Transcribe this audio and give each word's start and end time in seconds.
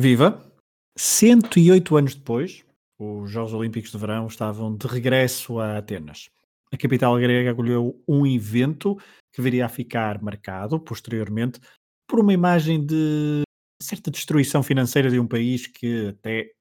Viva! 0.00 0.40
108 0.96 1.96
anos 1.96 2.14
depois, 2.14 2.64
os 2.96 3.28
Jogos 3.28 3.52
Olímpicos 3.52 3.90
de 3.90 3.98
Verão 3.98 4.28
estavam 4.28 4.76
de 4.76 4.86
regresso 4.86 5.58
a 5.58 5.78
Atenas. 5.78 6.30
A 6.72 6.76
capital 6.76 7.18
grega 7.18 7.50
acolheu 7.50 8.00
um 8.06 8.24
evento 8.24 8.96
que 9.32 9.42
viria 9.42 9.66
a 9.66 9.68
ficar 9.68 10.22
marcado, 10.22 10.78
posteriormente, 10.78 11.58
por 12.06 12.20
uma 12.20 12.32
imagem 12.32 12.86
de 12.86 13.42
certa 13.82 14.08
destruição 14.08 14.62
financeira 14.62 15.10
de 15.10 15.18
um 15.18 15.26
país 15.26 15.66
que 15.66 16.06
até 16.10 16.52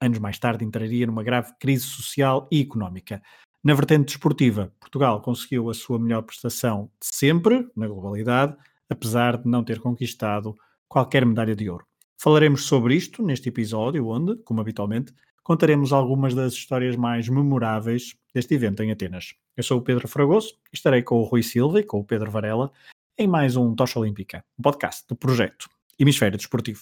anos 0.00 0.20
mais 0.20 0.38
tarde 0.38 0.64
entraria 0.64 1.08
numa 1.08 1.24
grave 1.24 1.52
crise 1.58 1.86
social 1.86 2.48
e 2.52 2.60
económica. 2.60 3.20
Na 3.64 3.74
vertente 3.74 4.06
desportiva, 4.06 4.72
Portugal 4.78 5.20
conseguiu 5.20 5.70
a 5.70 5.74
sua 5.74 5.98
melhor 5.98 6.22
prestação 6.22 6.88
de 7.00 7.08
sempre, 7.12 7.68
na 7.74 7.88
globalidade, 7.88 8.56
apesar 8.88 9.38
de 9.38 9.48
não 9.48 9.64
ter 9.64 9.80
conquistado 9.80 10.54
qualquer 10.86 11.26
medalha 11.26 11.56
de 11.56 11.68
ouro. 11.68 11.84
Falaremos 12.24 12.64
sobre 12.64 12.94
isto 12.94 13.22
neste 13.22 13.50
episódio, 13.50 14.08
onde, 14.08 14.36
como 14.44 14.58
habitualmente, 14.58 15.12
contaremos 15.42 15.92
algumas 15.92 16.32
das 16.32 16.54
histórias 16.54 16.96
mais 16.96 17.28
memoráveis 17.28 18.16
deste 18.32 18.54
evento 18.54 18.82
em 18.82 18.90
Atenas. 18.90 19.34
Eu 19.54 19.62
sou 19.62 19.78
o 19.78 19.82
Pedro 19.82 20.08
Fragoso 20.08 20.54
e 20.72 20.74
estarei 20.74 21.02
com 21.02 21.16
o 21.16 21.24
Rui 21.24 21.42
Silva 21.42 21.80
e 21.80 21.84
com 21.84 22.00
o 22.00 22.04
Pedro 22.04 22.30
Varela 22.30 22.72
em 23.18 23.28
mais 23.28 23.56
um 23.56 23.74
Tocha 23.74 23.98
Olímpica, 23.98 24.42
um 24.58 24.62
podcast 24.62 25.06
do 25.06 25.14
projeto 25.14 25.68
Hemisfério 25.98 26.38
Desportivo. 26.38 26.80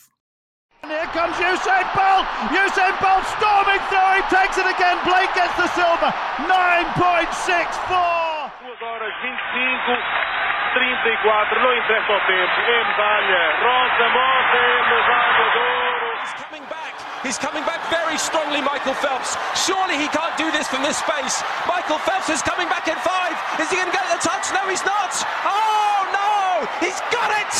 Here 0.84 1.08
comes 1.08 1.34
Usain 1.34 1.90
Bolt! 1.90 2.24
Usain 2.46 2.94
Bolt 3.02 3.26
storming 3.34 3.82
through, 3.90 4.14
he 4.14 4.22
takes 4.30 4.54
it 4.58 4.68
again, 4.70 4.96
Blake 5.02 5.34
gets 5.34 5.56
the 5.56 5.66
silver, 5.74 6.14
9.64! 6.46 8.52
2 8.62 8.80
horas 8.80 9.12
25 9.20 10.31
34, 10.74 11.60
não 11.60 11.76
interessa 11.76 12.12
o 12.12 12.20
tempo, 12.26 12.60
é 12.60 12.84
medalha. 12.88 13.42
Rosa 13.62 14.08
Mota 14.08 14.56
é 14.56 14.82
medalha 14.88 15.50
de 15.52 15.58
ouro. 15.58 16.12
He's 16.22 16.34
coming 16.44 16.64
back, 16.68 16.94
he's 17.24 17.38
coming 17.38 17.64
back 17.64 17.80
very 17.90 18.16
strongly, 18.18 18.60
Michael 18.62 18.94
Phelps. 18.94 19.36
Surely 19.54 19.96
he 19.96 20.08
can't 20.08 20.36
do 20.36 20.50
this 20.50 20.68
from 20.68 20.82
this 20.82 20.96
space. 20.96 21.44
Michael 21.66 21.98
Phelps 21.98 22.28
is 22.28 22.42
coming 22.42 22.68
back 22.68 22.88
in 22.88 22.96
five. 22.96 23.36
Is 23.60 23.70
he 23.70 23.76
going 23.76 23.90
to 23.90 23.92
get 23.92 24.06
the 24.08 24.18
touch? 24.22 24.52
No, 24.52 24.68
he's 24.68 24.84
not. 24.84 25.12
Oh, 25.44 26.08
no! 26.12 26.66
He's 26.80 27.00
got 27.10 27.30
it! 27.42 27.52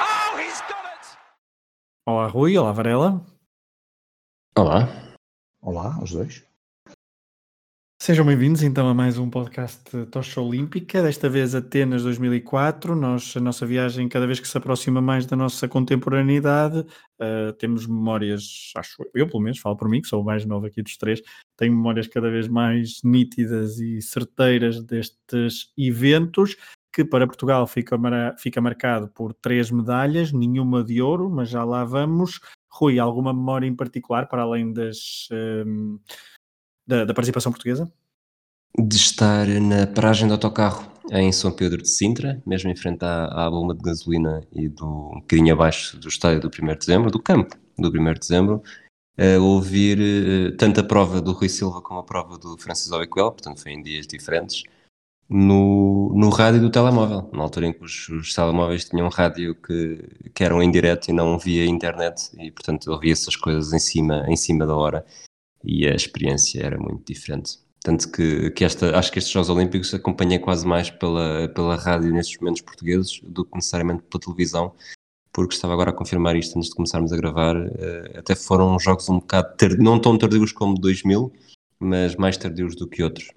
Oh, 0.00 0.36
he's 0.38 0.60
got 0.68 0.84
it! 0.86 1.04
Olá, 2.06 2.28
Rui. 2.28 2.56
Olá, 2.56 2.72
Varela. 2.72 3.20
Olá. 4.56 4.88
Olá, 5.62 5.98
os 6.02 6.12
dois. 6.12 6.42
Sejam 8.02 8.26
bem-vindos 8.26 8.64
então 8.64 8.88
a 8.88 8.94
mais 8.94 9.16
um 9.16 9.30
podcast 9.30 9.88
Tocha 10.06 10.40
Olímpica, 10.40 11.00
desta 11.00 11.28
vez 11.28 11.54
Atenas 11.54 12.02
2004. 12.02 12.96
Nós, 12.96 13.32
a 13.36 13.38
nossa 13.38 13.64
viagem, 13.64 14.08
cada 14.08 14.26
vez 14.26 14.40
que 14.40 14.48
se 14.48 14.58
aproxima 14.58 15.00
mais 15.00 15.24
da 15.24 15.36
nossa 15.36 15.68
contemporaneidade, 15.68 16.80
uh, 16.80 17.52
temos 17.60 17.86
memórias, 17.86 18.72
acho 18.76 19.08
eu 19.14 19.28
pelo 19.28 19.40
menos, 19.40 19.60
falo 19.60 19.76
por 19.76 19.88
mim, 19.88 20.02
que 20.02 20.08
sou 20.08 20.20
o 20.20 20.24
mais 20.24 20.44
novo 20.44 20.66
aqui 20.66 20.82
dos 20.82 20.96
três, 20.96 21.22
tenho 21.56 21.72
memórias 21.72 22.08
cada 22.08 22.28
vez 22.28 22.48
mais 22.48 23.00
nítidas 23.04 23.78
e 23.78 24.02
certeiras 24.02 24.82
destes 24.82 25.70
eventos, 25.78 26.56
que 26.92 27.04
para 27.04 27.24
Portugal 27.24 27.64
fica, 27.68 27.96
mar 27.96 28.34
fica 28.36 28.60
marcado 28.60 29.06
por 29.10 29.32
três 29.32 29.70
medalhas, 29.70 30.32
nenhuma 30.32 30.82
de 30.82 31.00
ouro, 31.00 31.30
mas 31.30 31.50
já 31.50 31.62
lá 31.62 31.84
vamos. 31.84 32.40
Rui, 32.68 32.98
alguma 32.98 33.32
memória 33.32 33.68
em 33.68 33.76
particular, 33.76 34.26
para 34.26 34.42
além 34.42 34.72
das. 34.72 35.28
Uh, 35.30 36.00
da, 36.86 37.04
da 37.04 37.14
participação 37.14 37.52
portuguesa? 37.52 37.90
De 38.78 38.96
estar 38.96 39.46
na 39.46 39.86
paragem 39.86 40.26
do 40.26 40.34
autocarro 40.34 40.90
em 41.10 41.30
São 41.32 41.52
Pedro 41.52 41.82
de 41.82 41.88
Sintra, 41.88 42.42
mesmo 42.46 42.70
em 42.70 42.76
frente 42.76 43.04
à, 43.04 43.26
à 43.46 43.50
bomba 43.50 43.74
de 43.74 43.82
gasolina 43.82 44.40
e 44.52 44.68
do, 44.68 44.86
um 44.86 45.20
bocadinho 45.20 45.52
abaixo 45.52 45.96
do 45.98 46.08
estádio 46.08 46.40
do 46.40 46.48
1 46.48 46.66
de 46.66 46.76
dezembro, 46.76 47.10
do 47.10 47.20
campo 47.20 47.56
do 47.78 47.88
1 47.88 48.14
de 48.14 48.20
dezembro, 48.20 48.62
a 49.18 49.38
ouvir 49.40 49.98
uh, 49.98 50.56
tanto 50.56 50.80
a 50.80 50.84
prova 50.84 51.20
do 51.20 51.32
Rui 51.32 51.48
Silva 51.48 51.82
como 51.82 52.00
a 52.00 52.04
prova 52.04 52.38
do 52.38 52.56
Francis 52.56 52.90
Obequel, 52.90 53.32
portanto 53.32 53.60
foi 53.60 53.72
em 53.72 53.82
dias 53.82 54.06
diferentes, 54.06 54.62
no, 55.28 56.12
no 56.14 56.28
rádio 56.30 56.60
do 56.60 56.70
telemóvel, 56.70 57.28
na 57.32 57.42
altura 57.42 57.66
em 57.66 57.72
que 57.72 57.84
os, 57.84 58.08
os 58.08 58.34
telemóveis 58.34 58.84
tinham 58.84 59.06
um 59.06 59.10
rádio 59.10 59.54
que, 59.54 60.30
que 60.34 60.44
eram 60.44 60.62
em 60.62 60.70
direto 60.70 61.08
e 61.08 61.12
não 61.12 61.38
via 61.38 61.64
internet, 61.66 62.30
e 62.38 62.50
portanto 62.50 62.90
ouvia 62.90 63.12
essas 63.12 63.36
coisas 63.36 63.72
em 63.72 63.78
cima, 63.78 64.24
em 64.28 64.36
cima 64.36 64.66
da 64.66 64.74
hora 64.74 65.04
e 65.64 65.86
a 65.86 65.94
experiência 65.94 66.64
era 66.64 66.78
muito 66.78 67.04
diferente. 67.04 67.58
Tanto 67.82 68.10
que, 68.12 68.50
que 68.52 68.64
esta, 68.64 68.96
acho 68.96 69.10
que 69.10 69.18
estes 69.18 69.32
Jogos 69.32 69.50
Olímpicos 69.50 69.92
acompanhei 69.92 70.38
quase 70.38 70.66
mais 70.66 70.88
pela, 70.88 71.48
pela 71.48 71.74
rádio 71.74 72.12
nestes 72.12 72.38
momentos 72.38 72.62
portugueses 72.62 73.20
do 73.24 73.44
que 73.44 73.54
necessariamente 73.56 74.04
pela 74.04 74.20
televisão, 74.20 74.74
porque 75.32 75.54
estava 75.54 75.72
agora 75.72 75.90
a 75.90 75.94
confirmar 75.94 76.36
isto 76.36 76.56
antes 76.56 76.70
de 76.70 76.76
começarmos 76.76 77.12
a 77.12 77.16
gravar. 77.16 77.56
Uh, 77.56 78.18
até 78.18 78.36
foram 78.36 78.78
jogos 78.78 79.08
um 79.08 79.18
bocado, 79.18 79.56
não 79.78 80.00
tão 80.00 80.16
tardios 80.16 80.52
como 80.52 80.78
2000, 80.78 81.32
mas 81.80 82.14
mais 82.14 82.36
tardios 82.36 82.76
do 82.76 82.88
que 82.88 83.02
outros. 83.02 83.32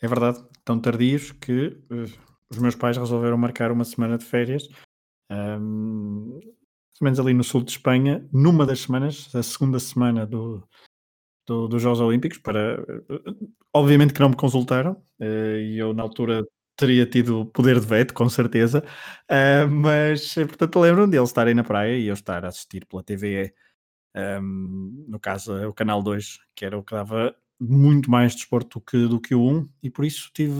É 0.00 0.08
verdade, 0.08 0.44
tão 0.64 0.80
tardios 0.80 1.30
que 1.32 1.68
uh, 1.90 2.12
os 2.50 2.58
meus 2.58 2.74
pais 2.74 2.96
resolveram 2.96 3.38
marcar 3.38 3.70
uma 3.70 3.84
semana 3.84 4.18
de 4.18 4.24
férias. 4.24 4.68
Um, 5.30 6.40
ou 7.00 7.04
menos 7.04 7.18
ali 7.18 7.34
no 7.34 7.44
sul 7.44 7.62
de 7.62 7.72
Espanha, 7.72 8.26
numa 8.32 8.64
das 8.66 8.80
semanas, 8.80 9.34
a 9.34 9.42
segunda 9.42 9.78
semana 9.78 10.26
do, 10.26 10.66
do, 11.46 11.68
dos 11.68 11.82
Jogos 11.82 12.00
Olímpicos, 12.00 12.38
para 12.38 12.84
obviamente 13.72 14.14
que 14.14 14.20
não 14.20 14.30
me 14.30 14.36
consultaram, 14.36 15.02
eh, 15.20 15.60
e 15.60 15.78
eu 15.78 15.92
na 15.92 16.02
altura 16.02 16.44
teria 16.76 17.06
tido 17.06 17.46
poder 17.46 17.80
de 17.80 17.86
veto, 17.86 18.14
com 18.14 18.28
certeza, 18.28 18.84
uh, 19.30 19.70
mas 19.70 20.34
portanto 20.34 20.80
lembro-me 20.80 21.10
deles 21.12 21.30
estarem 21.30 21.54
na 21.54 21.62
praia 21.62 21.96
e 21.96 22.06
eu 22.06 22.14
estar 22.14 22.44
a 22.44 22.48
assistir 22.48 22.84
pela 22.86 23.02
TVE, 23.02 23.52
um, 24.16 24.20
ehm, 24.20 25.04
no 25.08 25.20
caso 25.20 25.54
o 25.68 25.74
canal 25.74 26.02
2, 26.02 26.38
que 26.54 26.64
era 26.64 26.76
o 26.78 26.82
que 26.82 26.94
dava 26.94 27.34
muito 27.60 28.10
mais 28.10 28.34
desporto 28.34 28.80
do 28.80 28.84
que, 28.84 29.08
do 29.08 29.20
que 29.20 29.34
o 29.34 29.42
1, 29.42 29.68
e 29.82 29.90
por 29.90 30.04
isso 30.04 30.30
tive, 30.34 30.52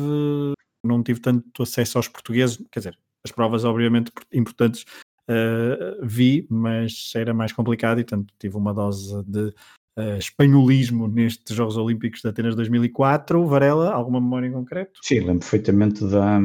não 0.85 1.03
tive 1.03 1.21
tanto 1.21 1.63
acesso 1.63 1.99
aos 1.99 2.09
portugueses, 2.09 2.59
quer 2.71 2.81
dizer, 2.81 2.99
as 3.25 3.33
provas 3.33 3.65
obviamente 3.65 4.13
importantes 4.33 4.85
uh, 5.31 6.05
vi, 6.07 6.47
mas 6.51 7.13
era 7.15 7.35
mais 7.35 7.53
complicado 7.53 8.01
e, 8.01 8.05
portanto, 8.05 8.33
tive 8.39 8.57
uma 8.57 8.73
dose 8.73 9.23
de 9.25 9.53
uh, 9.99 10.19
espanholismo 10.19 11.09
nestes 11.09 11.57
Jogos 11.57 11.77
Olímpicos 11.77 12.21
de 12.21 12.29
Atenas 12.29 12.57
2004. 12.57 13.47
Varela, 13.47 13.93
alguma 13.93 14.21
memória 14.21 14.47
em 14.47 14.53
concreto? 14.53 15.01
Sim, 15.03 15.21
lembro 15.21 15.41
perfeitamente 15.41 16.05
da, 16.07 16.39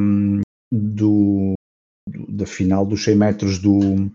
do, 0.72 1.54
da 2.28 2.46
final 2.46 2.86
dos 2.86 3.04
100 3.04 3.16
metros 3.16 3.60
do, 3.60 4.10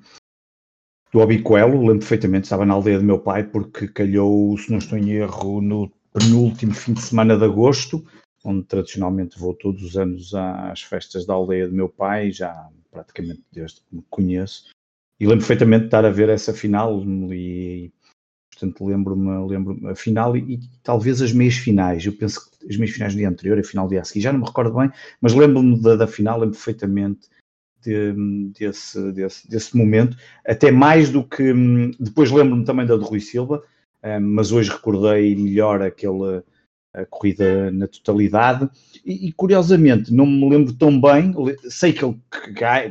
do 1.13 1.21
Obicoelo, 1.21 1.81
lembro 1.81 1.99
perfeitamente, 1.99 2.45
estava 2.45 2.67
na 2.67 2.75
aldeia 2.75 2.99
do 2.99 3.05
meu 3.05 3.19
pai, 3.19 3.45
porque 3.45 3.89
calhou, 3.89 4.57
se 4.59 4.71
não 4.71 4.79
estou 4.79 4.99
em 4.99 5.11
erro, 5.11 5.61
no 5.61 5.91
penúltimo 6.13 6.75
fim 6.75 6.93
de 6.93 7.03
semana 7.03 7.37
de 7.37 7.45
agosto, 7.45 8.05
onde 8.45 8.65
tradicionalmente 8.65 9.39
vou 9.39 9.55
todos 9.55 9.83
os 9.83 9.97
anos 9.97 10.35
às 10.35 10.83
festas 10.83 11.27
da 11.27 11.35
aldeia 11.35 11.67
do 11.67 11.75
meu 11.75 11.89
pai, 11.89 12.31
já 12.31 12.69
praticamente 12.95 13.43
desde 13.53 13.81
que 13.81 13.97
me 13.97 14.05
conheço, 14.09 14.71
e 15.19 15.27
lembro 15.27 15.41
perfeitamente 15.41 15.83
de 15.83 15.87
estar 15.89 16.05
a 16.05 16.11
ver 16.11 16.29
essa 16.29 16.55
final 16.55 17.03
e, 17.33 17.93
portanto, 18.51 18.85
lembro-me 18.85 19.49
lembro 19.49 19.89
a 19.89 19.95
final 19.95 20.37
e, 20.37 20.55
e, 20.55 20.61
talvez 20.83 21.21
as 21.21 21.33
meias 21.33 21.55
finais. 21.55 22.07
Eu 22.07 22.13
penso 22.13 22.51
que 22.51 22.69
as 22.69 22.77
meias 22.77 22.93
finais 22.93 23.15
do 23.15 23.19
dia 23.19 23.29
anterior, 23.29 23.59
a 23.59 23.65
final 23.65 23.87
do 23.87 23.91
dia 23.91 24.01
a 24.01 24.05
seguir, 24.05 24.21
já 24.23 24.33
não 24.33 24.41
me 24.41 24.47
recordo 24.47 24.77
bem, 24.77 24.91
mas 25.21 25.35
lembro-me 25.35 25.81
da, 25.81 25.97
da, 25.97 26.07
final, 26.07 26.39
lembro 26.39 26.55
perfeitamente 26.55 27.29
de, 27.83 28.15
desse, 28.59 29.13
desse, 29.13 29.49
desse 29.49 29.77
momento, 29.77 30.17
até 30.47 30.71
mais 30.71 31.11
do 31.11 31.23
que. 31.23 31.53
Depois 31.99 32.31
lembro-me 32.31 32.65
também 32.65 32.87
da 32.87 32.97
do 32.97 33.05
Rui 33.05 33.21
Silva, 33.21 33.63
eh, 34.03 34.19
mas 34.19 34.53
hoje 34.53 34.71
recordei 34.71 35.35
melhor 35.37 35.83
aquele 35.83 36.43
a 36.95 37.05
corrida 37.05 37.71
na 37.73 37.89
totalidade. 37.89 38.71
E, 39.05 39.29
e, 39.29 39.33
curiosamente, 39.33 40.15
não 40.15 40.25
me 40.25 40.49
lembro 40.49 40.73
tão 40.73 40.99
bem, 41.01 41.35
sei 41.69 41.93
que 41.93 42.05
ele 42.05 42.21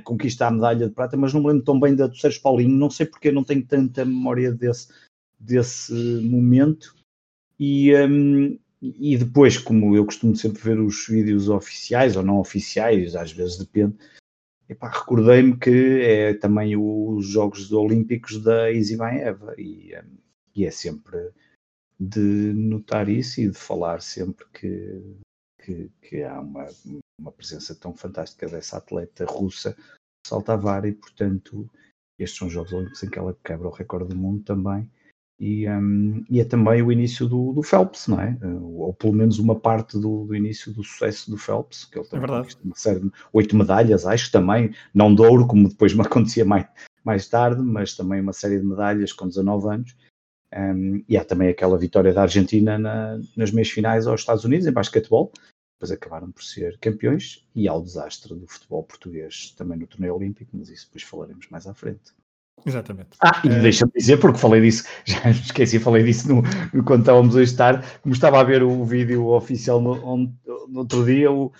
conquista 0.04 0.46
a 0.48 0.52
medalha 0.52 0.88
de 0.88 0.94
prata, 0.94 1.16
mas 1.16 1.34
não 1.34 1.42
me 1.42 1.48
lembro 1.48 1.64
tão 1.64 1.80
bem 1.80 1.96
da 1.96 2.08
do 2.08 2.18
Sérgio 2.18 2.42
Paulinho, 2.42 2.78
não 2.78 2.90
sei 2.90 3.06
porque 3.06 3.32
não 3.32 3.44
tenho 3.44 3.66
tanta 3.66 4.04
memória 4.04 4.52
desse, 4.52 4.90
desse 5.40 5.94
momento. 5.94 6.94
E, 7.58 7.96
um, 7.96 8.60
e 8.82 9.18
depois, 9.18 9.58
como 9.58 9.96
eu 9.96 10.06
costumo 10.06 10.36
sempre 10.36 10.62
ver 10.62 10.80
os 10.80 11.08
vídeos 11.08 11.48
oficiais 11.48 12.18
ou 12.18 12.24
não 12.24 12.40
oficiais, 12.40 13.16
às 13.16 13.32
vezes 13.32 13.58
depende, 13.58 13.96
recordei-me 14.70 15.58
que 15.58 16.02
é 16.02 16.34
também 16.34 16.76
os 16.76 17.26
Jogos 17.28 17.72
Olímpicos 17.72 18.42
da 18.42 18.70
Isimaeva 18.72 19.56
e, 19.58 19.96
um, 19.96 20.18
e 20.56 20.66
é 20.66 20.72
sempre 20.72 21.32
de 22.00 22.54
notar 22.54 23.10
isso 23.10 23.42
e 23.42 23.50
de 23.50 23.58
falar 23.58 24.02
sempre 24.02 24.46
que, 24.54 25.02
que, 25.64 25.92
que 26.02 26.24
há 26.24 26.40
uma, 26.40 26.68
uma 27.20 27.32
presença 27.32 27.76
tão 27.76 27.94
fantástica 27.94 28.48
dessa 28.48 28.78
atleta 28.78 29.26
russa, 29.26 29.76
salta 30.26 30.54
a 30.54 30.58
vara, 30.58 30.88
e 30.88 30.94
portanto 30.94 31.70
estes 32.20 32.38
são 32.38 32.48
os 32.48 32.54
Jogos 32.54 32.74
Olímpicos 32.74 33.04
em 33.04 33.10
que 33.10 33.20
ela 33.20 33.38
quebra 33.44 33.68
o 33.68 33.72
recorde 33.72 34.10
do 34.10 34.16
mundo 34.16 34.44
também. 34.44 34.90
E, 35.40 35.68
um, 35.68 36.24
e 36.30 36.40
é 36.40 36.46
também 36.46 36.82
o 36.82 36.92
início 36.92 37.28
do, 37.28 37.54
do, 37.54 37.64
Phelps, 37.64 38.08
não 38.08 38.22
é? 38.22 38.38
Ou 38.62 38.94
pelo 38.94 39.14
menos 39.14 39.40
uma 39.40 39.60
parte 39.60 40.00
do, 40.00 40.26
do 40.26 40.36
início 40.36 40.72
do 40.72 40.84
sucesso 40.84 41.30
do 41.30 41.38
Phelps, 41.38 41.86
que 41.86 41.98
ele 41.98 42.08
tem 42.08 42.18
é 42.18 42.20
verdade. 42.20 42.58
uma 42.64 42.76
série 42.76 43.00
de 43.00 43.12
oito 43.34 43.56
medalhas, 43.56 44.06
acho 44.06 44.32
também, 44.32 44.74
não 44.94 45.14
de 45.14 45.22
ouro, 45.22 45.48
como 45.48 45.68
depois 45.68 45.94
me 45.94 46.02
acontecia 46.06 46.46
mais, 46.46 46.68
mais 47.04 47.28
tarde, 47.28 47.62
mas 47.62 47.96
também 47.96 48.22
uma 48.22 48.32
série 48.32 48.60
de 48.60 48.66
medalhas 48.66 49.12
com 49.12 49.28
19 49.28 49.68
anos. 49.68 49.96
Um, 50.56 51.04
e 51.10 51.18
há 51.18 51.26
também 51.26 51.50
aquela 51.50 51.78
vitória 51.78 52.14
da 52.14 52.22
Argentina 52.22 52.78
na, 52.78 53.20
nas 53.36 53.52
meias 53.52 53.70
finais 53.70 54.06
aos 54.06 54.22
Estados 54.22 54.46
Unidos, 54.46 54.68
em 54.68 54.72
basquetebol, 54.72 55.32
depois 55.76 55.92
acabaram 55.92 56.32
por 56.32 56.44
ser 56.44 56.78
campeões, 56.80 57.46
e 57.56 57.68
há 57.68 57.74
o 57.74 57.82
desastre 57.82 58.36
do 58.36 58.48
futebol 58.48 58.84
português 58.84 59.54
também 59.58 59.80
no 59.80 59.88
torneio 59.88 60.16
olímpico, 60.16 60.52
mas 60.54 60.70
isso 60.70 60.86
depois 60.86 61.04
falaremos 61.04 61.48
mais 61.50 61.66
à 61.66 61.74
frente. 61.74 62.14
Exatamente. 62.66 63.10
Ah, 63.20 63.42
e 63.44 63.50
é... 63.50 63.60
deixa-me 63.60 63.92
dizer, 63.94 64.18
porque 64.18 64.38
falei 64.38 64.62
disso, 64.62 64.86
já 65.06 65.24
me 65.26 65.32
esqueci, 65.32 65.80
falei 65.80 66.04
disso 66.04 66.30
no, 66.30 66.44
no, 66.74 66.84
quando 66.84 67.02
estávamos 67.02 67.36
a 67.36 67.42
estar, 67.42 68.00
como 68.02 68.14
estava 68.14 68.40
a 68.40 68.44
ver 68.44 68.64
o 68.64 68.86
vídeo 68.86 69.28
oficial 69.28 69.82
no, 69.82 70.32
no 70.46 70.80
outro 70.80 71.04
dia, 71.04 71.32
o, 71.32 71.48
uh, 71.48 71.52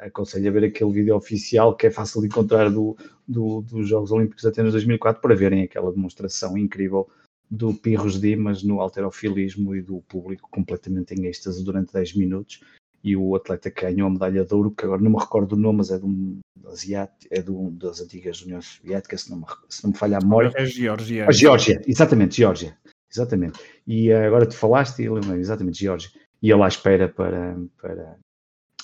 aconselho 0.00 0.48
a 0.48 0.52
ver 0.52 0.64
aquele 0.64 0.92
vídeo 0.92 1.14
oficial 1.14 1.76
que 1.76 1.86
é 1.86 1.90
fácil 1.90 2.22
de 2.22 2.28
encontrar 2.28 2.70
do, 2.70 2.96
do, 3.28 3.60
dos 3.60 3.88
Jogos 3.88 4.10
Olímpicos 4.10 4.42
de 4.42 4.48
Atenas 4.48 4.72
2004 4.72 5.20
para 5.20 5.34
verem 5.36 5.62
aquela 5.62 5.92
demonstração 5.92 6.56
incrível 6.56 7.08
do 7.50 7.72
Pirros 7.74 8.20
Dimas 8.20 8.62
no 8.62 8.80
alterofilismo 8.80 9.74
e 9.74 9.82
do 9.82 10.00
público 10.02 10.48
completamente 10.50 11.14
em 11.14 11.26
êxtase 11.26 11.64
durante 11.64 11.92
10 11.92 12.14
minutos 12.14 12.60
e 13.06 13.16
o 13.16 13.36
atleta 13.36 13.70
que 13.70 13.82
ganhou 13.82 14.08
a 14.08 14.10
medalha 14.10 14.44
de 14.44 14.52
ouro, 14.52 14.72
que 14.72 14.84
agora 14.84 15.00
não 15.00 15.12
me 15.12 15.18
recordo 15.18 15.52
o 15.52 15.56
nome, 15.56 15.78
mas 15.78 15.90
é 15.92 15.98
de 15.98 16.04
um 16.04 16.40
asiático, 16.66 17.32
é 17.32 17.40
de 17.40 17.52
um 17.52 17.72
das 17.72 18.00
antigas 18.00 18.42
Uniões 18.42 18.66
Soviéticas, 18.66 19.22
se 19.22 19.30
não 19.30 19.38
me, 19.38 19.44
se 19.68 19.84
não 19.84 19.92
me 19.92 19.96
falha 19.96 20.18
a 20.18 20.20
memória. 20.20 20.52
É 20.56 20.64
Geórgia. 20.64 21.28
A 21.28 21.30
Geórgia, 21.30 21.80
exatamente, 21.86 22.36
Geórgia. 22.36 22.76
Exatamente. 23.08 23.60
E 23.86 24.12
uh, 24.12 24.26
agora 24.26 24.44
te 24.44 24.56
falaste 24.56 25.02
e 25.02 25.08
lembrei, 25.08 25.38
exatamente, 25.38 25.78
Geórgia. 25.78 26.10
E 26.42 26.50
ele 26.50 26.62
à 26.62 26.66
espera 26.66 27.08
para, 27.08 27.56
para, 27.80 28.18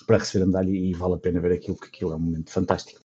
para 0.06 0.18
receber 0.18 0.44
a 0.44 0.46
medalha 0.46 0.70
e 0.70 0.92
vale 0.92 1.14
a 1.14 1.18
pena 1.18 1.40
ver 1.40 1.52
aquilo, 1.52 1.76
porque 1.76 1.88
aquilo 1.88 2.12
é 2.12 2.16
um 2.16 2.20
momento 2.20 2.52
fantástico. 2.52 3.00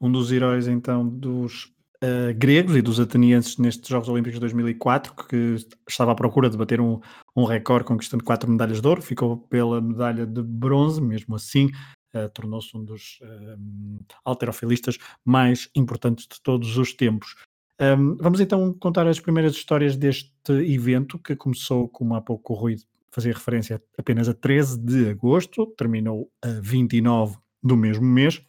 Um 0.00 0.10
dos 0.10 0.32
heróis 0.32 0.66
então 0.66 1.08
dos 1.08 1.72
uh, 2.04 2.34
gregos 2.36 2.76
e 2.76 2.82
dos 2.82 3.00
atenienses 3.00 3.56
nestes 3.56 3.88
Jogos 3.88 4.08
Olímpicos 4.08 4.34
de 4.34 4.40
2004, 4.40 5.14
que 5.26 5.56
estava 5.88 6.12
à 6.12 6.14
procura 6.14 6.50
de 6.50 6.56
bater 6.56 6.80
um, 6.80 7.00
um 7.34 7.44
recorde 7.44 7.86
conquistando 7.86 8.22
quatro 8.22 8.50
medalhas 8.50 8.80
de 8.80 8.86
ouro, 8.86 9.00
ficou 9.00 9.38
pela 9.38 9.80
medalha 9.80 10.26
de 10.26 10.42
bronze, 10.42 11.00
mesmo 11.00 11.34
assim 11.34 11.70
uh, 12.14 12.28
tornou-se 12.32 12.76
um 12.76 12.84
dos 12.84 13.18
uh, 13.22 14.04
alterofilistas 14.24 14.98
mais 15.24 15.68
importantes 15.74 16.26
de 16.26 16.40
todos 16.42 16.76
os 16.76 16.92
tempos. 16.92 17.34
Um, 17.80 18.16
vamos 18.16 18.40
então 18.40 18.72
contar 18.74 19.06
as 19.06 19.18
primeiras 19.18 19.54
histórias 19.54 19.96
deste 19.96 20.30
evento, 20.48 21.18
que 21.18 21.34
começou, 21.34 21.88
como 21.88 22.14
há 22.14 22.20
pouco 22.20 22.52
o 22.52 22.56
Rui 22.56 22.76
fazia 23.10 23.32
referência, 23.32 23.82
apenas 23.96 24.28
a 24.28 24.34
13 24.34 24.78
de 24.78 25.10
agosto, 25.10 25.66
terminou 25.76 26.28
a 26.42 26.48
29 26.60 27.36
do 27.62 27.76
mesmo 27.76 28.04
mês 28.04 28.42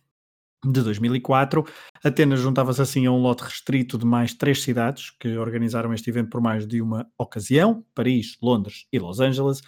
de 0.72 0.82
2004. 0.82 1.66
Atenas 2.04 2.40
juntava-se 2.40 2.82
assim 2.82 3.06
a 3.06 3.12
um 3.12 3.22
lote 3.22 3.44
restrito 3.44 3.98
de 3.98 4.06
mais 4.06 4.34
três 4.34 4.64
cidades 4.64 5.12
que 5.20 5.38
organizaram 5.38 5.94
este 5.94 6.10
evento 6.10 6.30
por 6.30 6.42
mais 6.42 6.68
de 6.68 6.82
uma 6.82 7.08
ocasião: 7.18 7.86
Paris, 7.94 8.38
Londres 8.42 8.86
e 8.92 9.00
Los 9.00 9.20
Angeles. 9.20 9.62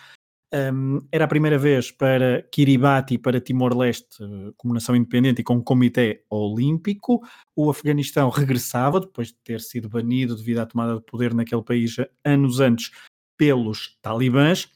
Um, 0.53 0.99
era 1.11 1.25
a 1.25 1.27
primeira 1.27 1.57
vez 1.57 1.91
para 1.91 2.41
Kiribati 2.53 3.15
e 3.15 3.17
para 3.17 3.41
Timor-Leste, 3.41 4.23
como 4.55 4.73
nação 4.73 4.95
independente 4.95 5.41
e 5.41 5.43
com 5.43 5.55
um 5.55 5.63
comitê 5.63 6.23
olímpico. 6.29 7.21
O 7.55 7.69
Afeganistão 7.69 8.29
regressava, 8.29 9.01
depois 9.01 9.27
de 9.29 9.35
ter 9.43 9.59
sido 9.59 9.89
banido 9.89 10.35
devido 10.35 10.59
à 10.59 10.65
tomada 10.65 10.95
de 10.95 11.01
poder 11.01 11.33
naquele 11.33 11.63
país 11.63 11.97
anos 12.23 12.59
antes 12.61 12.91
pelos 13.37 13.97
talibãs. 14.01 14.69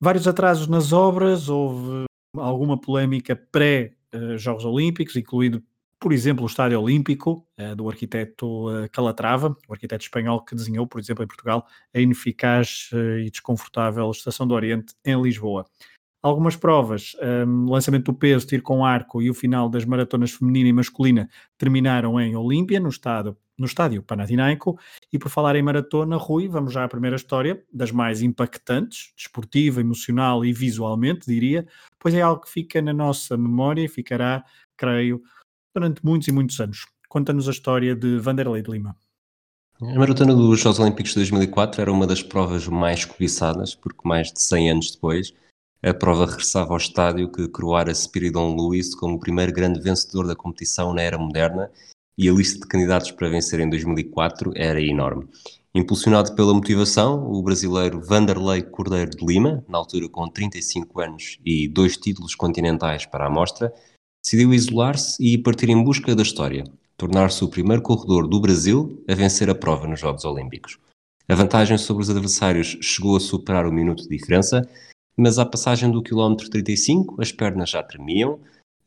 Vários 0.00 0.26
atrasos 0.26 0.66
nas 0.66 0.92
obras, 0.92 1.48
houve 1.48 2.06
alguma 2.36 2.78
polémica 2.78 3.36
pré 3.36 3.92
eh, 3.92 3.95
Jogos 4.36 4.64
Olímpicos, 4.64 5.16
incluído, 5.16 5.62
por 5.98 6.12
exemplo, 6.12 6.44
o 6.44 6.46
Estádio 6.46 6.80
Olímpico 6.80 7.46
uh, 7.58 7.74
do 7.74 7.88
arquiteto 7.88 8.68
uh, 8.68 8.88
Calatrava, 8.90 9.56
o 9.68 9.72
arquiteto 9.72 10.04
espanhol 10.04 10.44
que 10.44 10.54
desenhou, 10.54 10.86
por 10.86 11.00
exemplo, 11.00 11.24
em 11.24 11.26
Portugal, 11.26 11.66
a 11.94 12.00
ineficaz 12.00 12.90
e 13.24 13.30
desconfortável 13.30 14.10
Estação 14.10 14.46
do 14.46 14.54
Oriente 14.54 14.94
em 15.04 15.20
Lisboa. 15.20 15.66
Algumas 16.26 16.56
provas, 16.56 17.14
um, 17.46 17.70
lançamento 17.70 18.06
do 18.06 18.12
peso, 18.12 18.44
tiro 18.44 18.60
com 18.60 18.84
arco 18.84 19.22
e 19.22 19.30
o 19.30 19.34
final 19.34 19.68
das 19.68 19.84
maratonas 19.84 20.32
feminina 20.32 20.68
e 20.68 20.72
masculina 20.72 21.30
terminaram 21.56 22.20
em 22.20 22.34
Olímpia, 22.34 22.80
no 22.80 22.88
estádio, 22.88 23.36
no 23.56 23.64
estádio 23.64 24.02
Panathinaiko. 24.02 24.76
E 25.12 25.20
por 25.20 25.28
falar 25.28 25.54
em 25.54 25.62
maratona, 25.62 26.16
Rui, 26.16 26.48
vamos 26.48 26.72
já 26.72 26.82
à 26.82 26.88
primeira 26.88 27.14
história, 27.14 27.62
das 27.72 27.92
mais 27.92 28.22
impactantes, 28.22 29.12
desportiva, 29.16 29.80
emocional 29.80 30.44
e 30.44 30.52
visualmente, 30.52 31.28
diria, 31.28 31.64
pois 31.96 32.12
é 32.12 32.22
algo 32.22 32.42
que 32.42 32.50
fica 32.50 32.82
na 32.82 32.92
nossa 32.92 33.36
memória 33.36 33.84
e 33.84 33.88
ficará, 33.88 34.44
creio, 34.76 35.22
durante 35.72 36.04
muitos 36.04 36.26
e 36.26 36.32
muitos 36.32 36.58
anos. 36.58 36.86
Conta-nos 37.08 37.46
a 37.46 37.52
história 37.52 37.94
de 37.94 38.18
Vanderlei 38.18 38.62
de 38.62 38.70
Lima. 38.72 38.96
A 39.80 39.96
maratona 39.96 40.34
dos 40.34 40.58
Jogos 40.58 40.80
Olímpicos 40.80 41.12
de 41.12 41.18
2004 41.20 41.82
era 41.82 41.92
uma 41.92 42.04
das 42.04 42.20
provas 42.20 42.66
mais 42.66 43.04
cobiçadas, 43.04 43.76
porque 43.76 44.00
mais 44.04 44.32
de 44.32 44.42
100 44.42 44.70
anos 44.72 44.90
depois 44.90 45.32
a 45.86 45.94
prova 45.94 46.26
regressava 46.26 46.72
ao 46.72 46.78
estádio 46.78 47.30
que 47.30 47.46
coroara 47.46 47.94
Spiridon 47.94 48.56
Lewis 48.56 48.92
como 48.92 49.14
o 49.14 49.20
primeiro 49.20 49.52
grande 49.52 49.80
vencedor 49.80 50.26
da 50.26 50.34
competição 50.34 50.92
na 50.92 51.00
era 51.00 51.16
moderna 51.16 51.70
e 52.18 52.28
a 52.28 52.32
lista 52.32 52.58
de 52.58 52.66
candidatos 52.66 53.12
para 53.12 53.28
vencer 53.28 53.60
em 53.60 53.70
2004 53.70 54.50
era 54.56 54.80
enorme. 54.80 55.28
Impulsionado 55.72 56.34
pela 56.34 56.52
motivação, 56.52 57.30
o 57.30 57.40
brasileiro 57.40 58.00
Vanderlei 58.00 58.62
Cordeiro 58.62 59.12
de 59.12 59.24
Lima, 59.24 59.64
na 59.68 59.78
altura 59.78 60.08
com 60.08 60.28
35 60.28 61.00
anos 61.00 61.38
e 61.46 61.68
dois 61.68 61.96
títulos 61.96 62.34
continentais 62.34 63.06
para 63.06 63.26
a 63.26 63.30
mostra, 63.30 63.72
decidiu 64.24 64.52
isolar-se 64.52 65.22
e 65.22 65.38
partir 65.38 65.70
em 65.70 65.84
busca 65.84 66.16
da 66.16 66.22
história, 66.22 66.64
tornar-se 66.96 67.44
o 67.44 67.48
primeiro 67.48 67.82
corredor 67.82 68.26
do 68.26 68.40
Brasil 68.40 69.04
a 69.08 69.14
vencer 69.14 69.48
a 69.48 69.54
prova 69.54 69.86
nos 69.86 70.00
Jogos 70.00 70.24
Olímpicos. 70.24 70.78
A 71.28 71.34
vantagem 71.36 71.78
sobre 71.78 72.02
os 72.02 72.10
adversários 72.10 72.76
chegou 72.82 73.16
a 73.16 73.20
superar 73.20 73.66
o 73.66 73.72
minuto 73.72 74.02
de 74.02 74.08
diferença, 74.08 74.68
mas 75.16 75.38
à 75.38 75.46
passagem 75.46 75.90
do 75.90 76.02
quilómetro 76.02 76.50
35 76.50 77.20
as 77.20 77.32
pernas 77.32 77.70
já 77.70 77.82
tremiam, 77.82 78.38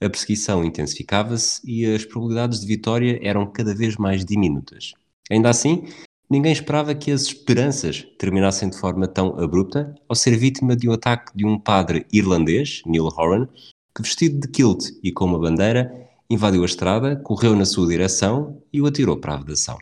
a 0.01 0.09
perseguição 0.09 0.63
intensificava-se 0.63 1.61
e 1.65 1.85
as 1.85 2.05
probabilidades 2.05 2.61
de 2.61 2.67
vitória 2.67 3.19
eram 3.21 3.45
cada 3.45 3.75
vez 3.75 3.97
mais 3.97 4.23
diminutas. 4.23 4.93
Ainda 5.29 5.49
assim, 5.49 5.83
ninguém 6.29 6.53
esperava 6.53 6.95
que 6.95 7.11
as 7.11 7.23
esperanças 7.23 8.07
terminassem 8.17 8.69
de 8.69 8.77
forma 8.77 9.07
tão 9.07 9.37
abrupta 9.39 9.93
ao 10.07 10.15
ser 10.15 10.37
vítima 10.37 10.75
de 10.75 10.87
um 10.87 10.93
ataque 10.93 11.35
de 11.35 11.45
um 11.45 11.59
padre 11.59 12.05
irlandês, 12.13 12.81
Neil 12.85 13.05
Horan, 13.05 13.47
que 13.93 14.01
vestido 14.01 14.39
de 14.39 14.47
kilt 14.47 14.85
e 15.03 15.11
com 15.11 15.25
uma 15.25 15.39
bandeira, 15.39 15.91
invadiu 16.29 16.61
a 16.61 16.65
estrada, 16.65 17.15
correu 17.17 17.55
na 17.55 17.65
sua 17.65 17.87
direção 17.87 18.61
e 18.71 18.81
o 18.81 18.85
atirou 18.85 19.17
para 19.17 19.33
a 19.33 19.37
vedação. 19.37 19.77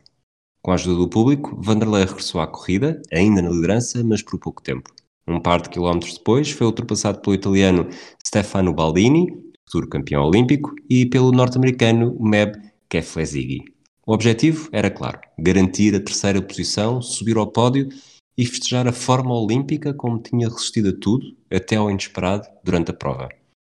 Com 0.61 0.71
a 0.71 0.73
ajuda 0.73 0.97
do 0.97 1.07
público, 1.07 1.55
Vanderlei 1.61 2.05
regressou 2.05 2.41
à 2.41 2.47
corrida, 2.47 3.01
ainda 3.13 3.41
na 3.41 3.49
liderança, 3.49 4.03
mas 4.03 4.21
por 4.21 4.39
pouco 4.39 4.61
tempo. 4.61 4.89
Um 5.27 5.39
par 5.39 5.61
de 5.61 5.69
quilómetros 5.69 6.13
depois, 6.13 6.51
foi 6.51 6.65
ultrapassado 6.65 7.19
pelo 7.19 7.35
italiano 7.35 7.87
Stefano 8.25 8.73
Baldini, 8.73 9.27
futuro 9.65 9.89
campeão 9.89 10.23
olímpico, 10.23 10.73
e 10.89 11.05
pelo 11.05 11.31
norte-americano 11.31 12.15
Meb 12.19 12.55
Keflezighi. 12.89 13.65
O 14.05 14.13
objetivo 14.13 14.69
era 14.71 14.89
claro: 14.89 15.19
garantir 15.37 15.93
a 15.93 15.99
terceira 15.99 16.41
posição, 16.41 17.01
subir 17.01 17.35
ao 17.35 17.47
pódio 17.47 17.89
e 18.37 18.45
festejar 18.45 18.87
a 18.87 18.93
forma 18.93 19.33
olímpica 19.33 19.93
como 19.93 20.19
tinha 20.19 20.47
resistido 20.47 20.89
a 20.89 20.93
tudo, 20.97 21.35
até 21.51 21.75
ao 21.75 21.91
inesperado, 21.91 22.47
durante 22.63 22.91
a 22.91 22.93
prova. 22.93 23.27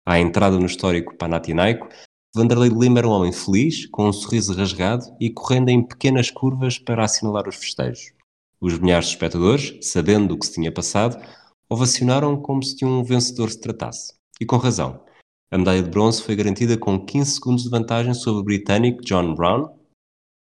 À 0.05 0.19
entrada 0.19 0.57
no 0.57 0.65
histórico 0.65 1.15
Panathinaiko, 1.15 1.87
Vanderlei 2.35 2.69
de 2.71 2.79
Lima 2.79 2.97
era 2.97 3.07
um 3.07 3.11
homem 3.11 3.31
feliz, 3.31 3.85
com 3.85 4.07
um 4.07 4.13
sorriso 4.13 4.55
rasgado 4.55 5.05
e 5.19 5.29
correndo 5.29 5.69
em 5.69 5.85
pequenas 5.85 6.31
curvas 6.31 6.79
para 6.79 7.03
assinalar 7.03 7.47
os 7.47 7.57
festejos. 7.57 8.11
Os 8.59 8.79
milhares 8.79 9.05
de 9.05 9.11
espectadores, 9.11 9.77
sabendo 9.81 10.33
o 10.33 10.39
que 10.39 10.47
se 10.47 10.53
tinha 10.53 10.71
passado, 10.71 11.21
ovacionaram 11.73 12.39
como 12.39 12.61
se 12.61 12.75
de 12.75 12.85
um 12.85 13.03
vencedor 13.03 13.49
se 13.49 13.59
tratasse. 13.59 14.13
E 14.39 14.45
com 14.45 14.57
razão. 14.57 15.03
A 15.51 15.57
medalha 15.57 15.81
de 15.81 15.89
bronze 15.89 16.21
foi 16.21 16.35
garantida 16.35 16.77
com 16.77 17.03
15 17.03 17.31
segundos 17.31 17.63
de 17.63 17.69
vantagem 17.69 18.13
sobre 18.13 18.41
o 18.41 18.43
britânico 18.43 19.01
John 19.01 19.33
Brown 19.33 19.75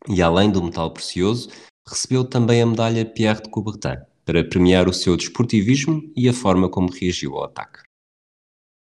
e, 0.10 0.22
além 0.22 0.52
do 0.52 0.62
metal 0.62 0.92
precioso, 0.92 1.50
recebeu 1.88 2.26
também 2.26 2.62
a 2.62 2.66
medalha 2.66 3.06
Pierre 3.06 3.42
de 3.42 3.50
Coubertin 3.50 3.98
para 4.26 4.44
premiar 4.44 4.88
o 4.88 4.94
seu 4.94 5.16
desportivismo 5.16 6.02
e 6.16 6.28
a 6.28 6.34
forma 6.34 6.70
como 6.70 6.92
reagiu 6.92 7.36
ao 7.36 7.46
ataque. 7.46 7.80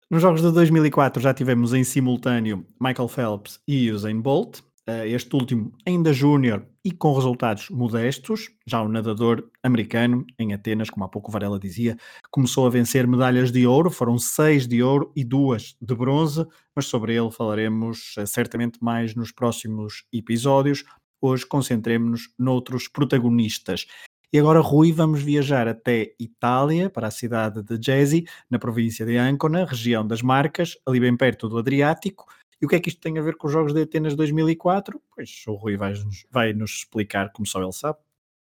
Nos 0.09 0.21
Jogos 0.21 0.41
de 0.41 0.51
2004 0.51 1.21
já 1.21 1.33
tivemos 1.33 1.73
em 1.73 1.83
simultâneo 1.83 2.65
Michael 2.79 3.07
Phelps 3.07 3.59
e 3.67 3.91
Usain 3.91 4.19
Bolt, 4.19 4.61
este 5.07 5.35
último 5.35 5.71
ainda 5.85 6.13
júnior 6.13 6.65
e 6.83 6.91
com 6.91 7.13
resultados 7.13 7.69
modestos. 7.69 8.49
Já 8.65 8.81
o 8.81 8.89
nadador 8.89 9.49
americano, 9.63 10.25
em 10.37 10.53
Atenas, 10.53 10.89
como 10.89 11.05
há 11.05 11.09
pouco 11.09 11.31
Varela 11.31 11.59
dizia, 11.59 11.97
começou 12.31 12.65
a 12.65 12.69
vencer 12.69 13.07
medalhas 13.07 13.51
de 13.51 13.65
ouro, 13.65 13.89
foram 13.89 14.17
seis 14.17 14.67
de 14.67 14.81
ouro 14.81 15.11
e 15.15 15.23
duas 15.23 15.75
de 15.81 15.95
bronze, 15.95 16.45
mas 16.75 16.85
sobre 16.85 17.15
ele 17.15 17.31
falaremos 17.31 18.15
eh, 18.17 18.25
certamente 18.25 18.79
mais 18.81 19.15
nos 19.15 19.31
próximos 19.31 20.05
episódios. 20.13 20.83
Hoje 21.21 21.45
concentremos-nos 21.45 22.33
noutros 22.37 22.87
protagonistas. 22.87 23.85
E 24.31 24.37
agora, 24.37 24.59
Rui, 24.59 24.91
vamos 24.91 25.23
viajar 25.23 25.67
até 25.67 26.13
Itália, 26.19 26.87
para 26.87 27.07
a 27.07 27.11
cidade 27.11 27.63
de 27.63 27.79
Gesi, 27.83 28.25
na 28.47 28.59
província 28.59 29.03
de 29.03 29.17
Ancona, 29.17 29.65
região 29.65 30.05
das 30.05 30.21
Marcas, 30.21 30.77
ali 30.85 30.99
bem 30.99 31.17
perto 31.17 31.49
do 31.49 31.57
Adriático, 31.57 32.25
E 32.61 32.65
o 32.65 32.69
que 32.69 32.75
é 32.75 32.79
que 32.79 32.89
isto 32.89 32.99
tem 32.99 33.17
a 33.17 33.21
ver 33.21 33.35
com 33.35 33.47
os 33.47 33.53
Jogos 33.53 33.73
de 33.73 33.81
Atenas 33.81 34.15
2004? 34.15 35.01
Pois 35.15 35.43
o 35.47 35.53
Rui 35.53 35.77
vai, 35.77 35.93
vai 36.29 36.53
nos 36.53 36.71
explicar 36.71 37.31
como 37.31 37.45
só 37.45 37.61
ele 37.61 37.71
sabe. 37.71 37.97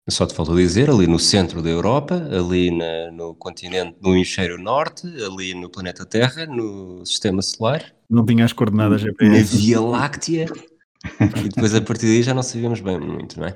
Só 0.10 0.25
te 0.25 0.34
faltou 0.34 0.56
dizer, 0.56 0.89
ali 0.89 1.08
no 1.08 1.20
centro 1.20 1.62
da 1.62 1.70
Europa, 1.70 2.15
ali 2.15 2.72
na, 2.72 3.12
no 3.12 3.36
continente, 3.36 3.96
no 4.01 4.13
hemisfério 4.13 4.58
norte, 4.58 5.08
ali 5.24 5.53
no 5.53 5.70
planeta 5.70 6.06
Terra, 6.06 6.46
no 6.46 7.06
sistema 7.06 7.41
solar. 7.41 7.94
Não 8.10 8.25
tinha 8.25 8.44
as 8.44 8.51
coordenadas 8.51 9.01
GPS. 9.01 9.32
Na 9.32 9.44
Via 9.44 9.80
Láctea. 9.80 10.48
e 11.46 11.50
depois 11.50 11.74
a 11.74 11.82
partir 11.82 12.08
daí 12.08 12.24
já 12.24 12.34
não 12.34 12.44
sabíamos 12.44 12.82
bem 12.82 13.00
muito, 13.00 13.39
não 13.39 13.48
é? 13.48 13.56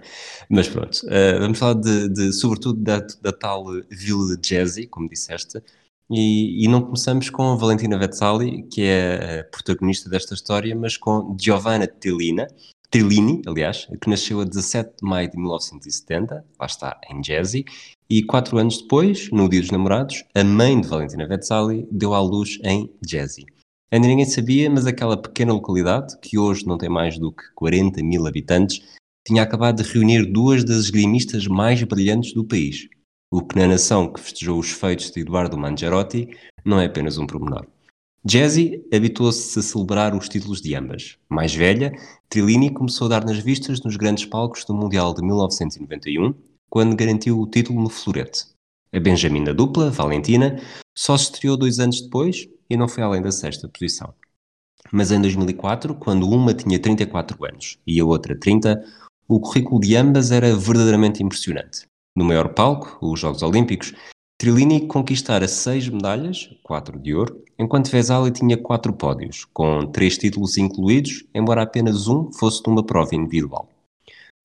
Mas 0.49 0.67
pronto, 0.69 0.95
uh, 1.05 1.39
vamos 1.39 1.59
falar 1.59 1.73
de, 1.73 2.09
de 2.09 2.31
sobretudo 2.31 2.79
da, 2.79 3.05
da, 3.21 3.31
tal 3.31 3.65
vila 3.89 4.37
de 4.37 4.47
Jazzy, 4.47 4.87
como 4.87 5.09
disseste, 5.09 5.61
e, 6.09 6.63
e, 6.63 6.67
não 6.67 6.81
começamos 6.81 7.29
com 7.29 7.57
Valentina 7.57 7.97
Vezzali, 7.97 8.63
que 8.63 8.83
é 8.83 9.39
a 9.39 9.43
protagonista 9.45 10.09
desta 10.09 10.33
história, 10.33 10.75
mas 10.75 10.97
com 10.97 11.35
Giovanna 11.39 11.87
Tellina, 11.87 12.47
Trillini, 12.91 13.41
aliás, 13.45 13.87
que 13.99 14.09
nasceu 14.09 14.39
a 14.39 14.45
17 14.45 14.97
de 15.01 15.09
maio 15.09 15.29
de 15.29 15.37
1970, 15.37 16.45
lá 16.59 16.65
está, 16.65 16.99
em 17.09 17.23
Jersey, 17.23 17.65
e 18.09 18.23
quatro 18.23 18.57
anos 18.57 18.81
depois, 18.81 19.29
no 19.31 19.49
Dia 19.49 19.61
dos 19.61 19.71
Namorados, 19.71 20.23
a 20.35 20.43
mãe 20.43 20.79
de 20.79 20.87
Valentina 20.87 21.27
Vezzali 21.27 21.87
deu 21.91 22.13
à 22.13 22.21
luz 22.21 22.59
em 22.63 22.89
Jersey. 23.05 23.45
Ainda 23.91 24.07
ninguém 24.07 24.25
sabia, 24.25 24.69
mas 24.69 24.85
aquela 24.85 25.17
pequena 25.17 25.53
localidade, 25.53 26.17
que 26.19 26.37
hoje 26.37 26.67
não 26.67 26.77
tem 26.77 26.89
mais 26.89 27.17
do 27.17 27.31
que 27.31 27.43
40 27.55 28.03
mil 28.03 28.27
habitantes, 28.27 28.81
tinha 29.25 29.41
acabado 29.41 29.81
de 29.81 29.91
reunir 29.91 30.25
duas 30.31 30.63
das 30.63 30.77
esgrimistas 30.77 31.47
mais 31.47 31.81
brilhantes 31.83 32.33
do 32.33 32.45
país. 32.45 32.87
O 33.35 33.41
que 33.41 33.59
na 33.59 33.67
nação 33.67 34.07
que 34.07 34.21
festejou 34.21 34.57
os 34.57 34.71
feitos 34.71 35.11
de 35.11 35.19
Eduardo 35.19 35.57
Mangiarotti 35.57 36.29
não 36.63 36.79
é 36.79 36.85
apenas 36.85 37.17
um 37.17 37.27
promenor. 37.27 37.67
Jazzy 38.23 38.81
habituou-se 38.93 39.59
a 39.59 39.61
celebrar 39.61 40.15
os 40.15 40.29
títulos 40.29 40.61
de 40.61 40.73
ambas. 40.73 41.17
Mais 41.27 41.53
velha, 41.53 41.91
Trillini 42.29 42.73
começou 42.73 43.07
a 43.07 43.09
dar 43.09 43.25
nas 43.25 43.39
vistas 43.39 43.83
nos 43.83 43.97
grandes 43.97 44.23
palcos 44.23 44.63
do 44.63 44.73
Mundial 44.73 45.13
de 45.13 45.21
1991, 45.21 46.33
quando 46.69 46.95
garantiu 46.95 47.37
o 47.37 47.45
título 47.45 47.81
no 47.81 47.89
florete. 47.89 48.45
A 48.93 49.01
Benjamin 49.01 49.43
da 49.43 49.51
dupla, 49.51 49.91
Valentina, 49.91 50.57
só 50.97 51.17
se 51.17 51.25
estreou 51.25 51.57
dois 51.57 51.77
anos 51.77 51.99
depois 51.99 52.47
e 52.69 52.77
não 52.77 52.87
foi 52.87 53.03
além 53.03 53.21
da 53.21 53.33
sexta 53.33 53.67
posição. 53.67 54.13
Mas 54.93 55.11
em 55.11 55.19
2004, 55.19 55.93
quando 55.95 56.29
uma 56.29 56.53
tinha 56.53 56.79
34 56.79 57.43
anos 57.43 57.77
e 57.85 57.99
a 57.99 58.05
outra 58.05 58.33
30, 58.33 58.81
o 59.27 59.41
currículo 59.41 59.81
de 59.81 59.93
ambas 59.97 60.31
era 60.31 60.55
verdadeiramente 60.55 61.21
impressionante. 61.21 61.85
No 62.15 62.23
maior 62.23 62.53
palco, 62.53 62.97
os 63.01 63.19
Jogos 63.19 63.43
Olímpicos, 63.43 63.93
Trillini 64.37 64.87
conquistara 64.87 65.47
seis 65.47 65.89
medalhas, 65.89 66.49
quatro 66.63 66.97
de 66.97 67.13
ouro, 67.13 67.43
enquanto 67.59 67.89
Vesali 67.89 68.31
tinha 68.31 68.57
quatro 68.57 68.93
pódios, 68.93 69.45
com 69.53 69.85
três 69.87 70.17
títulos 70.17 70.57
incluídos, 70.57 71.25
embora 71.33 71.63
apenas 71.63 72.07
um 72.07 72.31
fosse 72.31 72.61
numa 72.65 72.85
prova 72.85 73.15
individual. 73.15 73.69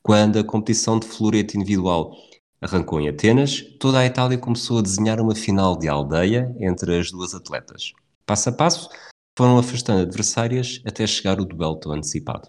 Quando 0.03 0.39
a 0.39 0.45
competição 0.45 0.99
de 0.99 1.07
florete 1.07 1.57
individual 1.57 2.17
arrancou 2.61 3.01
em 3.01 3.09
Atenas, 3.09 3.63
toda 3.79 4.01
a 4.01 4.07
Itália 4.07 4.37
começou 4.37 4.79
a 4.79 4.83
desenhar 4.83 5.21
uma 5.21 5.35
final 5.35 5.77
de 5.77 5.89
aldeia 5.89 6.53
entre 6.59 6.99
as 6.99 7.11
duas 7.11 7.35
atletas. 7.35 7.93
Passo 8.27 8.49
a 8.49 8.53
passo, 8.53 8.91
foram 9.39 9.59
afastando 9.59 10.03
adversárias 10.03 10.83
até 10.85 11.07
chegar 11.07 11.41
o 11.41 11.45
duelo 11.45 11.79
antecipado. 11.87 12.49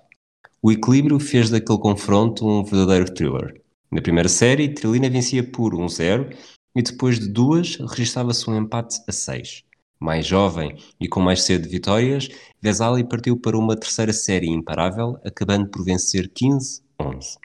O 0.61 0.71
equilíbrio 0.71 1.19
fez 1.19 1.49
daquele 1.49 1.79
confronto 1.79 2.47
um 2.47 2.63
verdadeiro 2.63 3.13
thriller. 3.13 3.60
Na 3.93 4.01
primeira 4.01 4.29
série, 4.29 4.73
Trilina 4.73 5.09
vencia 5.09 5.43
por 5.43 5.73
1-0 5.73 6.33
e 6.73 6.81
depois 6.81 7.19
de 7.19 7.27
duas 7.27 7.75
registava-se 7.75 8.49
um 8.49 8.57
empate 8.57 9.01
a 9.05 9.11
seis. 9.11 9.65
Mais 9.99 10.25
jovem 10.25 10.77
e 10.97 11.09
com 11.09 11.19
mais 11.19 11.45
de 11.45 11.57
vitórias, 11.57 12.29
Vesali 12.61 13.03
partiu 13.03 13.37
para 13.37 13.57
uma 13.57 13.75
terceira 13.75 14.13
série 14.13 14.47
imparável, 14.47 15.19
acabando 15.25 15.69
por 15.69 15.83
vencer 15.83 16.29
15-11. 16.29 17.37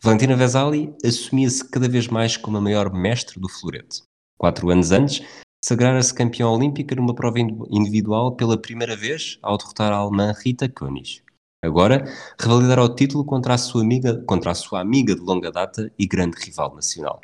Valentina 0.00 0.36
Vesali 0.36 0.94
assumia-se 1.04 1.68
cada 1.68 1.88
vez 1.88 2.06
mais 2.06 2.36
como 2.36 2.56
a 2.56 2.60
maior 2.60 2.92
mestre 2.92 3.40
do 3.40 3.48
florete. 3.48 4.02
Quatro 4.38 4.70
anos 4.70 4.92
antes, 4.92 5.26
sagrara-se 5.62 6.14
campeã 6.14 6.48
olímpica 6.48 6.94
numa 6.94 7.14
prova 7.14 7.40
individual 7.40 8.36
pela 8.36 8.56
primeira 8.56 8.96
vez 8.96 9.38
ao 9.42 9.58
derrotar 9.58 9.92
a 9.92 9.96
alemã 9.96 10.32
Rita 10.32 10.68
König. 10.68 11.22
Agora, 11.62 12.04
revalidar 12.38 12.78
o 12.78 12.94
título 12.94 13.22
contra 13.22 13.52
a, 13.52 13.58
sua 13.58 13.82
amiga, 13.82 14.22
contra 14.26 14.50
a 14.50 14.54
sua 14.54 14.80
amiga 14.80 15.14
de 15.14 15.20
longa 15.20 15.52
data 15.52 15.92
e 15.98 16.06
grande 16.06 16.38
rival 16.42 16.74
nacional. 16.74 17.20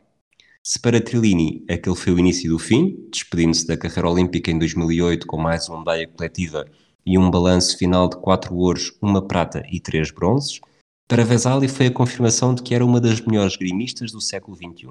Se 0.63 0.79
para 0.79 1.01
Trillini 1.01 1.65
aquele 1.71 1.97
foi 1.97 2.13
o 2.13 2.19
início 2.19 2.51
do 2.51 2.59
fim, 2.59 3.09
despedindo-se 3.11 3.67
da 3.67 3.79
carreira 3.79 4.11
olímpica 4.11 4.51
em 4.51 4.59
2008 4.59 5.27
com 5.27 5.39
mais 5.39 5.69
uma 5.69 5.79
medalha 5.79 6.07
coletiva 6.09 6.67
e 7.07 7.17
um 7.17 7.31
balanço 7.31 7.79
final 7.79 8.11
de 8.11 8.17
quatro 8.17 8.55
ouros, 8.55 8.93
uma 9.01 9.27
prata 9.27 9.63
e 9.71 9.81
três 9.81 10.11
bronzes, 10.11 10.61
para 11.09 11.25
Vesali 11.25 11.69
foi 11.69 11.87
a 11.87 11.93
confirmação 11.93 12.55
de 12.55 12.63
que 12.63 12.75
era 12.75 12.85
uma 12.85 13.01
das 13.01 13.21
melhores 13.23 13.57
grimistas 13.57 14.13
do 14.13 14.21
século 14.21 14.57
XXI. 14.57 14.89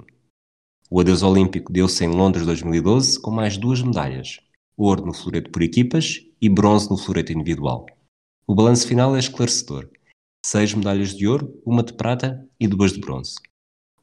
O 0.89 0.99
adeus 0.99 1.21
olímpico 1.21 1.71
deu-se 1.71 2.03
em 2.03 2.09
Londres 2.09 2.45
2012 2.45 3.21
com 3.21 3.29
mais 3.29 3.57
duas 3.57 3.81
medalhas, 3.83 4.39
ouro 4.77 5.05
no 5.05 5.13
floreto 5.13 5.51
por 5.51 5.61
equipas 5.61 6.21
e 6.41 6.49
bronze 6.49 6.89
no 6.89 6.97
floreto 6.97 7.33
individual. 7.33 7.85
O 8.47 8.53
balanço 8.53 8.87
final 8.87 9.15
é 9.15 9.19
esclarecedor. 9.19 9.89
Seis 10.45 10.71
medalhas 10.75 11.15
de 11.15 11.27
ouro, 11.27 11.59
uma 11.65 11.81
de 11.81 11.93
prata 11.93 12.47
e 12.59 12.67
duas 12.67 12.93
de 12.93 12.99
bronze. 12.99 13.35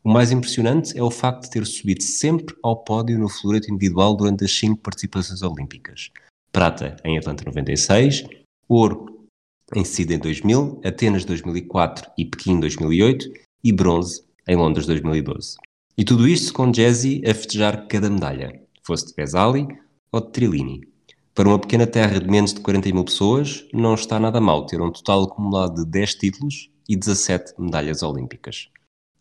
O 0.03 0.11
mais 0.11 0.33
impressionante 0.33 0.99
é 0.99 1.03
o 1.03 1.13
facto 1.13 1.45
de 1.45 1.51
ter 1.51 1.65
subido 1.65 2.03
sempre 2.03 2.57
ao 2.61 2.83
pódio 2.83 3.17
no 3.21 3.29
floreto 3.29 3.73
individual 3.73 4.17
durante 4.17 4.45
as 4.45 4.51
cinco 4.51 4.83
participações 4.83 5.43
olímpicas. 5.43 6.11
Prata 6.51 6.97
em 7.05 7.17
Atlanta 7.17 7.45
96, 7.45 8.25
ouro 8.69 9.29
em 9.77 9.85
Sydney 9.85 10.19
2000, 10.19 10.81
Atenas 10.85 11.25
2004 11.25 12.11
e 12.19 12.25
Pequim 12.25 12.59
2008 12.59 13.33
e 13.63 13.73
bronze 13.73 14.25
em 14.49 14.57
Londres 14.57 14.87
2012. 14.87 15.57
E 15.97 16.05
tudo 16.05 16.27
isto 16.27 16.53
com 16.53 16.73
Jazzy 16.73 17.23
a 17.25 17.33
festejar 17.33 17.87
cada 17.87 18.11
medalha, 18.11 18.61
fosse 18.83 19.07
de 19.07 19.15
Vesali 19.15 19.69
ou 20.11 20.21
de 20.21 20.33
Trillini. 20.33 20.92
Para 21.35 21.49
uma 21.49 21.59
pequena 21.59 21.87
terra 21.87 22.21
de 22.21 22.29
menos 22.29 22.53
de 22.53 22.61
40 22.61 22.93
mil 22.93 23.05
pessoas, 23.05 23.67
não 23.73 23.95
está 23.95 24.21
nada 24.21 24.41
mal 24.41 24.67
ter 24.67 24.81
um 24.81 24.93
total 24.93 25.25
acumulado 25.25 25.85
de 25.85 25.91
10 25.91 26.15
títulos 26.17 26.71
e 26.89 26.97
17 26.97 27.55
medalhas 27.59 28.03
olímpicas 28.03 28.69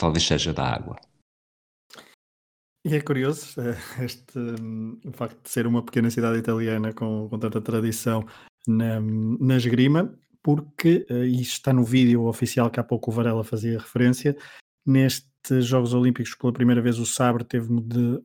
talvez 0.02 0.26
seja 0.26 0.52
da 0.52 0.68
água. 0.68 1.00
E 2.84 2.96
é 2.96 3.02
curioso 3.02 3.62
eh, 3.62 3.78
este, 4.04 4.40
hum, 4.40 5.00
o 5.06 5.12
facto 5.12 5.40
de 5.44 5.50
ser 5.50 5.68
uma 5.68 5.86
pequena 5.86 6.10
cidade 6.10 6.40
italiana 6.40 6.92
com, 6.92 7.30
com 7.30 7.38
tanta 7.38 7.62
tradição 7.62 8.26
na, 8.68 9.00
na 9.00 9.58
esgrima, 9.58 10.18
porque, 10.42 11.06
uh, 11.12 11.24
isto 11.24 11.54
está 11.54 11.72
no 11.72 11.84
vídeo 11.84 12.26
oficial 12.26 12.72
que 12.72 12.80
há 12.80 12.84
pouco 12.84 13.12
o 13.12 13.14
Varela 13.14 13.44
fazia 13.44 13.78
referência, 13.78 14.36
nestes 14.84 15.31
Jogos 15.62 15.94
Olímpicos 15.94 16.36
pela 16.36 16.54
primeira 16.54 16.82
vez 16.82 17.00
o 17.00 17.06
sabre 17.06 17.44
teve 17.44 17.68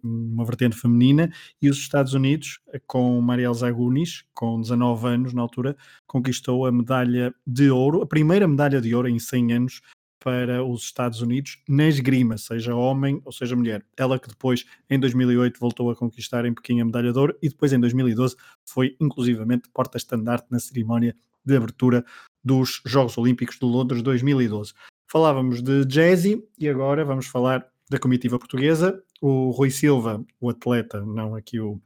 uma 0.03 0.45
vertente 0.45 0.77
feminina 0.77 1.33
e 1.61 1.69
os 1.69 1.79
Estados 1.79 2.15
Unidos, 2.15 2.61
com 2.87 3.21
Mariel 3.21 3.55
Zagunis, 3.55 4.25
com 4.35 4.61
19 4.61 5.07
anos 5.09 5.33
na 5.33 5.43
altura, 5.43 5.77
conquistou 6.07 6.67
a 6.67 6.73
medalha 6.73 7.35
de 7.47 7.71
ouro, 7.71 8.03
a 8.03 8.07
primeira 8.07 8.47
medalha 8.47 8.81
de 8.81 8.95
ouro 8.95 9.09
em 9.09 9.19
100 9.19 9.53
anos 9.53 9.81
para 10.27 10.65
os 10.65 10.83
Estados 10.83 11.21
Unidos 11.21 11.63
na 11.69 11.87
esgrima, 11.87 12.37
seja 12.37 12.75
homem 12.75 13.21
ou 13.25 13.31
seja 13.31 13.55
mulher. 13.55 13.85
Ela 13.97 14.19
que 14.19 14.29
depois, 14.29 14.65
em 14.91 14.99
2008, 14.99 15.61
voltou 15.61 15.91
a 15.91 15.95
conquistar 15.95 16.45
em 16.45 16.53
Pequim 16.53 16.81
a 16.81 16.85
medalha 16.85 17.13
de 17.13 17.19
ouro 17.19 17.39
e 17.41 17.49
depois, 17.49 17.73
em 17.73 17.79
2012, 17.79 18.37
foi 18.65 18.97
inclusivamente 19.01 19.69
porta-estandarte 19.73 20.49
na 20.51 20.59
cerimónia 20.59 21.17
de 21.45 21.57
abertura 21.57 22.05
dos 22.43 22.83
Jogos 22.85 23.17
Olímpicos 23.17 23.57
de 23.59 23.65
Londres 23.65 24.03
2012. 24.03 24.73
Falávamos 25.09 25.63
de 25.63 25.85
Jazzy 25.85 26.43
e 26.59 26.69
agora 26.69 27.05
vamos 27.05 27.27
falar 27.27 27.67
da 27.89 27.99
comitiva 27.99 28.39
portuguesa. 28.39 29.01
O 29.21 29.51
Rui 29.51 29.71
Silva, 29.71 30.25
o 30.41 30.51
atleta, 30.51 31.01
não 31.01 31.35
aqui 31.35 31.61
o, 31.61 31.81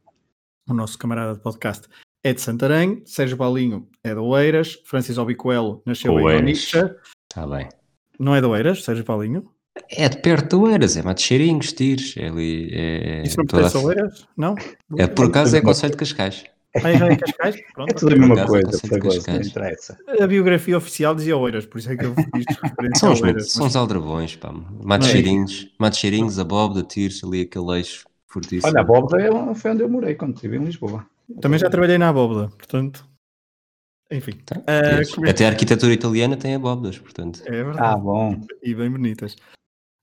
o 0.68 0.74
nosso 0.74 0.98
camarada 0.98 1.34
de 1.34 1.40
podcast, 1.40 1.86
é 2.24 2.32
de 2.32 2.40
Santarém, 2.40 3.02
Sérgio 3.04 3.36
Paulinho 3.36 3.88
é 4.02 4.14
de 4.14 4.20
Oeiras, 4.20 4.80
Francis 4.84 5.18
Obicoelo 5.18 5.82
nasceu 5.86 6.12
Oeiras. 6.12 6.34
em 6.34 6.42
Onitsha. 6.42 6.96
Está 7.30 7.46
bem. 7.46 7.68
Não 8.18 8.34
é 8.34 8.40
de 8.40 8.46
Oeiras, 8.46 8.84
Sérgio 8.84 9.04
Paulinho? 9.04 9.50
É 9.90 10.08
de 10.08 10.20
perto 10.20 10.56
de 10.58 10.64
Oeiras, 10.64 10.96
é 10.96 11.14
de 11.14 11.22
Cheirinhos, 11.22 11.72
Tires. 11.72 12.14
É 12.16 12.28
ali, 12.28 12.70
é, 12.72 13.22
Isso 13.22 13.36
não 13.38 13.46
pertence 13.46 13.76
a 13.76 13.80
Oeiras? 13.80 14.28
Não? 14.36 14.54
É, 14.98 15.06
por 15.06 15.26
acaso 15.26 15.56
é 15.56 15.60
Conselho 15.60 15.92
de 15.92 15.98
Cascais. 15.98 16.44
Ah, 16.76 16.92
já 16.92 17.06
é 17.06 17.16
Cascais? 17.16 17.56
Pronto. 17.74 17.90
É 17.90 17.94
tudo 17.94 18.14
a 18.14 18.18
mesma 18.18 18.46
coisa, 18.46 18.70
não 19.28 19.40
interessa. 19.40 19.98
A 20.20 20.26
biografia 20.26 20.76
oficial 20.76 21.14
dizia 21.14 21.36
Oeiras, 21.36 21.66
por 21.66 21.78
isso 21.78 21.90
é 21.90 21.96
que 21.96 22.04
eu 22.04 22.14
fiz 22.14 22.44
referência 22.62 23.00
são 23.00 23.12
os, 23.12 23.22
Oeiras. 23.22 23.52
São 23.52 23.66
os 23.66 23.76
aldrabões, 23.76 24.36
pá. 24.36 24.52
Matos 24.52 25.08
é 25.08 25.12
Cheirinhos, 25.12 25.72
Matos 25.78 25.98
Cheirinhos, 25.98 26.38
a 26.38 26.44
Bóbeda, 26.44 26.82
Tires, 26.86 27.24
ali 27.24 27.42
aquele 27.42 27.78
eixo 27.78 28.06
fortíssimo. 28.28 28.70
Olha, 28.70 28.80
a 28.80 28.84
Bóbeda 28.84 29.22
é 29.22 29.54
foi 29.54 29.70
onde 29.72 29.82
eu 29.82 29.88
morei 29.88 30.14
quando 30.14 30.34
estive 30.34 30.56
em 30.56 30.64
Lisboa. 30.64 31.06
Também 31.40 31.58
já 31.58 31.68
trabalhei 31.68 31.98
na 31.98 32.12
Bóbeda, 32.12 32.48
portanto... 32.56 33.08
Enfim. 34.12 34.32
Tá, 34.44 34.56
uh, 34.58 35.28
Até 35.30 35.46
a 35.46 35.50
arquitetura 35.50 35.92
italiana 35.92 36.36
tem 36.36 36.56
abóbodas, 36.56 36.98
portanto. 36.98 37.42
É 37.46 37.62
verdade. 37.62 37.78
Ah, 37.80 37.96
bom. 37.96 38.40
E 38.60 38.74
bem 38.74 38.90
bonitas. 38.90 39.36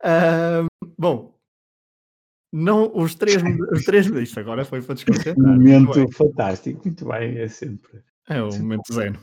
Uh, 0.02 0.66
bom, 0.98 1.37
não, 2.52 2.92
os 2.96 3.16
três, 3.16 3.42
os 3.72 3.84
três, 3.84 4.08
isto 4.08 4.40
agora 4.40 4.64
foi 4.64 4.82
para 4.82 4.96
desconcentrar. 4.96 5.36
Um 5.38 5.56
momento 5.56 6.12
fantástico, 6.12 6.82
muito 6.86 7.06
bem, 7.06 7.38
é 7.38 7.48
sempre. 7.48 8.02
É 8.30 8.42
o 8.42 8.50
momento 8.50 8.94
zen. 8.94 9.14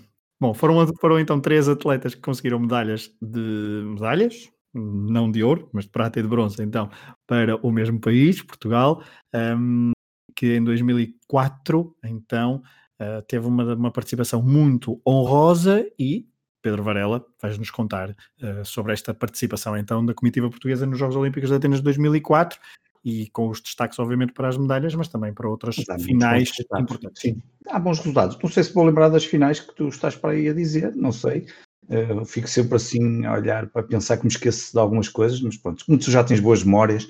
Bom, 0.41 0.53
foram, 0.53 0.87
foram 1.01 1.19
então 1.19 1.41
três 1.41 1.69
atletas 1.69 2.15
que 2.15 2.21
conseguiram 2.21 2.59
medalhas 2.59 3.11
de 3.23 3.83
medalhas, 3.87 4.51
não 4.75 5.31
de 5.31 5.43
ouro, 5.43 5.71
mas 5.73 5.85
de 5.85 5.91
prata 5.91 6.19
e 6.19 6.23
de 6.23 6.29
bronze, 6.29 6.63
então, 6.63 6.91
para 7.27 7.57
o 7.57 7.71
mesmo 7.71 8.01
país, 8.01 8.43
Portugal, 8.43 9.03
um, 9.35 9.93
que 10.35 10.57
em 10.57 10.65
2004, 10.65 11.97
então, 12.05 12.63
uh, 13.01 13.23
teve 13.27 13.47
uma, 13.47 13.75
uma 13.75 13.91
participação 13.91 14.43
muito 14.43 15.01
honrosa 15.07 15.87
e 15.99 16.27
Pedro 16.61 16.83
Varela 16.83 17.25
vais-nos 17.41 17.71
contar 17.71 18.11
uh, 18.11 18.65
sobre 18.65 18.93
esta 18.93 19.15
participação 19.15 19.77
então 19.77 20.05
da 20.05 20.15
comitiva 20.15 20.49
portuguesa 20.51 20.87
nos 20.87 20.99
Jogos 20.99 21.15
Olímpicos 21.15 21.51
de 21.51 21.57
Atenas 21.57 21.79
de 21.79 21.85
2004 21.85 22.59
e 23.05 23.29
com 23.31 23.49
os 23.49 23.61
destaques, 23.61 23.99
obviamente, 23.99 24.33
para 24.33 24.49
as 24.49 24.57
medalhas, 24.57 24.95
mas 24.95 25.09
também 25.09 25.33
para 25.33 25.49
outras 25.49 25.77
finais 26.01 26.51
importantes. 26.79 27.21
Sim, 27.21 27.43
há 27.69 27.79
bons 27.79 27.99
resultados. 27.99 28.39
Não 28.43 28.49
sei 28.49 28.65
se 28.65 28.73
vou 28.73 28.85
lembrar 28.85 29.11
das 29.11 29.27
finais 29.27 29.61
que 29.61 29.75
tu 29.75 29.89
estás 29.89 30.17
para 30.17 30.31
aí 30.31 30.49
a 30.49 30.55
dizer, 30.55 30.97
não 30.97 31.13
sei. 31.13 31.47
Uh, 31.87 32.25
fico 32.25 32.49
sempre 32.49 32.77
assim 32.77 33.27
a 33.27 33.35
olhar 33.35 33.69
para 33.69 33.83
pensar 33.83 34.17
que 34.17 34.25
me 34.25 34.31
esqueço 34.31 34.73
de 34.73 34.79
algumas 34.79 35.11
coisas, 35.11 35.39
mas 35.43 35.59
pronto, 35.59 35.85
como 35.85 35.99
tu 35.99 36.11
já 36.11 36.25
tens 36.25 36.41
boas 36.41 36.65
memórias, 36.65 37.07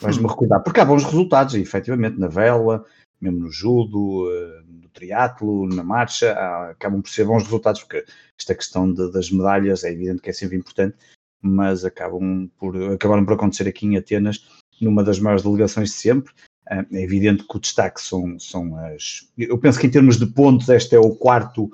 vais-me 0.00 0.24
hum. 0.24 0.28
recordar. 0.28 0.62
Porque 0.62 0.78
há 0.78 0.84
bons 0.84 1.02
resultados, 1.02 1.56
e, 1.56 1.60
efetivamente, 1.60 2.20
na 2.20 2.28
vela, 2.28 2.84
mesmo 3.20 3.40
no 3.40 3.50
judo, 3.50 4.28
uh, 4.28 4.62
no 4.64 4.88
triatlo, 4.90 5.66
na 5.66 5.82
marcha, 5.82 6.34
há, 6.34 6.70
acabam 6.70 7.02
por 7.02 7.10
ser 7.10 7.24
bons 7.24 7.42
resultados, 7.42 7.82
porque 7.82 8.04
esta 8.38 8.54
questão 8.54 8.92
de, 8.92 9.10
das 9.10 9.28
medalhas 9.28 9.82
é 9.82 9.90
evidente 9.90 10.22
que 10.22 10.30
é 10.30 10.32
sempre 10.32 10.56
importante, 10.56 10.96
mas 11.42 11.84
acabam 11.84 12.48
por, 12.56 12.76
acabaram 12.92 13.24
por 13.24 13.34
acontecer 13.34 13.66
aqui 13.66 13.86
em 13.86 13.96
Atenas 13.96 14.61
numa 14.82 15.02
das 15.04 15.18
maiores 15.18 15.42
delegações 15.42 15.90
de 15.90 15.96
sempre. 15.96 16.32
Ah, 16.68 16.84
é 16.92 17.02
evidente 17.02 17.44
que 17.44 17.56
o 17.56 17.60
destaque 17.60 18.00
são, 18.00 18.38
são 18.38 18.76
as. 18.76 19.28
Eu 19.36 19.58
penso 19.58 19.78
que 19.78 19.86
em 19.86 19.90
termos 19.90 20.16
de 20.18 20.26
pontos, 20.26 20.68
este 20.68 20.94
é 20.94 20.98
o 20.98 21.14
quarto, 21.14 21.70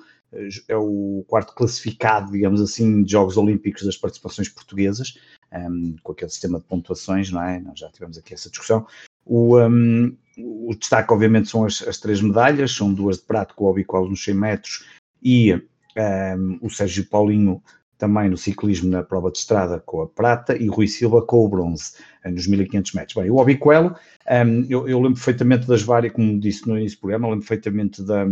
é 0.68 0.76
o 0.76 1.24
quarto 1.26 1.54
classificado, 1.54 2.32
digamos 2.32 2.60
assim, 2.60 3.02
de 3.02 3.12
Jogos 3.12 3.36
Olímpicos 3.36 3.84
das 3.84 3.96
participações 3.96 4.48
portuguesas, 4.48 5.18
um, 5.52 5.96
com 6.02 6.12
aquele 6.12 6.30
sistema 6.30 6.58
de 6.58 6.64
pontuações, 6.66 7.30
não 7.30 7.42
é? 7.42 7.60
Nós 7.60 7.78
já 7.78 7.90
tivemos 7.90 8.18
aqui 8.18 8.34
essa 8.34 8.50
discussão. 8.50 8.86
O, 9.24 9.58
um, 9.58 10.16
o 10.38 10.74
destaque, 10.74 11.12
obviamente, 11.12 11.48
são 11.48 11.64
as, 11.64 11.82
as, 11.86 11.98
três 11.98 12.20
medalhas, 12.22 12.72
são 12.72 12.92
duas 12.92 13.18
de 13.18 13.24
prata 13.24 13.54
com 13.54 13.64
o 13.64 13.70
Obicoal 13.70 14.08
nos 14.08 14.24
100 14.24 14.34
metros 14.34 14.84
e 15.22 15.54
um, 15.54 16.58
o 16.62 16.70
Sérgio 16.70 17.04
Paulinho 17.06 17.62
também 17.98 18.30
no 18.30 18.36
ciclismo 18.36 18.88
na 18.88 19.02
prova 19.02 19.30
de 19.30 19.38
estrada 19.38 19.80
com 19.80 20.00
a 20.00 20.06
prata 20.06 20.56
e 20.56 20.68
Rui 20.68 20.86
Silva 20.86 21.20
com 21.20 21.44
o 21.44 21.48
bronze 21.48 21.94
eh, 22.24 22.30
nos 22.30 22.46
1500 22.46 22.92
metros. 22.92 23.14
Bem, 23.16 23.30
o 23.30 23.36
Obiquelo, 23.36 23.88
um, 23.88 23.94
ehm, 24.32 24.66
eu, 24.70 24.88
eu, 24.88 24.98
lembro 24.98 25.14
perfeitamente 25.14 25.66
das 25.66 25.82
várias, 25.82 26.12
como 26.12 26.38
disse 26.38 26.66
no 26.66 26.78
início 26.78 26.96
do 26.96 27.00
programa, 27.00 27.28
lembro 27.28 27.40
perfeitamente 27.40 28.02
da, 28.02 28.24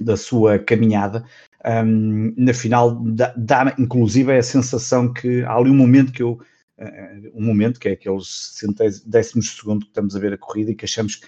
da 0.00 0.16
sua 0.16 0.58
caminhada. 0.58 1.24
Um, 1.64 1.70
ehm, 1.70 2.34
na 2.36 2.54
final, 2.54 2.94
dá, 2.94 3.34
dá, 3.36 3.76
inclusive 3.78 4.36
a 4.36 4.42
sensação 4.42 5.12
que 5.12 5.42
há 5.42 5.54
ali 5.54 5.70
um 5.70 5.76
momento 5.76 6.10
que 6.10 6.22
eu, 6.22 6.40
uh, 6.78 7.30
um 7.34 7.44
momento 7.44 7.78
que 7.78 7.90
é 7.90 7.92
aqueles 7.92 8.58
décimos 9.04 9.46
de 9.46 9.52
segundo 9.52 9.80
que 9.82 9.90
estamos 9.90 10.16
a 10.16 10.18
ver 10.18 10.32
a 10.32 10.38
corrida 10.38 10.70
e 10.70 10.74
que 10.74 10.86
achamos 10.86 11.16
que, 11.16 11.26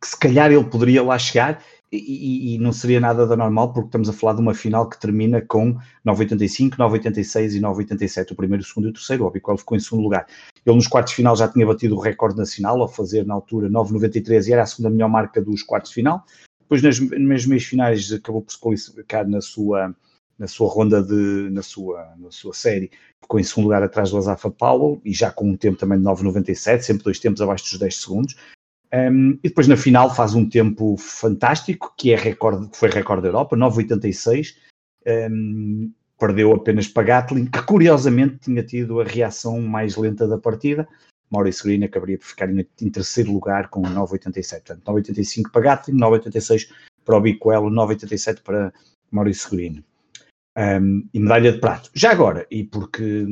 que 0.00 0.06
se 0.06 0.18
calhar 0.18 0.52
ele 0.52 0.64
poderia 0.64 1.02
lá 1.02 1.18
chegar 1.18 1.62
e, 1.92 2.54
e, 2.54 2.58
não 2.58 2.72
seria 2.72 3.00
nada 3.00 3.26
da 3.26 3.36
normal, 3.36 3.72
porque 3.72 3.88
estamos 3.88 4.08
a 4.08 4.12
falar 4.12 4.34
de 4.34 4.40
uma 4.40 4.54
final 4.54 4.88
que 4.88 4.98
termina 4.98 5.40
com 5.40 5.74
9,85, 6.06 6.76
9,86 6.76 7.56
e 7.56 7.60
9,87, 7.60 8.30
o 8.30 8.36
primeiro, 8.36 8.62
o 8.62 8.66
segundo 8.66 8.86
e 8.86 8.90
o 8.90 8.92
terceiro. 8.92 9.26
O 9.26 9.40
qual 9.40 9.58
ficou 9.58 9.76
em 9.76 9.80
segundo 9.80 10.02
lugar. 10.04 10.26
Ele 10.64 10.76
nos 10.76 10.86
quartos 10.86 11.10
de 11.10 11.16
final 11.16 11.34
já 11.34 11.48
tinha 11.48 11.66
batido 11.66 11.96
o 11.96 12.00
recorde 12.00 12.38
nacional, 12.38 12.80
ao 12.80 12.88
fazer 12.88 13.26
na 13.26 13.34
altura 13.34 13.68
9,93 13.68 14.46
e 14.46 14.52
era 14.52 14.62
a 14.62 14.66
segunda 14.66 14.90
melhor 14.90 15.08
marca 15.08 15.42
dos 15.42 15.62
quartos 15.64 15.90
de 15.90 15.96
final. 15.96 16.24
Depois, 16.60 16.82
nas, 16.82 17.00
nas 17.00 17.46
meias 17.46 17.64
finais, 17.64 18.12
acabou 18.12 18.42
por 18.42 18.52
se 18.52 18.58
qualificar 18.60 19.26
na 19.26 19.40
sua, 19.40 19.92
na 20.38 20.46
sua 20.46 20.68
ronda 20.68 21.02
de, 21.02 21.50
na 21.50 21.62
sua, 21.62 22.14
na 22.18 22.30
sua 22.30 22.54
série, 22.54 22.90
ficou 23.20 23.40
em 23.40 23.42
segundo 23.42 23.64
lugar 23.64 23.82
atrás 23.82 24.10
do 24.10 24.16
Azafa 24.16 24.50
Powell 24.50 25.00
e 25.04 25.12
já 25.12 25.32
com 25.32 25.50
um 25.50 25.56
tempo 25.56 25.76
também 25.76 25.98
de 25.98 26.04
9,97, 26.04 26.82
sempre 26.82 27.02
dois 27.02 27.18
tempos 27.18 27.42
abaixo 27.42 27.64
dos 27.64 27.78
10 27.78 27.96
segundos. 27.96 28.36
Um, 28.92 29.38
e 29.42 29.48
depois 29.48 29.68
na 29.68 29.76
final 29.76 30.14
faz 30.14 30.34
um 30.34 30.48
tempo 30.48 30.96
fantástico, 30.96 31.94
que 31.96 32.12
é 32.12 32.16
recorde, 32.16 32.68
foi 32.72 32.90
recorde 32.90 33.22
da 33.22 33.28
Europa, 33.28 33.56
9,86. 33.56 34.56
Um, 35.06 35.92
perdeu 36.18 36.52
apenas 36.52 36.88
para 36.88 37.04
Gatlin, 37.04 37.46
que 37.46 37.62
curiosamente 37.62 38.38
tinha 38.40 38.62
tido 38.62 39.00
a 39.00 39.04
reação 39.04 39.60
mais 39.60 39.96
lenta 39.96 40.26
da 40.26 40.36
partida. 40.36 40.86
Maurice 41.30 41.62
Green 41.62 41.84
acabaria 41.84 42.18
por 42.18 42.26
ficar 42.26 42.50
em, 42.50 42.90
terceiro 42.90 43.32
lugar 43.32 43.68
com 43.68 43.82
9,87. 43.82 44.62
Portanto, 44.66 44.84
9,85 44.84 45.50
para 45.52 45.62
Gatlin, 45.62 45.94
9,86 45.96 46.68
para 47.04 47.16
o 47.16 47.20
Bicoelo, 47.20 47.70
9,87 47.70 48.42
para 48.42 48.72
Maurice 49.10 49.48
Green. 49.48 49.84
Um, 50.58 51.08
e 51.14 51.20
medalha 51.20 51.52
de 51.52 51.58
prato. 51.58 51.90
Já 51.94 52.10
agora, 52.10 52.44
e 52.50 52.64
porque 52.64 53.24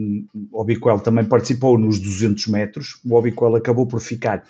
o 0.52 0.61
Obiquel 0.61 1.00
também 1.00 1.24
participou 1.24 1.76
nos 1.76 1.98
200 1.98 2.46
metros, 2.46 3.00
o 3.04 3.14
Obiquel 3.14 3.56
acabou 3.56 3.87
por 3.87 4.00
ficar 4.00 4.44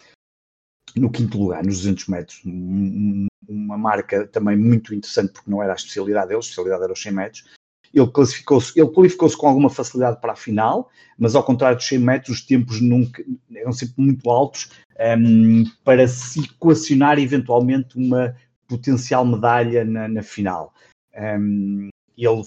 no 0.96 1.10
quinto 1.10 1.38
lugar, 1.38 1.64
nos 1.64 1.78
200 1.78 2.06
metros. 2.08 2.42
Uma 2.44 3.78
marca 3.78 4.26
também 4.26 4.56
muito 4.56 4.94
interessante, 4.94 5.32
porque 5.32 5.50
não 5.50 5.62
era 5.62 5.72
a 5.72 5.76
especialidade 5.76 6.28
dele, 6.28 6.38
a 6.38 6.40
especialidade 6.40 6.82
era 6.84 6.92
os 6.92 7.02
100 7.02 7.12
metros. 7.12 7.44
Ele 7.92 8.06
classificou-se, 8.06 8.78
ele 8.78 8.90
qualificou-se 8.90 9.36
com 9.36 9.48
alguma 9.48 9.70
facilidade 9.70 10.20
para 10.20 10.32
a 10.32 10.36
final, 10.36 10.90
mas 11.18 11.34
ao 11.34 11.42
contrário 11.42 11.76
dos 11.76 11.86
100 11.86 11.98
metros, 11.98 12.38
os 12.38 12.44
tempos 12.44 12.80
nunca, 12.80 13.24
eram 13.54 13.72
sempre 13.72 13.94
muito 13.96 14.28
altos 14.28 14.70
um, 15.18 15.64
para 15.84 16.06
se 16.06 16.40
equacionar 16.44 17.18
eventualmente 17.18 17.96
uma 17.96 18.36
potencial 18.66 19.24
medalha 19.24 19.84
na, 19.84 20.06
na 20.06 20.22
final. 20.22 20.74
Um, 21.16 21.88
ele 22.16 22.42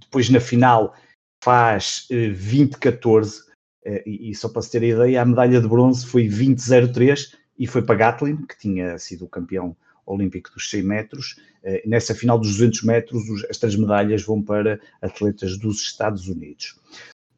depois 0.00 0.30
na 0.30 0.40
final 0.40 0.94
faz 1.44 2.06
uh, 2.10 2.32
20-14, 2.34 3.40
uh, 3.40 4.02
e, 4.06 4.30
e, 4.30 4.34
só 4.34 4.48
para 4.48 4.62
se 4.62 4.70
ter 4.70 4.82
a 4.82 4.86
ideia, 4.86 5.22
a 5.22 5.24
medalha 5.24 5.60
de 5.60 5.68
bronze 5.68 6.06
foi 6.06 6.26
20-03 6.26 7.36
e 7.58 7.66
foi 7.66 7.82
para 7.82 7.94
Gatlin, 7.94 8.36
que 8.46 8.58
tinha 8.58 8.98
sido 8.98 9.24
o 9.24 9.28
campeão 9.28 9.76
olímpico 10.06 10.50
dos 10.52 10.70
100 10.70 10.82
metros. 10.82 11.36
Eh, 11.62 11.82
nessa 11.86 12.14
final 12.14 12.38
dos 12.38 12.52
200 12.52 12.82
metros, 12.84 13.44
as 13.50 13.58
três 13.58 13.74
medalhas 13.76 14.22
vão 14.22 14.40
para 14.40 14.80
atletas 15.02 15.58
dos 15.58 15.80
Estados 15.82 16.28
Unidos. 16.28 16.78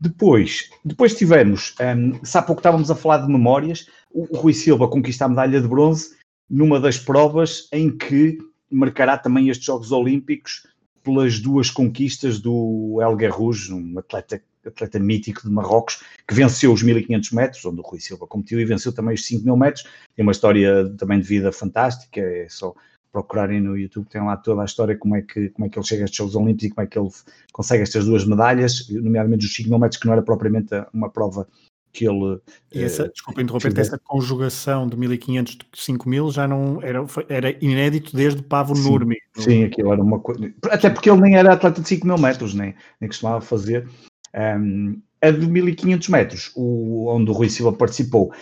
Depois, 0.01 0.71
depois 0.85 1.15
tivemos, 1.15 1.75
um, 1.81 1.85
ehm, 1.85 2.21
há 2.35 2.43
pouco 2.43 2.61
estávamos 2.61 2.91
a 2.91 2.95
falar 2.95 3.19
de 3.19 3.33
memórias, 3.33 3.89
o, 4.13 4.25
Rui 4.37 4.53
Silva 4.53 4.89
conquista 4.89 5.25
a 5.25 5.29
medalha 5.29 5.61
de 5.61 5.67
bronze 5.67 6.17
numa 6.49 6.79
das 6.79 6.99
provas 6.99 7.69
em 7.73 7.91
que 7.91 8.39
marcará 8.71 9.19
também 9.19 9.49
estes 9.49 9.67
Jogos 9.67 9.91
Olímpicos 9.91 10.67
pelas 11.03 11.41
duas 11.41 11.71
conquistas 11.71 12.39
do 12.39 12.99
El 13.03 13.17
Garrouge, 13.17 13.73
um 13.73 13.99
atleta 13.99 14.43
atleta 14.69 14.99
mítico 14.99 15.43
de 15.43 15.51
Marrocos, 15.51 16.03
que 16.27 16.35
venceu 16.35 16.73
os 16.73 16.83
1500 16.83 17.33
metros, 17.33 17.65
onde 17.65 17.81
o 17.81 17.83
Rui 17.83 18.01
Silva 18.01 18.27
competiu, 18.27 18.61
e 18.61 18.65
venceu 18.65 18.93
também 18.93 19.15
os 19.15 19.25
5000 19.27 19.57
metros. 19.57 19.85
Tem 20.15 20.23
uma 20.23 20.33
história 20.33 20.89
também 20.97 21.21
de 21.21 21.27
vida 21.27 21.51
fantástica, 21.53 22.21
é 22.21 22.47
só 22.49 22.75
procurarem 23.11 23.61
no 23.61 23.77
YouTube, 23.77 24.07
tem 24.09 24.23
lá 24.23 24.37
toda 24.37 24.63
a 24.63 24.65
história, 24.65 24.97
como 24.97 25.17
é 25.17 25.23
que, 25.23 25.49
como 25.51 25.67
é 25.67 25.69
que 25.69 25.79
ele 25.79 25.87
chega 25.87 26.03
a 26.03 26.05
estes 26.05 26.19
Jogos 26.19 26.37
Olímpicos 26.37 26.65
e 26.65 26.71
como 26.71 26.85
é 26.85 26.87
que 26.87 26.99
ele 26.99 27.09
consegue 27.53 27.83
estas 27.83 28.05
duas 28.05 28.25
medalhas, 28.25 28.89
nomeadamente 28.91 29.47
os 29.47 29.55
5000 29.55 29.79
metros, 29.79 30.01
que 30.01 30.07
não 30.07 30.13
era 30.13 30.23
propriamente 30.23 30.75
uma 30.93 31.11
prova 31.11 31.49
que 31.93 32.07
ele. 32.07 32.41
E 32.73 32.83
essa, 32.83 33.05
uh, 33.05 33.13
desculpa 33.13 33.43
interromper 33.43 33.79
essa 33.79 33.99
conjugação 33.99 34.87
de 34.87 34.97
1500 34.97 35.57
de 35.57 35.67
5000 35.75 36.31
já 36.31 36.47
não 36.47 36.81
era, 36.83 37.05
era 37.29 37.65
inédito 37.65 38.15
desde 38.15 38.43
Pavo 38.43 38.77
sim, 38.77 38.89
Nurmi. 38.89 39.17
Sim, 39.37 39.65
aquilo 39.65 39.93
era 39.93 40.03
uma 40.03 40.21
coisa. 40.21 40.53
Até 40.71 40.91
porque 40.91 41.11
ele 41.11 41.21
nem 41.21 41.37
era 41.37 41.55
atleta 41.55 41.81
de 41.81 41.89
5000 41.89 42.19
metros, 42.19 42.55
nem, 42.55 42.75
nem 43.01 43.09
costumava 43.09 43.41
fazer. 43.41 43.89
Um, 44.35 45.01
a 45.21 45.31
de 45.31 45.47
1500 45.47 46.09
metros, 46.09 46.53
o, 46.55 47.09
onde 47.09 47.31
o 47.31 47.33
Rui 47.33 47.49
Silva 47.49 47.77
participou, 47.77 48.33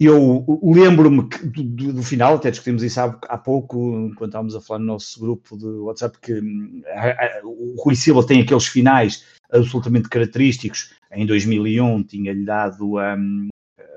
eu 0.00 0.44
lembro-me 0.62 1.22
do, 1.22 1.92
do, 1.92 2.02
final, 2.02 2.34
até 2.34 2.50
discutimos 2.50 2.82
isso 2.82 3.00
há, 3.00 3.04
há, 3.28 3.38
pouco, 3.38 4.10
quando 4.16 4.30
estávamos 4.30 4.56
a 4.56 4.60
falar 4.60 4.80
no 4.80 4.86
nosso 4.86 5.20
grupo 5.20 5.56
de 5.56 5.66
WhatsApp, 5.66 6.18
que 6.20 6.34
hum, 6.34 6.82
a, 6.86 7.10
a, 7.10 7.40
o 7.44 7.76
Rui 7.78 7.94
Silva 7.94 8.26
tem 8.26 8.42
aqueles 8.42 8.66
finais 8.66 9.24
absolutamente 9.52 10.08
característicos. 10.08 10.94
Em 11.12 11.24
2001 11.24 12.02
tinha-lhe 12.04 12.44
dado 12.44 12.98
um, 12.98 13.48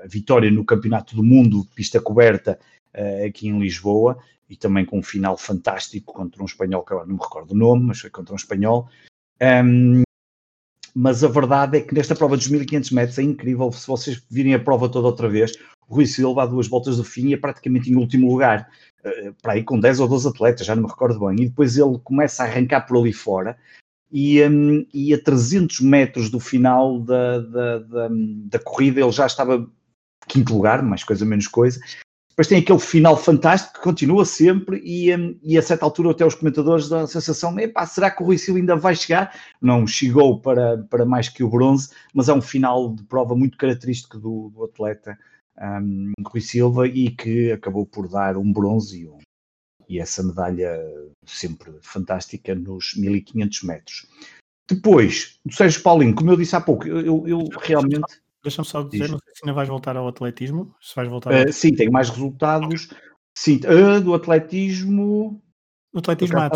a 0.04 0.06
vitória 0.06 0.50
no 0.50 0.64
Campeonato 0.64 1.16
do 1.16 1.24
Mundo, 1.24 1.66
pista 1.74 2.00
coberta, 2.00 2.60
uh, 2.94 3.26
aqui 3.26 3.48
em 3.48 3.58
Lisboa, 3.58 4.18
e 4.48 4.56
também 4.56 4.84
com 4.84 5.00
um 5.00 5.02
final 5.02 5.36
fantástico 5.36 6.12
contra 6.12 6.40
um 6.40 6.46
espanhol, 6.46 6.84
que 6.84 6.92
agora 6.92 7.08
não 7.08 7.16
me 7.16 7.22
recordo 7.22 7.50
o 7.50 7.56
nome, 7.56 7.86
mas 7.86 7.98
foi 7.98 8.08
contra 8.08 8.32
um 8.32 8.36
espanhol. 8.36 8.88
Um, 9.42 10.02
mas 10.94 11.22
a 11.22 11.28
verdade 11.28 11.78
é 11.78 11.80
que 11.80 11.94
nesta 11.94 12.14
prova 12.14 12.36
dos 12.36 12.48
1500 12.48 12.90
metros 12.90 13.18
é 13.18 13.22
incrível, 13.22 13.70
se 13.72 13.86
vocês 13.86 14.22
virem 14.30 14.54
a 14.54 14.58
prova 14.58 14.88
toda 14.88 15.06
outra 15.06 15.28
vez, 15.28 15.52
o 15.88 15.94
Rui 15.96 16.06
Silva, 16.06 16.42
a 16.42 16.46
duas 16.46 16.68
voltas 16.68 16.96
do 16.96 17.04
fim, 17.04 17.32
é 17.32 17.36
praticamente 17.36 17.90
em 17.90 17.96
último 17.96 18.30
lugar, 18.30 18.68
uh, 19.04 19.34
para 19.42 19.54
aí 19.54 19.64
com 19.64 19.78
10 19.78 20.00
ou 20.00 20.08
12 20.08 20.28
atletas, 20.28 20.66
já 20.66 20.74
não 20.74 20.84
me 20.84 20.88
recordo 20.88 21.18
bem, 21.26 21.44
e 21.44 21.48
depois 21.48 21.76
ele 21.76 21.98
começa 22.04 22.42
a 22.42 22.46
arrancar 22.46 22.82
por 22.82 22.98
ali 22.98 23.12
fora, 23.12 23.56
e, 24.10 24.42
um, 24.44 24.86
e 24.92 25.12
a 25.12 25.22
300 25.22 25.80
metros 25.80 26.30
do 26.30 26.40
final 26.40 26.98
da, 27.00 27.40
da, 27.40 27.78
da, 27.78 28.08
da, 28.10 28.58
corrida 28.58 29.00
ele 29.00 29.12
já 29.12 29.26
estava 29.26 29.68
quinto 30.26 30.54
lugar, 30.54 30.82
mais 30.82 31.04
coisa 31.04 31.24
menos 31.24 31.46
coisa, 31.46 31.80
depois 32.38 32.46
tem 32.46 32.58
aquele 32.58 32.78
final 32.78 33.16
fantástico 33.16 33.74
que 33.74 33.82
continua 33.82 34.24
sempre 34.24 34.80
e, 34.84 35.12
um, 35.12 35.36
e 35.42 35.58
a 35.58 35.62
certa 35.62 35.84
altura 35.84 36.12
até 36.12 36.24
os 36.24 36.36
comentadores 36.36 36.88
dão 36.88 37.00
a 37.00 37.06
sensação, 37.08 37.58
epá, 37.58 37.84
será 37.84 38.12
que 38.12 38.22
o 38.22 38.26
Rui 38.26 38.38
Silva 38.38 38.60
ainda 38.60 38.76
vai 38.76 38.94
chegar? 38.94 39.36
Não 39.60 39.88
chegou 39.88 40.40
para, 40.40 40.78
para 40.88 41.04
mais 41.04 41.28
que 41.28 41.42
o 41.42 41.50
bronze, 41.50 41.90
mas 42.14 42.28
é 42.28 42.32
um 42.32 42.40
final 42.40 42.94
de 42.94 43.02
prova 43.02 43.34
muito 43.34 43.58
característico 43.58 44.20
do, 44.20 44.50
do 44.50 44.64
atleta 44.66 45.18
um, 45.60 46.12
Rui 46.24 46.40
Silva 46.40 46.86
e 46.86 47.10
que 47.10 47.50
acabou 47.50 47.84
por 47.84 48.08
dar 48.08 48.36
um 48.36 48.52
bronze 48.52 49.00
e, 49.00 49.08
um, 49.08 49.18
e 49.88 49.98
essa 49.98 50.22
medalha 50.22 50.78
sempre 51.26 51.72
fantástica 51.80 52.54
nos 52.54 52.94
1500 52.94 53.62
metros. 53.64 54.06
Depois, 54.70 55.40
do 55.44 55.52
Sérgio 55.52 55.82
Paulinho, 55.82 56.14
como 56.14 56.30
eu 56.30 56.36
disse 56.36 56.54
há 56.54 56.60
pouco, 56.60 56.86
eu, 56.86 57.26
eu 57.26 57.48
realmente 57.60 58.20
Deixa-me 58.42 58.66
só 58.66 58.82
dizer, 58.82 59.04
Diz. 59.04 59.10
não 59.10 59.18
sei 59.18 59.34
se 59.34 59.40
ainda 59.42 59.54
vais 59.54 59.68
voltar 59.68 59.96
ao 59.96 60.06
atletismo. 60.06 60.74
Se 60.80 60.94
vais 60.94 61.08
voltar 61.08 61.48
uh, 61.48 61.52
Sim, 61.52 61.74
tenho 61.74 61.92
mais 61.92 62.08
resultados. 62.08 62.88
Sim, 63.36 63.60
uh, 63.64 64.00
do 64.00 64.14
atletismo. 64.14 65.42
O 65.92 65.98
atletismo 65.98 66.38
há, 66.38 66.50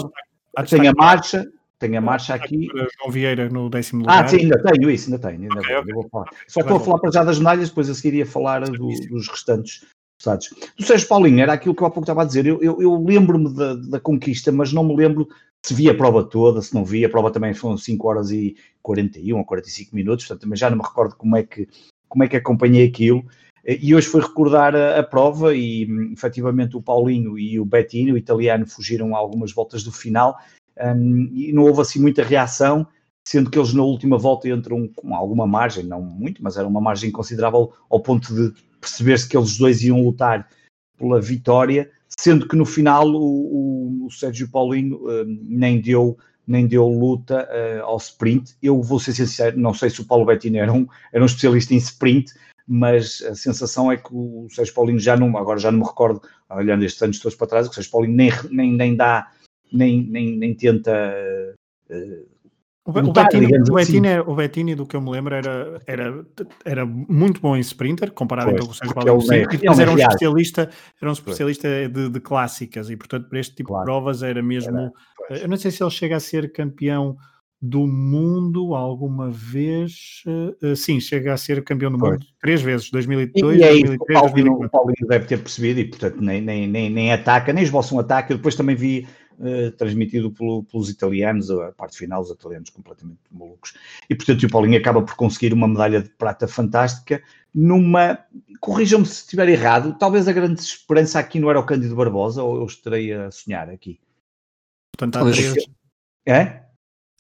há 0.57 0.65
Tem 0.65 0.87
a 0.87 0.93
marcha, 0.93 1.45
tem 1.79 1.97
a 1.97 2.01
marcha 2.01 2.35
aqui. 2.35 2.69
João 2.99 3.11
Vieira 3.11 3.49
no 3.49 3.69
décimo 3.69 4.05
ah, 4.07 4.13
lugar. 4.13 4.25
Ah, 4.25 4.29
sim, 4.29 4.37
ainda 4.39 4.63
tenho 4.63 4.91
isso, 4.91 5.13
ainda 5.13 5.19
tenho. 5.19 5.43
Ainda 5.43 5.61
okay, 5.61 5.77
okay. 5.77 6.39
Só 6.47 6.61
estou 6.61 6.77
a 6.77 6.81
falar 6.81 6.99
para 7.01 7.11
já 7.11 7.25
das 7.25 7.39
medalhas, 7.39 7.69
depois 7.69 7.91
a 7.91 7.95
seguir 7.95 8.19
ia 8.19 8.27
falar 8.27 8.63
do, 8.63 8.89
dos 9.09 9.29
restantes 9.29 9.85
pesados. 10.23 10.55
Do 10.79 10.85
Sérgio 10.85 11.09
Paulinho, 11.09 11.41
era 11.41 11.53
aquilo 11.53 11.75
que 11.75 11.83
eu 11.83 11.87
há 11.87 11.91
pouco 11.91 12.05
estava 12.05 12.23
a 12.23 12.25
dizer. 12.25 12.47
Eu, 12.47 12.63
eu, 12.63 12.81
eu 12.81 13.05
lembro-me 13.05 13.53
da, 13.53 13.75
da, 13.75 14.01
conquista, 14.01 14.53
mas 14.53 14.73
não 14.73 14.85
me 14.85 14.95
lembro 14.95 15.29
se 15.65 15.75
vi 15.75 15.89
a 15.89 15.95
prova 15.95 16.25
toda, 16.25 16.61
se 16.61 16.75
não 16.75 16.85
vi. 16.85 17.05
A 17.05 17.11
prova 17.11 17.31
também 17.31 17.55
foram 17.55 17.77
5 17.77 18.09
horas 18.09 18.31
e 18.31 18.57
41 18.83 19.39
ou 19.39 19.45
45 19.45 19.95
minutos, 19.95 20.27
portanto 20.27 20.43
também 20.43 20.57
já 20.57 20.69
não 20.69 20.77
me 20.77 20.83
recordo 20.83 21.15
como 21.17 21.37
é 21.37 21.43
que, 21.43 21.69
como 22.09 22.25
é 22.25 22.29
que 22.29 22.37
acompanhei 22.37 22.87
aquilo. 22.87 23.25
E 23.65 23.95
hoje 23.95 24.09
foi 24.09 24.21
recordar 24.21 24.75
a, 24.75 24.99
a 24.99 25.03
prova 25.05 25.55
e 25.55 25.87
efetivamente 26.13 26.77
o 26.77 26.83
Paulinho 26.83 27.39
e 27.39 27.61
o 27.61 27.65
Bettini, 27.65 28.13
o 28.13 28.17
italiano, 28.17 28.67
fugiram 28.67 29.15
algumas 29.15 29.53
voltas 29.53 29.85
do 29.85 29.93
final 29.93 30.37
um, 30.81 31.31
e 31.33 31.53
não 31.53 31.65
houve 31.65 31.81
assim 31.81 32.01
muita 32.01 32.25
reação, 32.25 32.87
sendo 33.27 33.51
que 33.51 33.59
eles 33.59 33.73
na 33.73 33.83
última 33.83 34.19
volta 34.19 34.49
entram 34.49 34.89
com 34.89 35.15
alguma 35.15 35.47
margem, 35.47 35.85
não 35.85 36.03
muito, 36.03 36.43
mas 36.43 36.57
era 36.57 36.67
uma 36.67 36.81
margem 36.81 37.11
considerável 37.11 37.73
ao 37.89 38.01
ponto 38.01 38.35
de 38.35 38.53
perceber-se 38.81 39.29
que 39.29 39.37
eles 39.37 39.57
dois 39.57 39.83
iam 39.83 40.03
lutar 40.03 40.49
pela 40.99 41.21
vitória, 41.21 41.91
sendo 42.19 42.47
que 42.47 42.57
no 42.57 42.65
final 42.65 43.09
o, 43.09 44.03
o, 44.03 44.07
o 44.07 44.11
Sérgio 44.11 44.49
Paulinho 44.49 44.97
um, 45.09 45.39
nem 45.43 45.81
deu 45.81 46.17
nem 46.47 46.67
deu 46.67 46.89
luta 46.89 47.49
uh, 47.49 47.85
ao 47.85 47.97
sprint. 47.99 48.57
Eu 48.61 48.83
vou 48.83 48.99
ser 48.99 49.13
sincero, 49.13 49.59
não 49.59 49.73
sei 49.73 49.91
se 49.91 50.01
o 50.01 50.05
Paulo 50.05 50.27
Bettini 50.27 50.59
era 50.59 50.73
um, 50.73 50.87
era 51.13 51.23
um 51.23 51.27
especialista 51.27 51.73
em 51.73 51.77
sprint, 51.77 52.33
mas 52.67 53.23
a 53.23 53.35
sensação 53.35 53.91
é 53.91 53.97
que 53.97 54.11
o 54.13 54.49
Sérgio 54.51 54.75
Paulinho 54.75 54.99
já 54.99 55.17
não, 55.17 55.37
agora 55.37 55.61
já 55.61 55.71
não 55.71 55.79
me 55.79 55.85
recordo, 55.85 56.21
olhando 56.51 56.85
estes 56.85 57.01
anos 57.01 57.21
todos 57.21 57.37
para 57.37 57.47
trás, 57.47 57.67
que 57.67 57.73
o 57.73 57.75
Sérgio 57.75 57.93
Paulinho 57.93 58.17
nem, 58.17 58.31
nem, 58.51 58.73
nem 58.73 58.97
dá, 58.97 59.31
nem, 59.73 60.03
nem, 60.03 60.37
nem 60.37 60.55
tenta 60.55 60.93
uh, 61.91 62.32
o, 62.85 62.93
Bettini, 62.93 63.47
o, 63.47 63.75
Bettini, 63.75 64.09
assim. 64.09 64.21
o 64.27 64.35
Bettini, 64.35 64.75
do 64.75 64.85
que 64.85 64.97
eu 64.97 65.01
me 65.01 65.11
lembro, 65.11 65.35
era, 65.35 65.81
era, 65.87 66.27
era 66.65 66.85
muito 66.85 67.41
bom 67.41 67.57
em 67.57 67.61
sprinter, 67.61 68.11
comparado 68.11 68.51
pois, 68.51 68.57
então 68.57 68.67
com 68.67 68.73
o 68.73 68.77
Sérgio 68.77 68.95
Paulo. 68.95 69.33
É, 69.33 69.43
e 69.43 69.47
depois 69.47 69.79
era 69.79 69.91
um 69.91 69.99
especialista, 69.99 70.71
era 71.01 71.11
um 71.11 71.13
especialista 71.13 71.89
de, 71.89 72.11
de, 72.11 72.21
clássicas 72.21 72.91
e, 72.91 72.97
portanto, 72.97 73.29
para 73.29 73.39
este 73.39 73.55
tipo 73.55 73.69
claro. 73.69 73.85
de 73.85 73.87
provas 73.87 74.23
era 74.25 74.43
mesmo. 74.43 74.77
Era, 74.77 75.43
eu 75.43 75.49
não 75.49 75.57
sei 75.57 75.71
se 75.71 75.81
ele 75.81 75.91
chega 75.91 76.17
a 76.17 76.21
ser 76.21 76.53
campeão 76.53 77.17
do 77.61 77.87
mundo 77.87 78.75
alguma 78.75 79.31
vez. 79.31 80.25
Uh, 80.61 80.75
sim, 80.75 80.99
chega 80.99 81.33
a 81.33 81.37
ser 81.37 81.63
campeão 81.63 81.93
do 81.93 81.99
pois. 81.99 82.15
mundo 82.15 82.27
três 82.41 82.61
vezes, 82.61 82.91
2002, 82.91 83.57
e, 83.57 83.61
e 83.61 83.63
é 83.63 83.69
2003, 83.69 83.95
o 84.01 84.23
Paulinho, 84.23 84.59
2004. 84.59 84.67
O 84.67 84.71
Paulinho 84.71 85.09
deve 85.09 85.27
ter 85.27 85.39
percebido 85.39 85.79
e, 85.79 85.85
portanto, 85.85 86.21
nem, 86.21 86.41
nem, 86.41 86.67
nem, 86.67 86.91
nem 86.91 87.13
ataca, 87.13 87.53
nem 87.53 87.63
esboça 87.63 87.95
um 87.95 88.01
ataque. 88.01 88.33
Eu 88.33 88.39
depois 88.39 88.57
também 88.57 88.75
vi 88.75 89.07
transmitido 89.77 90.31
pelo, 90.31 90.65
pelos 90.65 90.89
italianos, 90.89 91.51
a 91.51 91.73
parte 91.73 91.97
final, 91.97 92.23
os 92.23 92.31
italianos 92.31 92.71
completamente 92.71 93.21
malucos. 93.31 93.75
E, 94.09 94.15
portanto, 94.15 94.43
o 94.45 94.51
Paulinho 94.51 94.79
acaba 94.79 95.03
por 95.03 95.15
conseguir 95.15 95.53
uma 95.53 95.69
medalha 95.69 96.03
de 96.03 96.09
prata 96.11 96.47
fantástica 96.47 97.23
numa. 97.55 98.19
Corrijam-me 98.61 99.07
se 99.07 99.23
estiver 99.23 99.49
errado, 99.49 99.97
talvez 99.99 100.29
a 100.29 100.33
grande 100.33 100.61
esperança 100.61 101.19
aqui 101.19 101.41
não 101.41 101.51
era 101.51 101.59
o 101.59 101.67
Cândido 101.67 101.97
Barbosa, 101.97 102.43
ou 102.43 102.57
eu 102.57 102.67
estarei 102.67 103.13
a 103.13 103.31
sonhar 103.31 103.69
aqui. 103.69 103.99
Portanto, 104.97 105.15
talvez, 105.15 105.37
três... 105.37 105.67
É? 106.27 106.63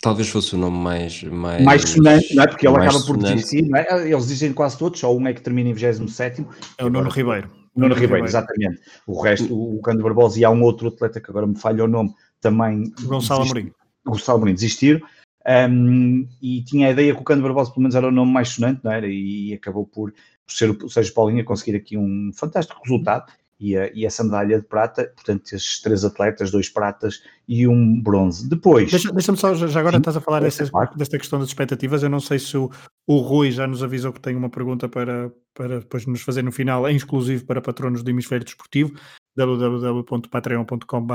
Talvez 0.00 0.28
fosse 0.28 0.54
o 0.54 0.58
nome 0.58 0.78
mais. 0.78 1.22
Mais, 1.22 1.62
mais 1.62 1.88
sonante, 1.88 2.34
não 2.34 2.42
é? 2.42 2.46
Porque 2.46 2.66
ele 2.66 2.76
acaba 2.76 3.00
por 3.00 3.16
desistir, 3.16 3.62
não 3.62 3.78
é? 3.78 4.10
Eles 4.10 4.26
dizem 4.28 4.52
quase 4.52 4.78
todos, 4.78 4.98
só 4.98 5.14
um 5.14 5.26
é 5.26 5.32
que 5.32 5.40
termina 5.40 5.70
em 5.70 5.74
27. 5.74 6.46
É 6.78 6.84
o 6.84 6.90
Nuno 6.90 7.08
Ribeiro. 7.08 7.61
Nuno 7.74 7.94
Ribeiro, 7.94 8.24
exatamente. 8.24 8.80
O 9.06 9.20
resto, 9.20 9.54
o 9.54 9.80
Cândido 9.80 10.04
Barbosa 10.04 10.38
e 10.38 10.44
há 10.44 10.50
um 10.50 10.62
outro 10.62 10.88
atleta 10.88 11.20
que 11.20 11.30
agora 11.30 11.46
me 11.46 11.58
falha 11.58 11.84
o 11.84 11.88
nome, 11.88 12.14
também. 12.40 12.92
Gonçalo 13.02 13.42
Amorim. 13.42 13.72
Gonçalo 14.04 14.38
Amorim 14.38 14.54
desistiram. 14.54 15.00
Um, 15.44 16.28
e 16.40 16.62
tinha 16.62 16.88
a 16.88 16.90
ideia 16.90 17.14
que 17.14 17.20
o 17.20 17.24
Cândido 17.24 17.46
Barbosa 17.48 17.70
pelo 17.70 17.82
menos 17.82 17.94
era 17.94 18.06
o 18.06 18.12
nome 18.12 18.32
mais 18.32 18.50
sonante, 18.50 18.80
não 18.84 18.92
era? 18.92 19.06
E, 19.08 19.54
acabou 19.54 19.86
por, 19.86 20.12
por 20.12 20.52
ser 20.52 20.70
o 20.70 20.88
Sérgio 20.88 21.14
Paulinho 21.14 21.42
a 21.42 21.44
conseguir 21.44 21.76
aqui 21.76 21.96
um 21.96 22.30
fantástico 22.34 22.80
resultado 22.82 23.32
e, 23.62 23.76
a, 23.76 23.88
e, 23.94 24.04
essa 24.04 24.24
medalha 24.24 24.60
de 24.60 24.66
prata, 24.66 25.04
portanto, 25.14 25.54
esses 25.54 25.80
três 25.80 26.04
atletas, 26.04 26.50
dois 26.50 26.68
pratas 26.68 27.22
e 27.46 27.68
um 27.68 28.02
bronze. 28.02 28.48
Depois. 28.48 28.90
Deixa-me 28.90 29.14
deixa 29.14 29.36
só, 29.36 29.54
já 29.54 29.78
agora 29.78 29.94
Sim, 29.94 30.00
estás 30.00 30.16
a 30.16 30.20
falar 30.20 30.40
dessa, 30.40 30.68
desta 30.96 31.16
questão 31.16 31.38
das 31.38 31.48
expectativas. 31.48 32.02
Eu 32.02 32.10
não 32.10 32.18
sei 32.18 32.40
se 32.40 32.56
o, 32.56 32.68
o 33.06 33.18
Rui 33.18 33.52
já 33.52 33.64
nos 33.68 33.80
avisou 33.84 34.12
que 34.12 34.20
tem 34.20 34.34
uma 34.34 34.50
pergunta 34.50 34.88
para, 34.88 35.32
para 35.54 35.78
depois 35.78 36.04
nos 36.06 36.22
fazer 36.22 36.42
no 36.42 36.50
final, 36.50 36.88
em 36.88 36.96
exclusivo 36.96 37.46
para 37.46 37.62
patronos 37.62 38.02
do 38.02 38.10
Hemisfério 38.10 38.44
Desportivo 38.44 38.94
www.patreon.com.br 39.36 41.14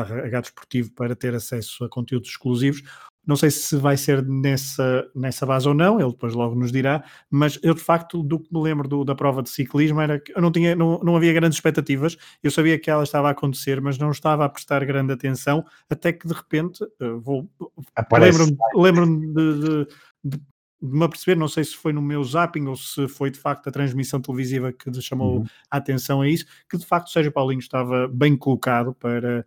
para 0.96 1.16
ter 1.16 1.36
acesso 1.36 1.84
a 1.84 1.90
conteúdos 1.90 2.30
exclusivos. 2.30 2.82
Não 3.28 3.36
sei 3.36 3.52
se 3.52 3.76
vai 3.76 3.98
ser 3.98 4.26
nessa, 4.26 5.06
nessa 5.14 5.46
base 5.46 5.68
ou 5.68 5.74
não, 5.74 6.00
ele 6.00 6.12
depois 6.12 6.34
logo 6.34 6.56
nos 6.56 6.72
dirá, 6.72 7.04
mas 7.30 7.60
eu 7.62 7.74
de 7.74 7.82
facto, 7.82 8.24
do 8.24 8.40
que 8.40 8.52
me 8.52 8.62
lembro 8.62 8.88
do, 8.88 9.04
da 9.04 9.14
prova 9.14 9.44
de 9.44 9.50
ciclismo, 9.50 10.00
era 10.00 10.20
que 10.20 10.36
eu 10.36 10.42
não, 10.42 10.52
tinha, 10.52 10.76
não, 10.76 11.00
não 11.00 11.16
havia 11.16 11.34
grandes 11.34 11.58
expectativas, 11.58 12.18
eu 12.42 12.50
sabia 12.50 12.80
que 12.80 12.90
ela 12.90 13.04
estava 13.04 13.28
a 13.28 13.32
acontecer, 13.32 13.82
mas 13.82 13.98
não 13.98 14.12
estava 14.12 14.46
a 14.46 14.50
prestar 14.50 14.86
grande 14.86 15.12
atenção, 15.12 15.66
até 15.90 16.14
que 16.14 16.28
de 16.28 16.34
repente 16.34 16.84
eh, 17.02 17.10
vou 17.20 17.50
lembro-me 18.18 18.58
lembro 18.76 19.06
de, 19.06 19.34
de, 19.34 19.88
de, 20.24 20.42
de 20.82 20.96
me 20.96 21.04
aperceber, 21.04 21.38
não 21.38 21.48
sei 21.48 21.64
se 21.64 21.76
foi 21.76 21.92
no 21.92 22.02
meu 22.02 22.24
zapping 22.24 22.68
ou 22.68 22.76
se 22.76 23.08
foi 23.08 23.32
de 23.32 23.40
facto 23.40 23.68
a 23.68 23.72
transmissão 23.72 24.22
televisiva 24.22 24.72
que 24.72 25.02
chamou 25.02 25.40
uhum. 25.40 25.46
a 25.72 25.78
atenção 25.78 26.22
a 26.22 26.30
isso, 26.30 26.46
que 26.70 26.78
de 26.78 26.86
facto 26.86 27.10
Sérgio 27.10 27.32
Paulinho 27.32 27.60
estava 27.60 28.08
bem 28.08 28.38
colocado 28.38 28.94
para 28.94 29.46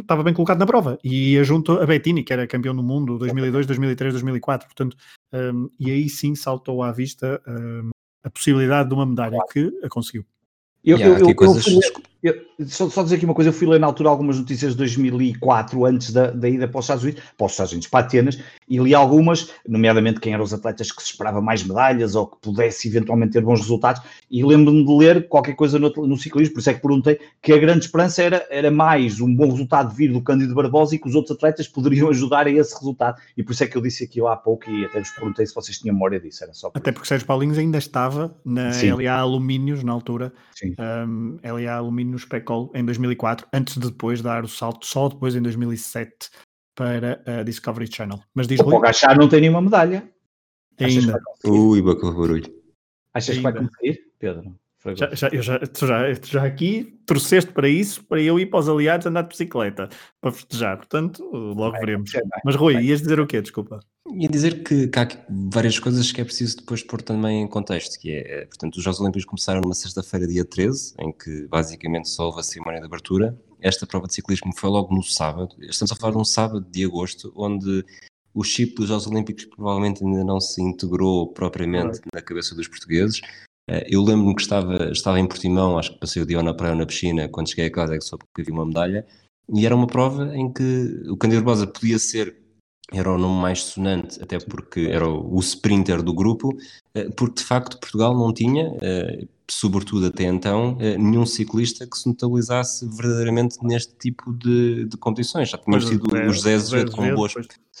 estava 0.00 0.22
bem 0.22 0.34
colocado 0.34 0.58
na 0.58 0.66
prova. 0.66 0.98
E 1.02 1.32
ia 1.32 1.44
junto 1.44 1.72
a 1.72 1.86
Bettini, 1.86 2.22
que 2.22 2.32
era 2.32 2.46
campeão 2.46 2.74
do 2.74 2.82
mundo 2.82 3.18
2002, 3.18 3.66
2003, 3.66 4.14
2004, 4.14 4.68
portanto, 4.68 4.96
um, 5.32 5.70
e 5.78 5.90
aí 5.90 6.08
sim 6.08 6.34
saltou 6.34 6.82
à 6.82 6.92
vista 6.92 7.40
um, 7.46 7.90
a 8.22 8.30
possibilidade 8.30 8.88
de 8.88 8.94
uma 8.94 9.06
medalha 9.06 9.38
que 9.52 9.72
a 9.82 9.88
conseguiu. 9.88 10.24
Eu, 10.84 10.96
yeah, 10.96 11.20
eu, 11.20 11.28
eu, 11.28 11.34
coisas... 11.34 11.66
eu, 11.66 11.80
só, 12.66 12.90
só, 12.90 13.04
dizer 13.04 13.16
aqui 13.16 13.24
uma 13.24 13.34
coisa, 13.34 13.50
eu 13.50 13.54
fui 13.54 13.68
ler 13.68 13.78
na 13.78 13.86
altura 13.86 14.08
algumas 14.08 14.38
notícias 14.38 14.72
de 14.72 14.78
2004, 14.78 15.84
antes 15.84 16.12
da, 16.12 16.30
da 16.32 16.48
ida 16.48 16.66
para 16.66 16.80
os 16.80 16.84
Estados 16.84 17.04
Unidos, 17.04 17.22
para 17.36 17.46
os 17.46 17.52
Estados 17.52 17.72
Unidos, 17.72 17.88
para 17.88 18.04
Atenas, 18.04 18.38
e 18.68 18.78
li 18.78 18.92
algumas, 18.92 19.50
nomeadamente 19.66 20.18
quem 20.18 20.34
eram 20.34 20.42
os 20.42 20.52
atletas 20.52 20.90
que 20.90 21.00
se 21.00 21.12
esperava 21.12 21.40
mais 21.40 21.62
medalhas 21.62 22.16
ou 22.16 22.26
que 22.26 22.36
pudesse 22.40 22.88
eventualmente 22.88 23.34
ter 23.34 23.42
bons 23.42 23.60
resultados, 23.60 24.02
e 24.28 24.44
lembro-me 24.44 24.84
de 24.84 24.92
ler 24.92 25.28
qualquer 25.28 25.54
coisa 25.54 25.78
no, 25.78 25.90
no, 25.90 26.16
ciclismo, 26.16 26.54
por 26.54 26.60
isso 26.60 26.70
é 26.70 26.74
que 26.74 26.82
perguntei 26.82 27.20
que 27.40 27.52
a 27.52 27.58
grande 27.58 27.84
esperança 27.84 28.22
era, 28.22 28.46
era 28.50 28.70
mais 28.70 29.20
um 29.20 29.32
bom 29.32 29.50
resultado 29.50 29.94
vir 29.94 30.12
do 30.12 30.20
Cândido 30.20 30.54
Barbosa 30.54 30.96
e 30.96 30.98
que 30.98 31.08
os 31.08 31.14
outros 31.14 31.36
atletas 31.36 31.68
poderiam 31.68 32.08
ajudar 32.10 32.48
a 32.48 32.50
esse 32.50 32.74
resultado, 32.74 33.20
e 33.36 33.44
por 33.44 33.52
isso 33.52 33.62
é 33.62 33.68
que 33.68 33.76
eu 33.76 33.82
disse 33.82 34.02
aqui 34.02 34.20
há 34.26 34.34
pouco 34.34 34.68
e 34.68 34.84
até 34.84 34.98
vos 34.98 35.10
perguntei 35.10 35.46
se 35.46 35.54
vocês 35.54 35.78
tinham 35.78 35.94
memória 35.94 36.18
disso, 36.18 36.42
era 36.42 36.52
só 36.52 36.72
Até 36.74 36.90
porque 36.90 37.06
Sérgio 37.06 37.26
Paulinhos 37.26 37.58
ainda 37.58 37.78
estava 37.78 38.36
na 38.44 38.72
Sim. 38.72 38.92
LA 38.92 39.12
Alumínios 39.12 39.84
na 39.84 39.92
altura, 39.92 40.32
Sim. 40.52 40.74
Um, 41.06 41.38
LA 41.44 41.72
Alumínios 41.72 42.07
Pecol 42.24 42.70
em 42.74 42.84
2004, 42.84 43.46
antes 43.52 43.74
de 43.74 43.88
depois 43.88 44.22
dar 44.22 44.44
o 44.44 44.48
salto 44.48 44.86
só 44.86 45.08
depois 45.08 45.34
em 45.34 45.42
2007 45.42 46.30
para 46.74 47.22
a 47.26 47.42
Discovery 47.42 47.92
Channel. 47.92 48.20
Mas 48.34 48.46
diz 48.46 48.60
O 48.60 48.64
Pogachar 48.64 49.18
não 49.18 49.28
tem 49.28 49.40
nenhuma 49.40 49.60
medalha. 49.60 50.08
Ainda. 50.78 51.20
Ui, 51.44 51.82
bacana 51.82 52.12
barulho. 52.12 52.54
Achas 53.12 53.36
Ainda. 53.36 53.52
que 53.52 53.58
vai 53.58 53.66
conseguir, 53.66 54.12
Pedro? 54.18 54.54
Já, 54.96 55.12
já, 55.12 55.28
eu 55.32 55.42
já, 55.42 55.58
tu 55.58 55.86
já, 55.86 56.14
tu 56.14 56.28
já 56.28 56.44
aqui 56.44 57.00
trouxeste 57.04 57.52
para 57.52 57.68
isso, 57.68 58.04
para 58.04 58.22
eu 58.22 58.38
ir 58.38 58.46
para 58.46 58.60
os 58.60 58.68
aliados 58.68 59.06
andar 59.06 59.22
de 59.22 59.28
bicicleta, 59.28 59.88
para 60.20 60.30
festejar, 60.30 60.76
portanto, 60.76 61.24
logo 61.32 61.72
veremos. 61.72 62.14
É, 62.14 62.20
Mas 62.44 62.54
Rui, 62.54 62.74
ias 62.80 63.00
dizer 63.00 63.18
o 63.18 63.26
quê? 63.26 63.42
Desculpa. 63.42 63.80
Ia 64.14 64.28
dizer 64.28 64.62
que, 64.62 64.86
que, 64.86 64.98
há 64.98 65.08
várias 65.52 65.78
coisas 65.78 66.12
que 66.12 66.20
é 66.20 66.24
preciso 66.24 66.58
depois 66.58 66.82
pôr 66.82 67.02
também 67.02 67.42
em 67.42 67.48
contexto, 67.48 67.98
que 67.98 68.12
é, 68.12 68.46
portanto, 68.46 68.76
os 68.76 68.84
Jogos 68.84 69.00
Olímpicos 69.00 69.24
começaram 69.24 69.60
numa 69.60 69.74
sexta-feira, 69.74 70.28
dia 70.28 70.44
13, 70.44 70.94
em 71.00 71.12
que 71.12 71.48
basicamente 71.48 72.08
só 72.08 72.26
houve 72.26 72.40
a 72.40 72.42
cerimónia 72.44 72.80
de 72.80 72.86
abertura. 72.86 73.36
Esta 73.60 73.84
prova 73.84 74.06
de 74.06 74.14
ciclismo 74.14 74.52
foi 74.56 74.70
logo 74.70 74.94
no 74.94 75.02
sábado, 75.02 75.56
estamos 75.60 75.90
a 75.90 75.96
falar 75.96 76.12
de 76.12 76.18
um 76.18 76.24
sábado 76.24 76.64
de 76.70 76.84
agosto, 76.84 77.32
onde 77.34 77.84
o 78.32 78.44
chip 78.44 78.76
dos 78.76 78.88
Jogos 78.88 79.08
Olímpicos 79.08 79.44
provavelmente 79.46 80.04
ainda 80.04 80.22
não 80.22 80.40
se 80.40 80.62
integrou 80.62 81.32
propriamente 81.32 82.00
na 82.14 82.22
cabeça 82.22 82.54
dos 82.54 82.68
portugueses, 82.68 83.20
eu 83.86 84.02
lembro-me 84.02 84.34
que 84.34 84.42
estava, 84.42 84.90
estava 84.90 85.20
em 85.20 85.26
Portimão, 85.26 85.78
acho 85.78 85.92
que 85.92 86.00
passei 86.00 86.22
o 86.22 86.26
dia 86.26 86.42
na 86.42 86.54
praia 86.54 86.72
ou 86.72 86.78
na 86.78 86.86
piscina, 86.86 87.28
quando 87.28 87.50
cheguei 87.50 87.66
a 87.66 87.72
casa 87.72 87.94
é 87.94 87.98
que 87.98 88.04
soube 88.04 88.24
que 88.34 88.42
havia 88.42 88.54
uma 88.54 88.66
medalha, 88.66 89.06
e 89.54 89.64
era 89.66 89.74
uma 89.74 89.86
prova 89.86 90.36
em 90.36 90.52
que 90.52 91.02
o 91.08 91.16
Cândido 91.16 91.42
Barbosa 91.42 91.66
podia 91.66 91.98
ser 91.98 92.34
era 92.92 93.12
o 93.12 93.18
nome 93.18 93.40
mais 93.40 93.62
sonante, 93.62 94.22
até 94.22 94.38
porque 94.38 94.80
era 94.90 95.06
o, 95.06 95.38
sprinter 95.40 96.02
do 96.02 96.14
grupo, 96.14 96.56
eh, 96.94 97.10
porque 97.10 97.42
de 97.42 97.44
facto 97.44 97.78
Portugal 97.78 98.16
não 98.16 98.32
tinha, 98.32 98.74
eh, 98.80 99.26
sobretudo 99.50 100.06
até 100.06 100.24
então, 100.24 100.76
eh, 100.80 100.96
nenhum 100.96 101.26
ciclista 101.26 101.86
que 101.86 101.98
se 101.98 102.08
notabilizasse 102.08 102.88
verdadeiramente 102.96 103.58
neste 103.62 103.94
tipo 103.96 104.32
de, 104.32 104.86
de 104.86 104.96
competições. 104.96 105.50
Já 105.50 105.58
tínhamos 105.58 105.84
tido 105.86 106.04
o 106.10 106.32
José 106.32 106.54
Azevedo 106.54 106.92
com, 106.92 107.14
bons, 107.14 107.34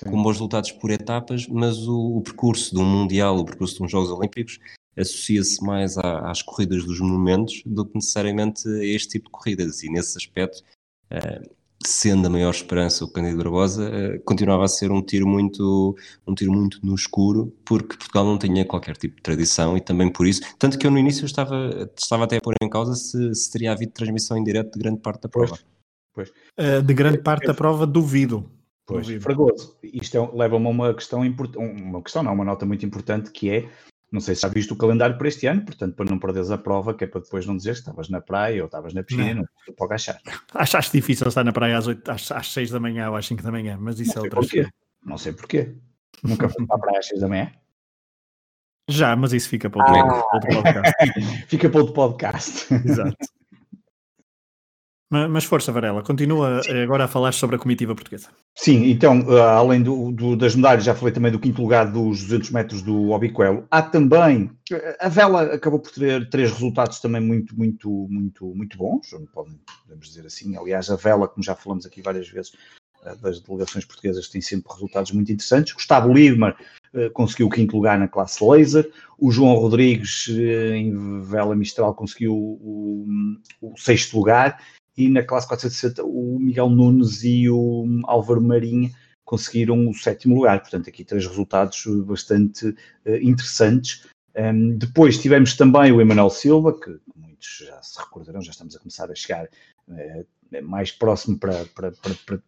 com 0.04 0.22
bons 0.22 0.32
resultados 0.32 0.72
por 0.72 0.90
etapas, 0.90 1.46
mas 1.48 1.88
o, 1.88 2.18
o, 2.18 2.20
percurso 2.20 2.74
de 2.74 2.80
um 2.80 2.84
Mundial, 2.84 3.38
o 3.38 3.44
percurso 3.46 3.76
de 3.76 3.84
uns 3.84 3.90
Jogos 3.90 4.10
Olímpicos, 4.10 4.58
associa-se 4.98 5.62
mais 5.64 5.96
às 5.96 6.42
corridas 6.42 6.84
dos 6.84 7.00
monumentos 7.00 7.62
do 7.64 7.84
que 7.84 7.94
necessariamente 7.94 8.68
a 8.68 8.84
este 8.84 9.08
tipo 9.10 9.26
de 9.26 9.32
corridas. 9.32 9.82
E 9.82 9.90
nesse 9.90 10.16
aspecto, 10.18 10.62
sendo 11.84 12.26
a 12.26 12.30
maior 12.30 12.50
esperança 12.50 13.04
o 13.04 13.10
Cândido 13.10 13.38
Barbosa, 13.38 13.88
uh, 13.88 14.20
continuava 14.24 14.64
a 14.64 14.68
ser 14.68 14.90
um 14.90 15.02
tiro 15.02 15.26
muito 15.26 15.96
um 16.26 16.34
tiro 16.34 16.52
muito 16.52 16.84
no 16.84 16.94
escuro, 16.94 17.54
porque 17.64 17.96
Portugal 17.96 18.24
não 18.24 18.38
tinha 18.38 18.64
qualquer 18.64 18.96
tipo 18.96 19.16
de 19.16 19.22
tradição 19.22 19.76
e 19.76 19.80
também 19.80 20.10
por 20.10 20.26
isso, 20.26 20.42
tanto 20.58 20.78
que 20.78 20.86
eu 20.86 20.90
no 20.90 20.98
início 20.98 21.24
estava, 21.24 21.90
estava 21.96 22.24
até 22.24 22.38
a 22.38 22.40
pôr 22.40 22.54
em 22.62 22.68
causa 22.68 22.94
se, 22.94 23.34
se 23.34 23.50
teria 23.50 23.72
havido 23.72 23.92
transmissão 23.92 24.36
em 24.36 24.44
direto 24.44 24.72
de 24.72 24.78
grande 24.78 25.00
parte 25.00 25.22
da 25.22 25.28
prova. 25.28 25.58
Pois. 26.12 26.30
Uh, 26.58 26.82
de 26.82 26.94
grande 26.94 27.18
parte 27.18 27.46
da 27.46 27.54
prova, 27.54 27.86
duvido. 27.86 28.50
Pois. 28.84 29.06
Fragoso, 29.22 29.76
isto 29.82 30.16
é, 30.16 30.30
leva-me 30.34 30.66
a 30.66 30.70
uma 30.70 30.94
questão 30.94 31.24
importante, 31.24 31.58
uma 31.58 32.02
questão 32.02 32.22
não, 32.22 32.32
uma 32.32 32.44
nota 32.44 32.64
muito 32.64 32.84
importante 32.86 33.30
que 33.30 33.50
é 33.50 33.68
não 34.10 34.20
sei 34.20 34.34
se 34.34 34.42
já 34.42 34.48
viste 34.48 34.72
o 34.72 34.76
calendário 34.76 35.18
para 35.18 35.28
este 35.28 35.46
ano, 35.46 35.64
portanto, 35.64 35.94
para 35.94 36.10
não 36.10 36.18
perderes 36.18 36.50
a 36.50 36.56
prova, 36.56 36.94
que 36.94 37.04
é 37.04 37.06
para 37.06 37.20
depois 37.20 37.46
não 37.46 37.56
dizer 37.56 37.74
que 37.74 37.80
estavas 37.80 38.08
na 38.08 38.20
praia 38.20 38.62
ou 38.62 38.66
estavas 38.66 38.94
na 38.94 39.02
piscina, 39.02 39.34
não, 39.34 39.48
não 39.66 39.74
pode 39.74 39.94
achar. 39.94 40.18
Achaste 40.54 40.92
difícil 40.92 41.28
estar 41.28 41.44
na 41.44 41.52
praia 41.52 41.76
às, 41.76 41.86
8, 41.86 42.10
às, 42.10 42.32
às 42.32 42.52
6 42.52 42.70
da 42.70 42.80
manhã 42.80 43.10
ou 43.10 43.16
às 43.16 43.26
5 43.26 43.42
da 43.42 43.50
manhã, 43.50 43.76
mas 43.78 44.00
isso 44.00 44.14
não 44.16 44.22
é 44.22 44.26
outra 44.26 44.40
coisa. 44.40 44.72
Não 45.04 45.18
sei 45.18 45.32
porquê. 45.32 45.76
Nunca 46.22 46.48
fui 46.48 46.66
para 46.66 46.76
a 46.76 46.78
praia 46.78 46.98
às 46.98 47.06
6 47.06 47.20
da 47.20 47.28
manhã? 47.28 47.52
Já, 48.88 49.14
mas 49.14 49.34
isso 49.34 49.50
fica 49.50 49.68
para 49.68 49.82
outro, 49.82 49.96
ah. 49.96 50.34
outro 50.34 50.62
podcast. 50.62 51.44
fica 51.46 51.68
para 51.68 51.80
outro 51.80 51.94
podcast. 51.94 52.74
Exato. 52.74 53.16
Mas, 55.10 55.44
força, 55.44 55.72
Varela, 55.72 56.02
continua 56.02 56.62
Sim. 56.62 56.82
agora 56.82 57.04
a 57.04 57.08
falar 57.08 57.32
sobre 57.32 57.56
a 57.56 57.58
comitiva 57.58 57.94
portuguesa. 57.94 58.28
Sim, 58.54 58.90
então, 58.90 59.20
uh, 59.22 59.40
além 59.40 59.82
do, 59.82 60.12
do, 60.12 60.36
das 60.36 60.54
medalhas, 60.54 60.84
já 60.84 60.94
falei 60.94 61.14
também 61.14 61.32
do 61.32 61.38
quinto 61.38 61.62
lugar 61.62 61.90
dos 61.90 62.24
200 62.24 62.50
metros 62.50 62.82
do 62.82 63.10
Obicoelo. 63.10 63.66
Há 63.70 63.80
também, 63.80 64.50
uh, 64.70 64.76
a 65.00 65.08
vela 65.08 65.54
acabou 65.54 65.80
por 65.80 65.90
ter 65.92 66.28
três 66.28 66.52
resultados 66.52 67.00
também 67.00 67.22
muito, 67.22 67.56
muito, 67.56 67.88
muito, 68.10 68.54
muito 68.54 68.76
bons, 68.76 69.08
podemos 69.32 70.08
dizer 70.08 70.26
assim. 70.26 70.58
Aliás, 70.58 70.90
a 70.90 70.96
vela, 70.96 71.26
como 71.26 71.42
já 71.42 71.54
falamos 71.54 71.86
aqui 71.86 72.02
várias 72.02 72.28
vezes, 72.28 72.52
das 73.22 73.40
delegações 73.40 73.86
portuguesas 73.86 74.28
tem 74.28 74.42
sempre 74.42 74.70
resultados 74.70 75.12
muito 75.12 75.32
interessantes. 75.32 75.72
Gustavo 75.72 76.12
Lidmar 76.12 76.56
conseguiu 77.14 77.46
o 77.46 77.50
quinto 77.50 77.76
lugar 77.76 77.98
na 77.98 78.08
classe 78.08 78.44
laser, 78.44 78.90
o 79.18 79.30
João 79.30 79.54
Rodrigues 79.54 80.28
em 80.28 81.22
vela 81.22 81.54
mistral 81.54 81.94
conseguiu 81.94 82.34
o, 82.34 83.06
o 83.62 83.74
sexto 83.76 84.16
lugar 84.16 84.58
e 84.98 85.08
na 85.08 85.22
classe 85.22 85.46
460 85.46 86.04
o 86.04 86.38
Miguel 86.40 86.68
Nunes 86.68 87.22
e 87.22 87.48
o 87.48 87.86
Álvaro 88.04 88.42
Marinha 88.42 88.90
conseguiram 89.24 89.88
o 89.88 89.94
sétimo 89.94 90.34
lugar. 90.34 90.60
Portanto, 90.60 90.88
aqui 90.88 91.04
três 91.04 91.24
resultados 91.24 91.84
bastante 92.04 92.66
uh, 92.66 93.14
interessantes. 93.22 94.06
Um, 94.36 94.76
depois 94.76 95.18
tivemos 95.18 95.56
também 95.56 95.92
o 95.92 96.00
Emanuel 96.00 96.30
Silva, 96.30 96.72
que 96.78 96.98
muitos 97.14 97.64
já 97.64 97.80
se 97.80 98.00
recordarão, 98.00 98.42
já 98.42 98.50
estamos 98.50 98.74
a 98.74 98.78
começar 98.80 99.08
a 99.08 99.14
chegar 99.14 99.44
uh, 99.88 100.26
mais 100.64 100.90
próximo 100.90 101.38
para, 101.38 101.64
para, 101.66 101.92
para, 101.92 102.14
para 102.26 102.42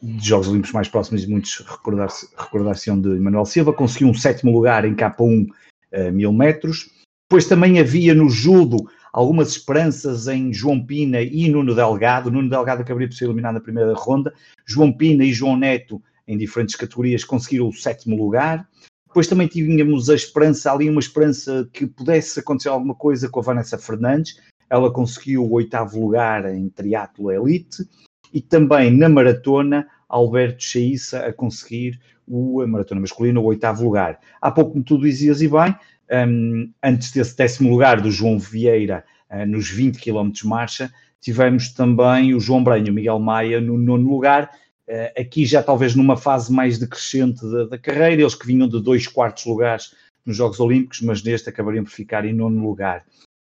de 0.00 0.26
Jogos 0.26 0.48
Olímpicos 0.48 0.72
mais 0.72 0.88
próximos 0.88 1.24
e 1.24 1.28
muitos 1.28 1.58
recordar-se 1.58 2.28
recordar 2.36 2.74
de 2.74 3.16
Emanuel 3.16 3.44
Silva, 3.44 3.72
conseguiu 3.72 4.08
um 4.08 4.14
sétimo 4.14 4.52
lugar 4.52 4.84
em 4.84 4.94
K1 4.94 5.48
uh, 5.48 6.12
mil 6.12 6.32
metros. 6.32 6.88
Depois 7.28 7.46
também 7.46 7.80
havia 7.80 8.14
no 8.14 8.28
judo 8.28 8.78
algumas 9.12 9.50
esperanças 9.50 10.26
em 10.28 10.52
João 10.52 10.84
Pina 10.84 11.20
e 11.20 11.48
Nuno 11.48 11.74
Delgado. 11.74 12.30
Nuno 12.30 12.48
Delgado 12.48 12.82
acabaria 12.82 13.08
por 13.08 13.14
ser 13.14 13.24
eliminado 13.24 13.54
na 13.54 13.60
primeira 13.60 13.92
ronda. 13.94 14.32
João 14.64 14.92
Pina 14.92 15.24
e 15.24 15.32
João 15.32 15.56
Neto, 15.56 16.02
em 16.26 16.36
diferentes 16.36 16.76
categorias, 16.76 17.24
conseguiram 17.24 17.68
o 17.68 17.72
sétimo 17.72 18.16
lugar. 18.16 18.68
Depois 19.06 19.26
também 19.26 19.48
tínhamos 19.48 20.08
a 20.08 20.14
esperança, 20.14 20.72
ali 20.72 20.88
uma 20.88 21.00
esperança 21.00 21.68
que 21.72 21.86
pudesse 21.86 22.38
acontecer 22.38 22.68
alguma 22.68 22.94
coisa 22.94 23.28
com 23.28 23.40
a 23.40 23.42
Vanessa 23.42 23.76
Fernandes. 23.76 24.40
Ela 24.68 24.92
conseguiu 24.92 25.44
o 25.44 25.52
oitavo 25.52 26.00
lugar 26.00 26.52
em 26.54 26.68
triatlo 26.68 27.30
elite. 27.30 27.88
E 28.32 28.40
também 28.40 28.96
na 28.96 29.08
maratona, 29.08 29.88
Alberto 30.08 30.62
Chaissa 30.62 31.26
a 31.26 31.32
conseguir 31.32 32.00
o 32.26 32.60
a 32.60 32.66
maratona 32.66 33.00
masculina, 33.00 33.40
o 33.40 33.44
oitavo 33.44 33.82
lugar. 33.82 34.20
Há 34.40 34.52
pouco, 34.52 34.72
como 34.72 34.84
tu 34.84 34.96
dizias 35.00 35.42
e 35.42 35.48
bem, 35.48 35.74
um, 36.10 36.72
antes 36.82 37.12
desse 37.12 37.36
décimo 37.36 37.70
lugar 37.70 38.00
do 38.00 38.10
João 38.10 38.38
Vieira 38.38 39.04
uh, 39.30 39.46
nos 39.46 39.68
20 39.68 39.98
km 39.98 40.30
de 40.30 40.46
marcha, 40.46 40.92
tivemos 41.20 41.72
também 41.72 42.34
o 42.34 42.40
João 42.40 42.64
Brenho, 42.64 42.92
Miguel 42.92 43.18
Maia 43.18 43.60
no 43.60 43.78
nono 43.78 44.10
lugar, 44.10 44.50
uh, 44.88 45.20
aqui 45.20 45.46
já 45.46 45.62
talvez 45.62 45.94
numa 45.94 46.16
fase 46.16 46.52
mais 46.52 46.78
decrescente 46.78 47.40
da, 47.50 47.64
da, 47.66 47.78
carreira, 47.78 48.22
eles 48.22 48.34
que 48.34 48.46
vinham 48.46 48.68
de 48.68 48.82
dois 48.82 49.06
quartos 49.06 49.44
lugares 49.46 49.94
nos 50.24 50.36
Jogos 50.36 50.60
Olímpicos, 50.60 51.00
mas 51.02 51.22
neste 51.22 51.48
acabariam 51.48 51.84
por 51.84 51.90
ficar 51.90 52.24
em 52.24 52.32
nono 52.32 52.62
lugar. 52.66 53.04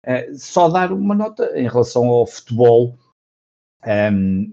Uh, 0.06 0.38
só 0.38 0.70
dar 0.70 0.92
uma 0.92 1.16
nota 1.16 1.52
em 1.56 1.68
relação 1.68 2.06
ao 2.08 2.28
futebol, 2.28 2.98
um, 4.14 4.52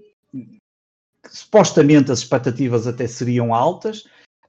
supostamente 1.31 2.11
as 2.11 2.21
expectativas 2.21 2.87
até 2.87 3.07
seriam 3.07 3.55
altas, 3.55 4.05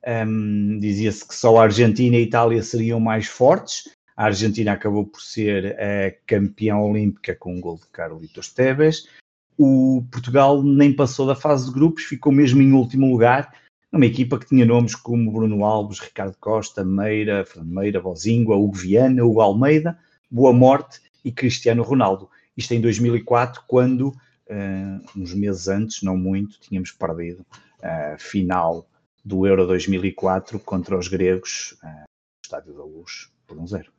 um, 0.08 0.80
Dizia-se 0.80 1.28
que 1.28 1.36
só 1.36 1.58
a 1.58 1.64
Argentina 1.64 2.16
e 2.16 2.20
a 2.20 2.24
Itália 2.24 2.64
seriam 2.64 3.00
mais 3.00 3.28
fortes. 3.28 3.90
A 4.16 4.26
Argentina 4.26 4.74
acabou 4.74 5.06
por 5.06 5.22
ser 5.22 5.78
a 5.80 6.12
campeã 6.28 6.78
olímpica 6.78 7.36
com 7.36 7.56
um 7.56 7.62
gol 7.62 7.78
de 7.78 7.88
Carlitos 7.92 8.50
Tevez. 8.54 9.08
O 9.58 10.04
Portugal 10.12 10.64
nem 10.64 10.94
passou 10.94 11.28
da 11.28 11.36
fase 11.36 11.68
de 11.68 11.74
grupos, 11.74 12.04
ficou 12.04 12.32
mesmo 12.32 12.62
em 12.62 12.72
último 12.72 13.10
lugar, 13.10 13.54
numa 13.92 14.06
equipa 14.06 14.40
que 14.40 14.46
tinha 14.46 14.66
nomes 14.66 14.96
como 14.96 15.32
Bruno 15.32 15.66
Alves, 15.66 16.00
Ricardo 16.00 16.36
Costa, 16.40 16.84
Meira, 16.84 17.46
Fernando 17.46 17.74
Meira, 17.74 18.02
Bozingua, 18.02 18.56
Hugo 18.56 18.76
Viana, 18.76 19.24
Hugo 19.24 19.42
Almeida, 19.42 19.98
Boa 20.32 20.54
Morte 20.54 21.02
e 21.26 21.32
Cristiano 21.32 21.84
Ronaldo. 21.84 22.30
Isto 22.56 22.74
em 22.74 22.82
2004, 22.82 23.64
quando, 23.68 24.10
uh, 24.10 25.20
uns 25.20 25.34
meses 25.34 25.68
antes, 25.68 26.04
não 26.04 26.16
muito, 26.16 26.60
tínhamos 26.60 26.92
perdido 26.92 27.46
a 27.82 28.18
final 28.18 28.88
do 29.24 29.46
Euro 29.46 29.68
2004 29.68 30.60
contra 30.60 30.98
os 30.98 31.08
gregos 31.08 31.78
uh, 31.84 31.88
no 31.88 32.44
Estádio 32.44 32.74
da 32.74 32.84
Luz 32.84 33.32
por 33.46 33.58
um 33.58 33.68
zero. 33.68 33.92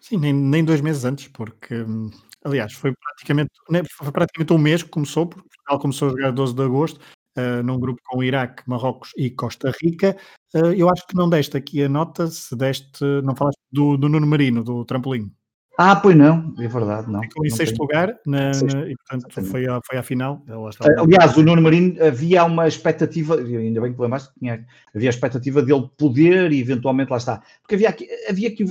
Sim, 0.00 0.18
nem, 0.18 0.32
nem 0.32 0.64
dois 0.64 0.80
meses 0.80 1.04
antes, 1.04 1.28
porque 1.28 1.74
hum, 1.74 2.10
aliás 2.44 2.72
foi 2.72 2.92
praticamente, 2.94 3.50
foi 3.90 4.12
praticamente 4.12 4.52
um 4.52 4.58
mês 4.58 4.82
que 4.82 4.88
começou, 4.88 5.26
porque 5.26 5.48
Portugal 5.48 5.80
começou 5.80 6.08
a 6.08 6.10
jogar 6.12 6.30
12 6.30 6.54
de 6.54 6.62
agosto, 6.62 7.00
uh, 7.36 7.62
num 7.62 7.78
grupo 7.78 8.00
com 8.06 8.22
Iraque, 8.22 8.62
Marrocos 8.66 9.12
e 9.16 9.30
Costa 9.30 9.72
Rica. 9.82 10.16
Uh, 10.54 10.72
eu 10.72 10.88
acho 10.88 11.06
que 11.06 11.14
não 11.14 11.28
deste 11.28 11.56
aqui 11.56 11.82
a 11.82 11.88
nota, 11.88 12.26
se 12.28 12.56
deste, 12.56 13.04
não 13.22 13.36
falaste 13.36 13.60
do, 13.70 13.96
do 13.96 14.08
Nuno 14.08 14.26
Marino, 14.26 14.64
do 14.64 14.84
trampolim. 14.84 15.32
Ah, 15.80 15.94
pois 15.94 16.16
não, 16.16 16.52
é 16.58 16.66
verdade, 16.66 17.08
não. 17.08 17.22
Ficou 17.22 17.46
em 17.46 17.50
sexto 17.50 17.76
tenho. 17.76 17.82
lugar 17.82 18.18
na, 18.26 18.52
sexto. 18.52 18.80
E, 18.80 18.96
portanto, 18.96 19.44
foi, 19.44 19.64
a, 19.68 19.80
foi 19.80 19.96
à 19.96 20.02
final. 20.02 20.42
Aliás, 20.98 21.36
o 21.36 21.42
Nuno 21.42 21.62
Marinho 21.62 22.04
havia 22.04 22.44
uma 22.44 22.66
expectativa, 22.66 23.36
ainda 23.36 23.80
bem 23.80 23.94
que 23.94 24.00
lembraste, 24.00 24.32
tinha, 24.36 24.66
havia 24.92 25.08
a 25.08 25.10
expectativa 25.10 25.62
dele 25.62 25.88
poder 25.96 26.50
e 26.52 26.60
eventualmente 26.60 27.12
lá 27.12 27.16
está. 27.16 27.42
Porque 27.62 27.76
havia 27.76 27.90
aqui, 27.90 28.08
havia 28.28 28.48
aqui 28.48 28.66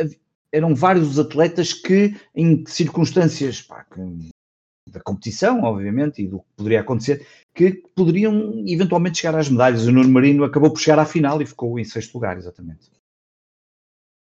havia, 0.00 0.16
eram 0.50 0.74
vários 0.74 1.10
os 1.10 1.18
atletas 1.18 1.74
que, 1.74 2.16
em 2.34 2.64
circunstâncias 2.66 3.60
pá, 3.60 3.84
que, 3.84 4.30
da 4.90 5.00
competição, 5.00 5.62
obviamente, 5.62 6.22
e 6.22 6.26
do 6.26 6.38
que 6.38 6.46
poderia 6.56 6.80
acontecer, 6.80 7.26
que 7.54 7.82
poderiam 7.94 8.64
eventualmente 8.66 9.18
chegar 9.18 9.38
às 9.38 9.50
medalhas. 9.50 9.86
O 9.86 9.92
Nuno 9.92 10.08
Marino 10.08 10.44
acabou 10.44 10.70
por 10.70 10.80
chegar 10.80 10.98
à 10.98 11.04
final 11.04 11.42
e 11.42 11.46
ficou 11.46 11.78
em 11.78 11.84
sexto 11.84 12.14
lugar, 12.14 12.38
exatamente. 12.38 12.95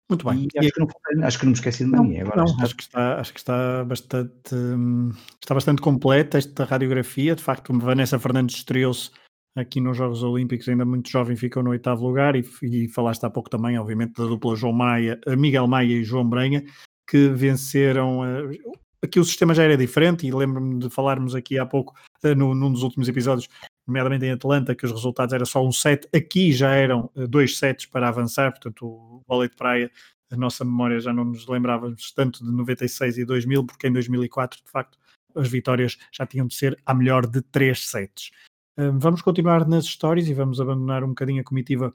Muito 0.10 0.26
bem. 0.26 0.48
E 0.56 0.60
acho, 0.60 0.72
que 0.72 0.80
não, 0.80 1.26
acho 1.26 1.40
que 1.40 1.46
não 1.46 1.52
me 1.52 1.58
esqueci 1.58 1.84
de 1.84 1.92
ninguém. 1.92 2.22
Agora 2.22 2.46
não, 2.46 2.64
acho 2.64 2.76
que 2.76 2.84
está, 2.84 3.20
acho 3.20 3.34
que 3.34 3.40
está 3.40 3.84
bastante 3.84 4.56
hum, 4.56 5.12
está 5.42 5.54
bastante 5.54 5.82
completa 5.82 6.38
esta 6.38 6.64
radiografia. 6.64 7.36
De 7.36 7.44
facto, 7.44 7.78
Vanessa 7.78 8.18
Fernandes 8.18 8.56
estreou-se 8.56 9.12
aqui 9.56 9.82
nos 9.82 9.98
Jogos 9.98 10.24
Olímpicos, 10.24 10.70
ainda 10.70 10.86
muito 10.86 11.10
jovem, 11.10 11.36
ficou 11.36 11.64
no 11.64 11.72
oitavo 11.72 12.06
lugar 12.06 12.36
e, 12.36 12.46
e 12.62 12.88
falaste 12.88 13.26
há 13.26 13.30
pouco 13.30 13.50
também, 13.50 13.78
obviamente, 13.78 14.14
da 14.14 14.26
dupla 14.26 14.56
João 14.56 14.74
Maia, 14.74 15.20
eh, 15.26 15.36
Miguel 15.36 15.68
Maia 15.68 15.94
e 15.94 16.04
João 16.04 16.30
Brenha, 16.30 16.64
que 17.10 17.30
venceram. 17.30 18.20
Uh, 18.20 18.78
aqui 19.02 19.20
o 19.20 19.26
sistema 19.26 19.54
já 19.54 19.64
era 19.64 19.76
diferente 19.76 20.26
e 20.26 20.32
lembro-me 20.32 20.80
de 20.80 20.90
falarmos 20.90 21.36
aqui 21.36 21.58
há 21.58 21.66
pouco, 21.66 21.96
uh, 22.24 22.36
no, 22.36 22.54
num 22.54 22.72
dos 22.72 22.84
últimos 22.84 23.10
episódios, 23.10 23.50
nomeadamente 23.88 24.26
em 24.26 24.32
Atlanta, 24.32 24.76
que 24.76 24.86
os 24.86 24.92
resultados 24.92 25.34
eram 25.34 25.46
só 25.46 25.66
um 25.66 25.72
set, 25.72 26.08
aqui 26.14 26.52
já 26.52 26.72
eram 26.76 27.10
dois 27.30 27.58
sets 27.58 27.86
para 27.86 28.10
avançar, 28.10 28.52
portanto 28.52 28.86
o 28.86 29.24
vôlei 29.28 29.50
de 29.50 29.56
praia 29.56 29.92
a 30.30 30.36
nossa 30.36 30.66
memória 30.66 31.00
já 31.00 31.14
não 31.14 31.26
nos 31.26 31.48
lembrávamos 31.48 32.12
tanto 32.12 32.44
de 32.44 32.52
96 32.52 33.18
e 33.18 33.26
2000, 33.26 33.66
porque 33.66 33.88
em 33.88 33.94
2004, 33.94 34.62
de 34.64 34.70
facto, 34.70 34.98
as 35.36 35.48
vitórias 35.48 35.98
já 36.12 36.26
tinham 36.26 36.48
de 36.48 36.56
ser 36.56 36.78
a 36.86 36.94
melhor 36.94 37.26
de 37.26 37.42
três 37.42 37.88
sets. 37.88 38.32
Um, 38.78 39.00
vamos 39.00 39.22
continuar 39.22 39.68
nas 39.68 39.86
histórias 39.86 40.28
e 40.28 40.34
vamos 40.34 40.60
abandonar 40.60 41.04
um 41.04 41.10
bocadinho 41.10 41.42
a 41.42 41.44
comitiva 41.44 41.94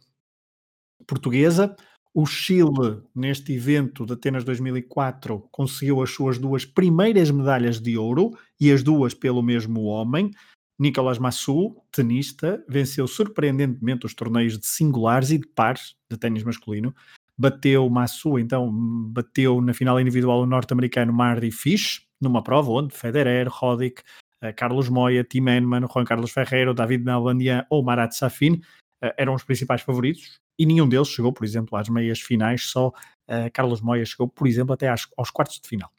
portuguesa. 1.06 1.76
O 2.14 2.26
Chile, 2.26 3.02
neste 3.14 3.52
evento 3.54 4.04
de 4.04 4.12
Atenas 4.12 4.44
2004, 4.44 5.48
conseguiu 5.50 6.02
as 6.02 6.10
suas 6.10 6.38
duas 6.38 6.64
primeiras 6.64 7.30
medalhas 7.30 7.80
de 7.80 7.96
ouro 7.96 8.36
e 8.60 8.70
as 8.70 8.82
duas 8.82 9.14
pelo 9.14 9.42
mesmo 9.42 9.84
homem. 9.84 10.30
Nicolas 10.78 11.18
Massu, 11.18 11.76
tenista, 11.90 12.64
venceu 12.68 13.06
surpreendentemente 13.06 14.06
os 14.06 14.14
torneios 14.14 14.58
de 14.58 14.66
singulares 14.66 15.30
e 15.30 15.38
de 15.38 15.46
pares 15.46 15.94
de 16.10 16.16
ténis 16.16 16.42
masculino. 16.42 16.94
Bateu 17.36 17.88
Massu, 17.88 18.38
então, 18.38 18.70
bateu 18.72 19.60
na 19.60 19.72
final 19.72 20.00
individual 20.00 20.42
o 20.42 20.46
norte-americano 20.46 21.12
Marty 21.12 21.50
Fish, 21.50 22.06
numa 22.20 22.42
prova 22.42 22.70
onde 22.70 22.94
Federer, 22.94 23.48
Roddick, 23.48 24.02
eh, 24.40 24.52
Carlos 24.52 24.88
Moya, 24.88 25.24
Tim 25.24 25.48
Henman, 25.48 25.86
Juan 25.86 26.04
Carlos 26.04 26.30
Ferreiro, 26.30 26.74
David 26.74 27.04
Nalbandian 27.04 27.66
ou 27.70 27.82
Marat 27.82 28.12
Safin 28.12 28.60
eh, 29.02 29.14
eram 29.18 29.34
os 29.34 29.44
principais 29.44 29.82
favoritos 29.82 30.40
e 30.58 30.66
nenhum 30.66 30.88
deles 30.88 31.08
chegou, 31.08 31.32
por 31.32 31.44
exemplo, 31.44 31.76
às 31.76 31.88
meias 31.88 32.20
finais, 32.20 32.64
só 32.64 32.88
uh, 32.88 33.50
Carlos 33.52 33.80
Moya 33.80 34.04
chegou, 34.04 34.28
por 34.28 34.46
exemplo, 34.46 34.72
até 34.72 34.88
aos 34.88 35.30
quartos 35.30 35.60
de 35.60 35.68
final. 35.68 35.90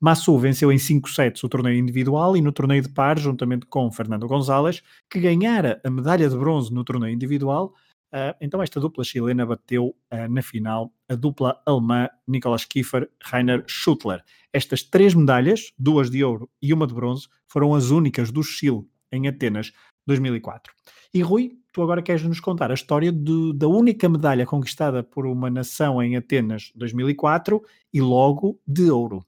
Massu 0.00 0.38
venceu 0.38 0.72
em 0.72 0.78
5 0.78 1.10
sets 1.10 1.44
o 1.44 1.48
torneio 1.48 1.78
individual 1.78 2.34
e 2.34 2.40
no 2.40 2.50
torneio 2.50 2.80
de 2.80 2.88
par, 2.88 3.18
juntamente 3.18 3.66
com 3.66 3.90
Fernando 3.92 4.26
Gonzalez, 4.26 4.82
que 5.10 5.20
ganhara 5.20 5.78
a 5.84 5.90
medalha 5.90 6.26
de 6.28 6.36
bronze 6.36 6.72
no 6.72 6.82
torneio 6.82 7.12
individual. 7.12 7.74
Uh, 8.12 8.34
então 8.40 8.62
esta 8.62 8.80
dupla 8.80 9.04
chilena 9.04 9.44
bateu 9.44 9.94
uh, 10.12 10.28
na 10.28 10.42
final 10.42 10.90
a 11.08 11.14
dupla 11.14 11.60
alemã 11.66 12.08
Nicolas 12.26 12.64
Kiefer, 12.64 13.10
Rainer 13.22 13.62
Schuttler. 13.68 14.24
Estas 14.52 14.82
três 14.82 15.14
medalhas, 15.14 15.70
duas 15.78 16.10
de 16.10 16.24
ouro 16.24 16.48
e 16.62 16.72
uma 16.72 16.86
de 16.86 16.94
bronze, 16.94 17.28
foram 17.46 17.74
as 17.74 17.90
únicas 17.90 18.32
do 18.32 18.42
Chile 18.42 18.84
em 19.12 19.28
Atenas 19.28 19.70
2004. 20.06 20.72
E 21.12 21.20
Rui, 21.20 21.52
tu 21.72 21.82
agora 21.82 22.02
queres 22.02 22.22
nos 22.22 22.40
contar 22.40 22.70
a 22.70 22.74
história 22.74 23.12
de, 23.12 23.52
da 23.54 23.68
única 23.68 24.08
medalha 24.08 24.46
conquistada 24.46 25.02
por 25.02 25.26
uma 25.26 25.50
nação 25.50 26.02
em 26.02 26.16
Atenas 26.16 26.72
2004 26.74 27.62
e 27.92 28.00
logo 28.00 28.58
de 28.66 28.90
ouro. 28.90 29.24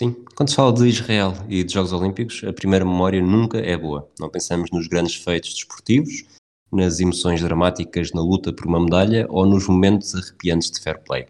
Sim, 0.00 0.16
quando 0.34 0.48
se 0.48 0.56
fala 0.56 0.72
de 0.72 0.88
Israel 0.88 1.34
e 1.46 1.62
de 1.62 1.74
Jogos 1.74 1.92
Olímpicos, 1.92 2.42
a 2.44 2.54
primeira 2.54 2.86
memória 2.86 3.20
nunca 3.20 3.58
é 3.58 3.76
boa. 3.76 4.08
Não 4.18 4.30
pensamos 4.30 4.70
nos 4.70 4.88
grandes 4.88 5.16
feitos 5.16 5.52
desportivos, 5.52 6.24
nas 6.72 7.00
emoções 7.00 7.42
dramáticas 7.42 8.10
na 8.12 8.22
luta 8.22 8.50
por 8.50 8.66
uma 8.66 8.80
medalha 8.80 9.26
ou 9.28 9.44
nos 9.44 9.68
momentos 9.68 10.14
arrepiantes 10.14 10.70
de 10.70 10.80
fair 10.80 10.98
play. 11.04 11.26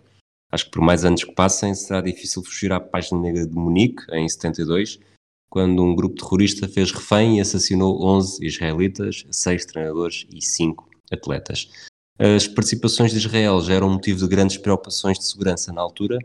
Acho 0.52 0.66
que 0.66 0.70
por 0.70 0.82
mais 0.82 1.04
anos 1.04 1.24
que 1.24 1.32
passem, 1.32 1.74
será 1.74 2.00
difícil 2.00 2.44
fugir 2.44 2.72
à 2.72 2.78
página 2.78 3.20
negra 3.20 3.44
de 3.44 3.52
Munique, 3.52 4.04
em 4.12 4.28
72, 4.28 5.00
quando 5.48 5.82
um 5.82 5.96
grupo 5.96 6.14
terrorista 6.14 6.68
fez 6.68 6.92
refém 6.92 7.38
e 7.38 7.40
assassinou 7.40 8.00
11 8.06 8.46
israelitas, 8.46 9.26
6 9.32 9.64
treinadores 9.64 10.28
e 10.32 10.40
5 10.40 10.88
atletas. 11.10 11.68
As 12.16 12.46
participações 12.46 13.10
de 13.10 13.16
Israel 13.16 13.60
já 13.62 13.74
eram 13.74 13.90
motivo 13.90 14.20
de 14.20 14.28
grandes 14.28 14.58
preocupações 14.58 15.18
de 15.18 15.24
segurança 15.24 15.72
na 15.72 15.80
altura 15.80 16.20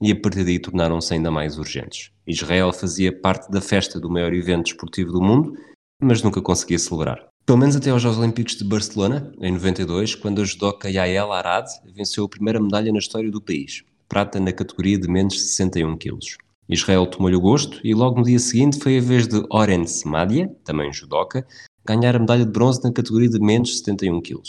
e 0.00 0.12
a 0.12 0.20
partir 0.20 0.44
daí 0.44 0.58
tornaram-se 0.58 1.12
ainda 1.12 1.30
mais 1.30 1.58
urgentes. 1.58 2.10
Israel 2.26 2.72
fazia 2.72 3.12
parte 3.12 3.50
da 3.50 3.60
festa 3.60 3.98
do 3.98 4.10
maior 4.10 4.32
evento 4.32 4.64
desportivo 4.64 5.12
do 5.12 5.22
mundo, 5.22 5.54
mas 6.00 6.22
nunca 6.22 6.40
conseguia 6.40 6.78
celebrar. 6.78 7.26
Pelo 7.44 7.58
menos 7.58 7.76
até 7.76 7.90
aos 7.90 8.02
Jogos 8.02 8.18
Olímpicos 8.18 8.56
de 8.56 8.64
Barcelona, 8.64 9.32
em 9.40 9.52
92, 9.52 10.14
quando 10.14 10.42
a 10.42 10.44
judoca 10.44 10.90
Yael 10.90 11.32
Arad 11.32 11.66
venceu 11.94 12.24
a 12.24 12.28
primeira 12.28 12.60
medalha 12.60 12.92
na 12.92 12.98
história 12.98 13.30
do 13.30 13.40
país, 13.40 13.82
prata 14.08 14.38
na 14.38 14.52
categoria 14.52 14.98
de 14.98 15.08
menos 15.08 15.34
de 15.34 15.40
61 15.40 15.96
quilos. 15.96 16.36
Israel 16.68 17.06
tomou-lhe 17.06 17.36
o 17.36 17.40
gosto 17.40 17.80
e 17.82 17.94
logo 17.94 18.18
no 18.18 18.26
dia 18.26 18.38
seguinte 18.38 18.78
foi 18.78 18.98
a 18.98 19.00
vez 19.00 19.26
de 19.26 19.42
Oren 19.50 19.86
Semadia, 19.86 20.54
também 20.62 20.92
judoca, 20.92 21.46
ganhar 21.86 22.14
a 22.14 22.18
medalha 22.18 22.44
de 22.44 22.52
bronze 22.52 22.84
na 22.84 22.92
categoria 22.92 23.30
de 23.30 23.40
menos 23.40 23.70
de 23.70 23.76
71 23.76 24.20
kg. 24.20 24.42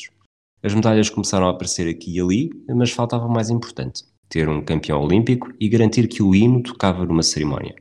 As 0.61 0.73
medalhas 0.73 1.09
começaram 1.09 1.47
a 1.47 1.51
aparecer 1.51 1.87
aqui 1.87 2.17
e 2.17 2.19
ali, 2.19 2.49
mas 2.67 2.91
faltava 2.91 3.25
o 3.25 3.31
mais 3.31 3.49
importante, 3.49 4.03
ter 4.29 4.47
um 4.47 4.61
campeão 4.61 5.01
olímpico 5.01 5.51
e 5.59 5.67
garantir 5.67 6.07
que 6.07 6.21
o 6.21 6.35
hino 6.35 6.61
tocava 6.61 7.05
numa 7.05 7.23
cerimónia. 7.23 7.75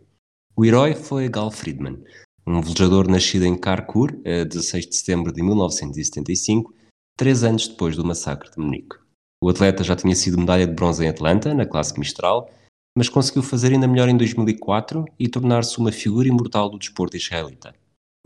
O 0.57 0.65
herói 0.65 0.95
foi 0.95 1.29
Gal 1.29 1.51
Friedman, 1.51 2.03
um 2.47 2.63
velejador 2.63 3.09
nascido 3.09 3.45
em 3.45 3.57
Karkur, 3.57 4.19
a 4.25 4.45
16 4.45 4.87
de 4.87 4.97
setembro 4.97 5.33
de 5.33 5.43
1975, 5.43 6.75
três 7.17 7.45
anos 7.45 7.69
depois 7.69 7.95
do 7.95 8.05
massacre 8.05 8.51
de 8.51 8.59
Munique. 8.59 8.97
O 9.43 9.49
atleta 9.51 9.85
já 9.85 9.95
tinha 9.95 10.17
sido 10.17 10.39
medalha 10.39 10.67
de 10.67 10.73
bronze 10.73 11.05
em 11.05 11.09
Atlanta, 11.09 11.53
na 11.53 11.67
classe 11.67 11.99
Mistral, 11.99 12.51
mas 12.97 13.09
conseguiu 13.09 13.43
fazer 13.43 13.73
ainda 13.73 13.87
melhor 13.87 14.09
em 14.09 14.17
2004 14.17 15.05
e 15.19 15.29
tornar-se 15.29 15.79
uma 15.79 15.93
figura 15.93 16.27
imortal 16.27 16.71
do 16.71 16.79
desporto 16.79 17.17
israelita. 17.17 17.75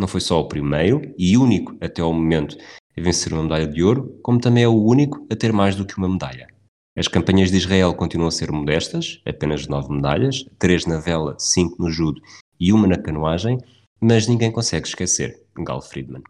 Não 0.01 0.09
foi 0.09 0.21
só 0.21 0.41
o 0.41 0.49
primeiro 0.49 1.13
e 1.19 1.37
único 1.37 1.77
até 1.81 2.01
ao 2.01 2.13
momento 2.13 2.57
a 2.97 3.01
vencer 3.01 3.33
uma 3.33 3.43
medalha 3.43 3.67
de 3.67 3.83
ouro, 3.83 4.19
como 4.23 4.41
também 4.41 4.65
é 4.65 4.69
o 4.69 4.83
único 4.83 5.27
a 5.31 5.37
ter 5.37 5.53
mais 5.53 5.77
do 5.77 5.85
que 5.85 5.99
uma 5.99 6.09
medalha. 6.09 6.52
As 6.94 7.09
campanhas 7.09 7.50
de 7.50 7.57
Israel 7.57 7.94
continuam 7.94 8.28
a 8.28 8.31
ser 8.31 8.52
modestas, 8.52 9.22
apenas 9.24 9.66
nove 9.66 9.94
medalhas, 9.94 10.44
três 10.59 10.85
na 10.85 10.98
vela, 10.98 11.35
cinco 11.38 11.83
no 11.83 11.90
judo 11.90 12.20
e 12.61 12.70
uma 12.70 12.87
na 12.87 13.00
canoagem, 13.00 13.57
mas 13.98 14.28
ninguém 14.28 14.52
consegue 14.52 14.87
esquecer 14.87 15.42
Gal 15.57 15.81
Friedman. 15.81 16.22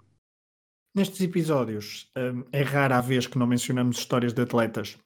Nestes 0.94 1.20
episódios, 1.20 2.10
hum, 2.16 2.44
é 2.52 2.62
rara 2.62 2.98
a 2.98 3.00
vez 3.00 3.26
que 3.26 3.38
não 3.38 3.46
mencionamos 3.46 3.98
histórias 3.98 4.32
de 4.32 4.42
atletas 4.42 4.96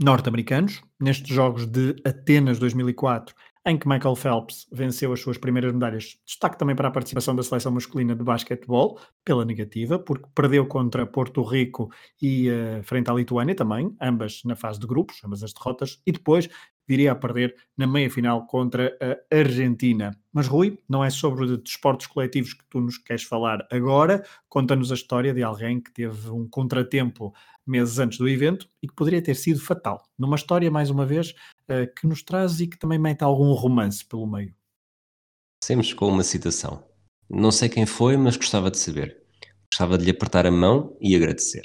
norte-americanos, 0.00 0.82
nestes 0.98 1.34
Jogos 1.34 1.66
de 1.66 1.96
Atenas 2.04 2.58
2004, 2.58 3.34
em 3.66 3.76
que 3.76 3.88
Michael 3.88 4.16
Phelps 4.16 4.66
venceu 4.72 5.12
as 5.12 5.20
suas 5.20 5.38
primeiras 5.38 5.72
medalhas. 5.72 6.18
Destaque 6.24 6.58
também 6.58 6.74
para 6.74 6.88
a 6.88 6.90
participação 6.90 7.34
da 7.34 7.42
seleção 7.42 7.72
masculina 7.72 8.14
de 8.14 8.22
basquetebol, 8.22 8.98
pela 9.24 9.44
negativa, 9.44 9.98
porque 9.98 10.28
perdeu 10.34 10.66
contra 10.66 11.06
Porto 11.06 11.42
Rico 11.42 11.90
e 12.20 12.48
uh, 12.50 12.82
frente 12.82 13.10
à 13.10 13.14
Lituânia 13.14 13.54
também, 13.54 13.94
ambas 14.00 14.42
na 14.44 14.56
fase 14.56 14.80
de 14.80 14.86
grupos, 14.86 15.20
ambas 15.24 15.42
as 15.42 15.52
derrotas, 15.52 16.00
e 16.06 16.12
depois 16.12 16.48
viria 16.88 17.12
a 17.12 17.14
perder 17.14 17.54
na 17.76 17.86
meia-final 17.86 18.46
contra 18.46 18.96
a 19.00 19.36
Argentina. 19.36 20.16
Mas 20.32 20.46
Rui, 20.46 20.78
não 20.88 21.04
é 21.04 21.10
sobre 21.10 21.58
desportos 21.58 22.06
coletivos 22.06 22.54
que 22.54 22.64
tu 22.70 22.80
nos 22.80 22.96
queres 22.96 23.24
falar 23.24 23.66
agora, 23.70 24.24
conta-nos 24.48 24.90
a 24.90 24.94
história 24.94 25.34
de 25.34 25.42
alguém 25.42 25.80
que 25.80 25.92
teve 25.92 26.30
um 26.30 26.48
contratempo 26.48 27.34
meses 27.66 27.98
antes 27.98 28.16
do 28.16 28.26
evento 28.26 28.66
e 28.82 28.88
que 28.88 28.94
poderia 28.94 29.20
ter 29.20 29.34
sido 29.34 29.60
fatal. 29.60 30.02
Numa 30.18 30.36
história, 30.36 30.70
mais 30.70 30.88
uma 30.88 31.04
vez, 31.04 31.34
uh, 31.70 31.92
que 31.94 32.06
nos 32.06 32.22
traz 32.22 32.60
e 32.60 32.66
que 32.66 32.78
também 32.78 32.98
mete 32.98 33.22
algum 33.22 33.52
romance 33.52 34.04
pelo 34.04 34.26
meio. 34.26 34.54
Sempre 35.62 35.94
com 35.94 36.08
uma 36.08 36.22
citação. 36.22 36.84
Não 37.28 37.50
sei 37.50 37.68
quem 37.68 37.84
foi, 37.84 38.16
mas 38.16 38.36
gostava 38.36 38.70
de 38.70 38.78
saber. 38.78 39.22
Gostava 39.70 39.98
de 39.98 40.04
lhe 40.04 40.10
apertar 40.10 40.46
a 40.46 40.50
mão 40.50 40.96
e 41.00 41.14
agradecer. 41.14 41.62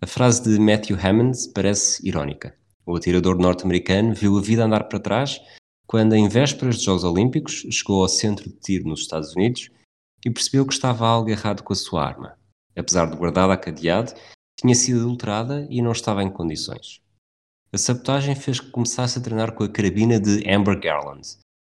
A 0.00 0.06
frase 0.06 0.42
de 0.42 0.58
Matthew 0.58 0.96
Hammonds 0.96 1.46
parece 1.46 2.06
irónica. 2.06 2.56
O 2.84 2.96
atirador 2.96 3.38
norte-americano 3.38 4.14
viu 4.14 4.38
a 4.38 4.40
vida 4.40 4.64
andar 4.64 4.84
para 4.84 4.98
trás 4.98 5.40
quando, 5.86 6.14
em 6.14 6.28
vésperas 6.28 6.76
dos 6.76 6.84
Jogos 6.84 7.04
Olímpicos, 7.04 7.66
chegou 7.70 8.02
ao 8.02 8.08
centro 8.08 8.48
de 8.48 8.56
tiro 8.56 8.88
nos 8.88 9.00
Estados 9.00 9.34
Unidos 9.34 9.70
e 10.24 10.30
percebeu 10.30 10.66
que 10.66 10.72
estava 10.72 11.06
algo 11.06 11.30
errado 11.30 11.62
com 11.62 11.72
a 11.72 11.76
sua 11.76 12.04
arma. 12.04 12.38
Apesar 12.76 13.10
de 13.10 13.16
guardada 13.16 13.52
a 13.52 13.56
cadeado, 13.56 14.12
tinha 14.56 14.74
sido 14.74 15.00
adulterada 15.00 15.66
e 15.70 15.80
não 15.80 15.92
estava 15.92 16.22
em 16.22 16.30
condições. 16.30 17.00
A 17.70 17.76
sabotagem 17.76 18.34
fez 18.34 18.60
que 18.60 18.70
começasse 18.70 19.18
a 19.18 19.20
treinar 19.20 19.52
com 19.52 19.62
a 19.62 19.68
carabina 19.68 20.18
de 20.18 20.42
Amber 20.50 20.80
Garland, 20.80 21.20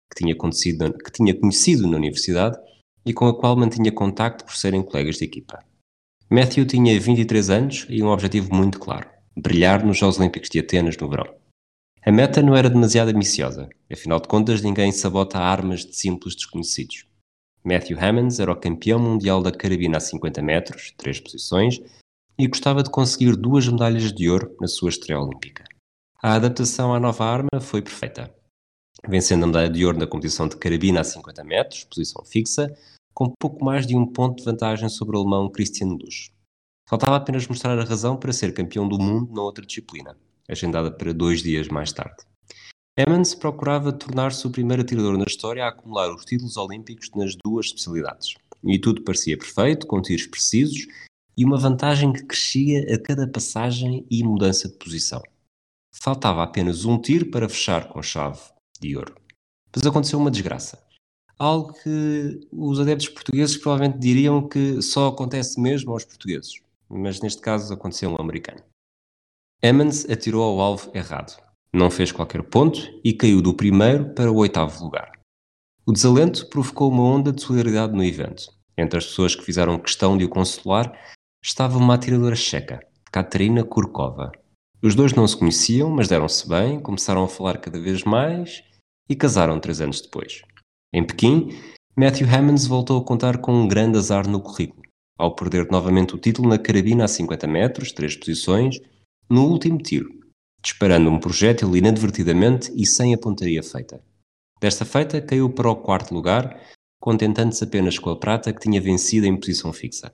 que 0.09 0.23
tinha, 0.23 0.33
que 0.33 1.11
tinha 1.11 1.37
conhecido 1.37 1.85
na 1.85 1.97
universidade 1.97 2.57
e 3.05 3.13
com 3.13 3.27
a 3.27 3.37
qual 3.37 3.57
mantinha 3.57 3.91
contacto 3.91 4.45
por 4.45 4.55
serem 4.55 4.81
colegas 4.81 5.17
de 5.17 5.25
equipa. 5.25 5.59
Matthew 6.29 6.65
tinha 6.65 6.97
23 6.97 7.49
anos 7.49 7.85
e 7.89 8.01
um 8.01 8.07
objetivo 8.07 8.55
muito 8.55 8.79
claro: 8.79 9.09
brilhar 9.35 9.85
nos 9.85 9.97
Jogos 9.97 10.17
Olímpicos 10.17 10.49
de 10.49 10.59
Atenas 10.59 10.95
no 10.95 11.09
verão. 11.09 11.27
A 12.05 12.11
meta 12.11 12.41
não 12.41 12.55
era 12.55 12.69
demasiado 12.69 13.09
ambiciosa, 13.09 13.67
afinal 13.91 14.21
de 14.21 14.29
contas, 14.29 14.61
ninguém 14.61 14.93
sabota 14.93 15.39
armas 15.39 15.85
de 15.85 15.93
simples 15.93 16.35
desconhecidos. 16.35 17.05
Matthew 17.65 17.99
Hammonds 17.99 18.39
era 18.39 18.51
o 18.53 18.55
campeão 18.55 18.97
mundial 18.97 19.43
da 19.43 19.51
carabina 19.51 19.97
a 19.97 19.99
50 19.99 20.41
metros, 20.41 20.93
três 20.95 21.19
posições, 21.19 21.81
e 22.39 22.47
gostava 22.47 22.81
de 22.81 22.89
conseguir 22.89 23.35
duas 23.35 23.67
medalhas 23.67 24.13
de 24.13 24.29
ouro 24.29 24.55
na 24.61 24.67
sua 24.67 24.89
estreia 24.89 25.19
olímpica. 25.19 25.65
A 26.19 26.33
adaptação 26.33 26.95
à 26.95 26.99
nova 26.99 27.23
arma 27.25 27.61
foi 27.61 27.79
perfeita, 27.79 28.33
vencendo 29.07 29.43
a 29.43 29.47
medalha 29.47 29.69
de 29.69 29.85
ouro 29.85 29.99
na 29.99 30.07
competição 30.07 30.47
de 30.47 30.57
carabina 30.57 31.01
a 31.01 31.03
50 31.03 31.43
metros, 31.43 31.83
posição 31.83 32.25
fixa, 32.25 32.75
com 33.13 33.31
pouco 33.39 33.63
mais 33.63 33.85
de 33.85 33.95
um 33.95 34.03
ponto 34.03 34.37
de 34.37 34.43
vantagem 34.43 34.89
sobre 34.89 35.15
o 35.15 35.19
alemão 35.19 35.47
Christian 35.47 35.89
Lusch. 35.89 36.31
Faltava 36.89 37.17
apenas 37.17 37.47
mostrar 37.47 37.77
a 37.77 37.83
razão 37.83 38.17
para 38.17 38.33
ser 38.33 38.51
campeão 38.51 38.89
do 38.89 38.97
mundo 38.97 39.31
na 39.31 39.43
outra 39.43 39.63
disciplina, 39.63 40.17
agendada 40.49 40.89
para 40.89 41.13
dois 41.13 41.43
dias 41.43 41.67
mais 41.67 41.93
tarde. 41.93 42.25
Emmons 42.97 43.35
procurava 43.35 43.93
tornar-se 43.93 44.47
o 44.47 44.49
primeiro 44.49 44.81
atirador 44.81 45.19
na 45.19 45.25
história 45.25 45.63
a 45.63 45.67
acumular 45.67 46.11
os 46.11 46.25
títulos 46.25 46.57
olímpicos 46.57 47.11
nas 47.15 47.35
duas 47.35 47.67
especialidades. 47.67 48.33
E 48.63 48.79
tudo 48.79 49.03
parecia 49.03 49.37
perfeito, 49.37 49.85
com 49.85 50.01
tiros 50.01 50.25
precisos 50.25 50.87
e 51.37 51.45
uma 51.45 51.59
vantagem 51.59 52.11
que 52.11 52.25
crescia 52.25 52.91
a 52.91 52.97
cada 52.97 53.27
passagem 53.27 54.03
e 54.09 54.23
mudança 54.23 54.67
de 54.67 54.75
posição. 54.77 55.21
Faltava 56.01 56.43
apenas 56.43 56.85
um 56.85 56.99
tiro 56.99 57.25
para 57.31 57.49
fechar 57.49 57.89
com 57.89 58.01
chave 58.01 58.39
de 58.79 58.95
ouro. 58.95 59.15
Mas 59.75 59.85
aconteceu 59.85 60.19
uma 60.19 60.31
desgraça. 60.31 60.81
Algo 61.37 61.73
que 61.73 62.47
os 62.51 62.79
adeptos 62.79 63.09
portugueses 63.09 63.57
provavelmente 63.57 63.99
diriam 63.99 64.47
que 64.47 64.81
só 64.81 65.07
acontece 65.07 65.59
mesmo 65.59 65.91
aos 65.91 66.05
portugueses. 66.05 66.61
Mas 66.89 67.21
neste 67.21 67.41
caso 67.41 67.73
aconteceu 67.73 68.11
um 68.11 68.19
americano. 68.19 68.61
Emmons 69.61 70.05
atirou 70.09 70.43
ao 70.43 70.59
alvo 70.59 70.91
errado. 70.95 71.35
Não 71.73 71.91
fez 71.91 72.11
qualquer 72.11 72.43
ponto 72.43 72.79
e 73.03 73.13
caiu 73.13 73.41
do 73.41 73.53
primeiro 73.53 74.13
para 74.13 74.31
o 74.31 74.37
oitavo 74.37 74.83
lugar. 74.83 75.11
O 75.85 75.91
desalento 75.91 76.47
provocou 76.47 76.91
uma 76.91 77.03
onda 77.03 77.31
de 77.31 77.41
solidariedade 77.41 77.93
no 77.93 78.03
evento. 78.03 78.45
Entre 78.77 78.97
as 78.97 79.05
pessoas 79.05 79.35
que 79.35 79.43
fizeram 79.43 79.79
questão 79.79 80.17
de 80.17 80.25
o 80.25 80.29
consolar 80.29 80.93
estava 81.43 81.77
uma 81.77 81.95
atiradora 81.95 82.35
checa, 82.35 82.79
Katerina 83.11 83.63
Kurkova. 83.63 84.31
Os 84.81 84.93
dois 84.93 85.13
não 85.13 85.27
se 85.27 85.35
conheciam, 85.35 85.89
mas 85.89 86.07
deram-se 86.07 86.47
bem, 86.47 86.79
começaram 86.79 87.23
a 87.23 87.27
falar 87.27 87.57
cada 87.57 87.79
vez 87.79 88.03
mais 88.03 88.63
e 89.09 89.15
casaram 89.15 89.59
três 89.59 89.81
anos 89.81 90.01
depois. 90.01 90.41
Em 90.93 91.03
Pequim, 91.03 91.49
Matthew 91.95 92.27
Hammonds 92.27 92.67
voltou 92.67 93.01
a 93.01 93.03
contar 93.03 93.39
com 93.39 93.51
um 93.51 93.67
grande 93.67 93.97
azar 93.97 94.27
no 94.27 94.39
currículo, 94.39 94.83
ao 95.17 95.35
perder 95.35 95.67
novamente 95.71 96.13
o 96.13 96.19
título 96.19 96.47
na 96.47 96.59
carabina 96.59 97.05
a 97.05 97.07
50 97.07 97.47
metros, 97.47 97.91
três 97.91 98.15
posições, 98.15 98.79
no 99.27 99.47
último 99.47 99.79
tiro, 99.79 100.09
disparando 100.61 101.09
um 101.09 101.19
projétil 101.19 101.75
inadvertidamente 101.75 102.71
e 102.75 102.85
sem 102.85 103.15
a 103.15 103.17
pontaria 103.17 103.63
feita. 103.63 103.99
Desta 104.61 104.85
feita, 104.85 105.19
caiu 105.19 105.49
para 105.49 105.69
o 105.69 105.75
quarto 105.75 106.13
lugar, 106.13 106.61
contentando-se 106.99 107.63
apenas 107.63 107.97
com 107.97 108.11
a 108.11 108.19
prata 108.19 108.53
que 108.53 108.61
tinha 108.61 108.79
vencido 108.79 109.25
em 109.25 109.35
posição 109.35 109.73
fixa. 109.73 110.11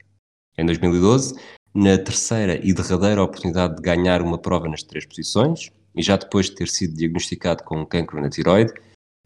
Em 0.57 0.65
2012, 0.65 1.35
na 1.73 1.97
terceira 1.97 2.59
e 2.63 2.73
derradeira 2.73 3.23
oportunidade 3.23 3.75
de 3.75 3.81
ganhar 3.81 4.21
uma 4.21 4.37
prova 4.37 4.67
nas 4.67 4.83
três 4.83 5.05
posições, 5.05 5.71
e 5.95 6.01
já 6.01 6.17
depois 6.17 6.47
de 6.47 6.55
ter 6.55 6.67
sido 6.67 6.95
diagnosticado 6.95 7.63
com 7.63 7.81
um 7.81 7.85
cancro 7.85 8.21
na 8.21 8.29
tiroide, 8.29 8.73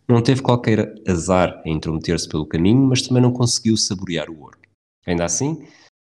não 0.07 0.21
teve 0.21 0.41
qualquer 0.41 0.93
azar 1.05 1.61
em 1.65 1.75
intrometer-se 1.75 2.29
pelo 2.29 2.45
caminho, 2.45 2.81
mas 2.83 3.01
também 3.01 3.21
não 3.21 3.33
conseguiu 3.33 3.75
saborear 3.75 4.29
o 4.29 4.39
ouro. 4.39 4.57
Ainda 5.05 5.25
assim, 5.25 5.67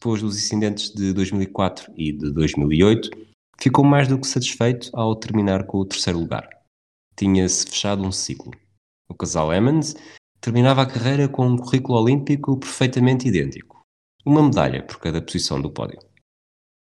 depois 0.01 0.23
dos 0.23 0.39
incidentes 0.39 0.91
de 0.95 1.13
2004 1.13 1.93
e 1.97 2.13
de 2.13 2.31
2008, 2.33 3.11
ficou 3.59 3.85
mais 3.85 4.07
do 4.07 4.19
que 4.19 4.27
satisfeito 4.27 4.91
ao 4.93 5.17
terminar 5.17 5.65
com 5.65 5.79
o 5.79 5.85
terceiro 5.85 6.21
lugar. 6.21 6.49
Tinha-se 7.17 7.67
fechado 7.67 8.03
um 8.03 8.13
ciclo. 8.13 8.53
O 9.09 9.15
casal 9.15 9.53
Emmons 9.53 9.95
terminava 10.41 10.83
a 10.83 10.87
carreira 10.87 11.29
com 11.29 11.47
um 11.47 11.59
currículo 11.59 12.01
olímpico 12.01 12.57
perfeitamente 12.57 13.29
idêntico. 13.29 13.83
Uma 14.25 14.43
medalha 14.43 14.83
por 14.83 14.99
cada 14.99 15.21
posição 15.21 15.61
do 15.61 15.71
pódio. 15.71 15.99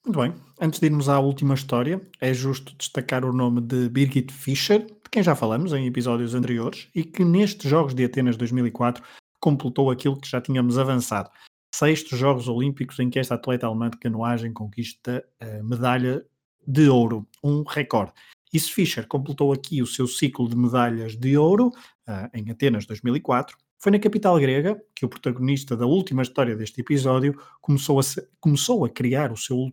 Muito 0.05 0.19
bem. 0.21 0.35
Antes 0.61 0.81
de 0.81 0.87
irmos 0.87 1.09
à 1.09 1.21
última 1.21 1.55
história, 1.55 2.03
é 2.21 2.35
justo 2.35 2.75
destacar 2.77 3.25
o 3.25 3.33
nome 3.33 3.61
de 3.61 3.89
Birgit 3.89 4.33
Fischer, 4.33 4.85
de 4.85 5.11
quem 5.11 5.23
já 5.23 5.37
falamos 5.37 5.73
em 5.73 5.87
episódios 5.87 6.35
anteriores, 6.35 6.89
e 6.93 7.05
que 7.05 7.25
nestes 7.25 7.71
Jogos 7.71 7.95
de 7.95 8.05
Atenas 8.05 8.37
2004 8.37 9.03
completou 9.41 9.91
aquilo 9.93 10.21
que 10.21 10.29
já 10.29 10.41
tínhamos 10.41 10.77
avançado. 10.77 11.31
Sextos 11.73 12.19
Jogos 12.19 12.49
Olímpicos 12.49 12.99
em 12.99 13.09
que 13.11 13.19
esta 13.21 13.37
atleta 13.37 13.67
alemã 13.67 13.91
de 13.91 13.97
canoagem 13.97 14.53
conquista 14.53 15.25
a 15.41 15.63
medalha 15.63 16.25
de 16.67 16.89
ouro, 16.89 17.27
um 17.43 17.63
recorde. 17.63 18.13
E 18.53 18.59
se 18.59 18.73
Fischer 18.73 19.07
completou 19.07 19.53
aqui 19.53 19.81
o 19.81 19.87
seu 19.87 20.09
ciclo 20.09 20.49
de 20.49 20.57
medalhas 20.57 21.17
de 21.17 21.37
ouro 21.39 21.69
uh, 21.69 22.29
em 22.35 22.51
Atenas 22.51 22.87
2004, 22.87 23.57
foi 23.79 23.91
na 23.91 23.99
capital 23.99 24.39
grega 24.39 24.81
que 24.95 25.05
o 25.05 25.09
protagonista 25.09 25.77
da 25.77 25.87
última 25.87 26.23
história 26.23 26.55
deste 26.55 26.81
episódio 26.81 27.41
começou 27.61 27.99
a, 27.99 28.03
começou 28.41 28.85
a 28.85 28.89
criar 28.89 29.33
o 29.33 29.37
seu 29.37 29.73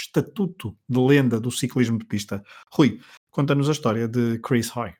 estatuto 0.00 0.76
de 0.88 0.98
lenda 0.98 1.40
do 1.40 1.50
ciclismo 1.50 1.98
de 1.98 2.04
pista. 2.04 2.42
Rui, 2.72 3.00
conta-nos 3.30 3.68
a 3.68 3.72
história 3.72 4.08
de 4.08 4.38
Chris 4.38 4.74
Hoy. 4.76 4.92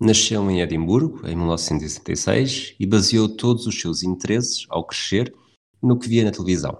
Nasceu 0.00 0.48
em 0.50 0.60
Edimburgo 0.60 1.26
em 1.26 1.34
1966 1.34 2.76
e 2.78 2.86
baseou 2.86 3.28
todos 3.28 3.66
os 3.66 3.80
seus 3.80 4.02
interesses 4.02 4.64
ao 4.68 4.86
crescer 4.86 5.34
no 5.82 5.98
que 5.98 6.08
via 6.08 6.24
na 6.24 6.30
televisão. 6.30 6.78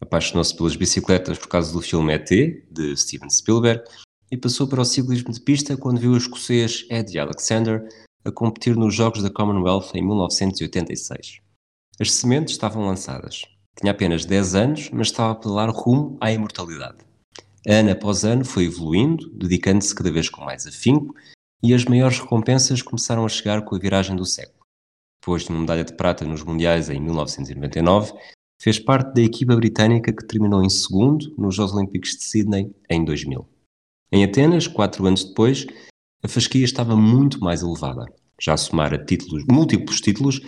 Apaixonou-se 0.00 0.56
pelas 0.56 0.76
bicicletas 0.76 1.38
por 1.38 1.48
causa 1.48 1.72
do 1.72 1.82
filme 1.82 2.12
ET, 2.14 2.28
de 2.28 2.96
Steven 2.96 3.28
Spielberg, 3.28 3.82
e 4.30 4.36
passou 4.36 4.66
para 4.66 4.80
o 4.80 4.84
ciclismo 4.84 5.32
de 5.32 5.40
pista 5.40 5.76
quando 5.76 6.00
viu 6.00 6.12
o 6.12 6.16
escocês 6.16 6.86
Eddie 6.88 7.18
Alexander 7.18 7.86
a 8.24 8.30
competir 8.30 8.76
nos 8.76 8.94
Jogos 8.94 9.22
da 9.22 9.30
Commonwealth 9.30 9.90
em 9.94 10.06
1986. 10.06 11.40
As 12.00 12.12
sementes 12.12 12.54
estavam 12.54 12.86
lançadas. 12.86 13.42
Tinha 13.78 13.92
apenas 13.92 14.24
10 14.24 14.54
anos, 14.54 14.90
mas 14.90 15.08
estava 15.08 15.32
a 15.32 15.34
pedalar 15.34 15.70
rumo 15.70 16.16
à 16.20 16.30
imortalidade. 16.30 17.09
Ano 17.66 17.90
após 17.90 18.24
ano 18.24 18.44
foi 18.44 18.64
evoluindo, 18.64 19.28
dedicando-se 19.30 19.94
cada 19.94 20.10
vez 20.10 20.28
com 20.30 20.42
mais 20.44 20.66
afinco, 20.66 21.14
e 21.62 21.74
as 21.74 21.84
maiores 21.84 22.18
recompensas 22.18 22.80
começaram 22.80 23.24
a 23.24 23.28
chegar 23.28 23.62
com 23.62 23.76
a 23.76 23.78
viragem 23.78 24.16
do 24.16 24.24
século. 24.24 24.64
Depois 25.20 25.42
de 25.42 25.50
uma 25.50 25.60
medalha 25.60 25.84
de 25.84 25.94
prata 25.94 26.24
nos 26.24 26.42
Mundiais 26.42 26.88
em 26.88 26.98
1999, 26.98 28.14
fez 28.60 28.78
parte 28.78 29.14
da 29.14 29.20
equipa 29.20 29.54
britânica 29.54 30.10
que 30.10 30.26
terminou 30.26 30.62
em 30.62 30.70
segundo 30.70 31.34
nos 31.36 31.54
Jogos 31.54 31.74
Olímpicos 31.74 32.16
de 32.16 32.24
Sydney 32.24 32.74
em 32.88 33.04
2000. 33.04 33.46
Em 34.10 34.24
Atenas, 34.24 34.66
quatro 34.66 35.06
anos 35.06 35.24
depois, 35.24 35.66
a 36.22 36.28
fasquia 36.28 36.64
estava 36.64 36.96
muito 36.96 37.40
mais 37.40 37.60
elevada, 37.60 38.06
já 38.40 38.56
somara 38.56 39.02
títulos, 39.02 39.44
múltiplos 39.50 40.00
títulos, 40.00 40.40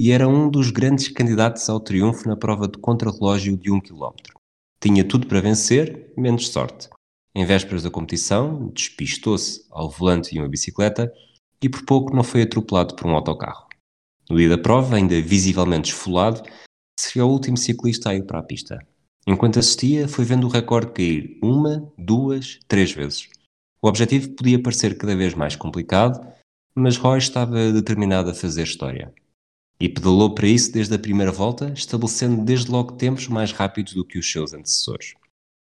e 0.00 0.12
era 0.12 0.28
um 0.28 0.50
dos 0.50 0.70
grandes 0.70 1.08
candidatos 1.08 1.68
ao 1.68 1.80
triunfo 1.80 2.28
na 2.28 2.36
prova 2.36 2.68
de 2.68 2.78
contrarrelógio 2.78 3.56
de 3.56 3.70
um 3.70 3.80
quilómetro. 3.80 4.37
Tinha 4.80 5.02
tudo 5.04 5.26
para 5.26 5.40
vencer, 5.40 6.12
menos 6.16 6.48
sorte. 6.48 6.88
Em 7.34 7.44
vésperas 7.44 7.82
da 7.82 7.90
competição, 7.90 8.68
despistou-se 8.68 9.64
ao 9.70 9.90
volante 9.90 10.30
de 10.30 10.38
uma 10.38 10.48
bicicleta 10.48 11.12
e 11.60 11.68
por 11.68 11.84
pouco 11.84 12.14
não 12.14 12.22
foi 12.22 12.42
atropelado 12.42 12.94
por 12.94 13.06
um 13.06 13.14
autocarro. 13.14 13.66
No 14.30 14.36
dia 14.36 14.48
da 14.48 14.58
prova, 14.58 14.96
ainda 14.96 15.20
visivelmente 15.20 15.90
esfolado, 15.92 16.42
seria 16.98 17.26
o 17.26 17.30
último 17.30 17.56
ciclista 17.56 18.10
a 18.10 18.14
ir 18.14 18.24
para 18.24 18.38
a 18.38 18.42
pista. 18.42 18.78
Enquanto 19.26 19.58
assistia, 19.58 20.06
foi 20.06 20.24
vendo 20.24 20.46
o 20.46 20.50
recorde 20.50 20.92
cair 20.92 21.38
uma, 21.42 21.90
duas, 21.98 22.58
três 22.68 22.92
vezes. 22.92 23.28
O 23.82 23.88
objetivo 23.88 24.30
podia 24.30 24.62
parecer 24.62 24.96
cada 24.96 25.16
vez 25.16 25.34
mais 25.34 25.56
complicado, 25.56 26.20
mas 26.74 26.96
Roy 26.96 27.18
estava 27.18 27.72
determinado 27.72 28.30
a 28.30 28.34
fazer 28.34 28.62
história. 28.62 29.12
E 29.80 29.88
pedalou 29.88 30.34
para 30.34 30.48
isso 30.48 30.72
desde 30.72 30.94
a 30.94 30.98
primeira 30.98 31.30
volta, 31.30 31.72
estabelecendo 31.74 32.44
desde 32.44 32.70
logo 32.70 32.92
tempos 32.92 33.28
mais 33.28 33.52
rápidos 33.52 33.94
do 33.94 34.04
que 34.04 34.18
os 34.18 34.30
seus 34.30 34.52
antecessores. 34.52 35.14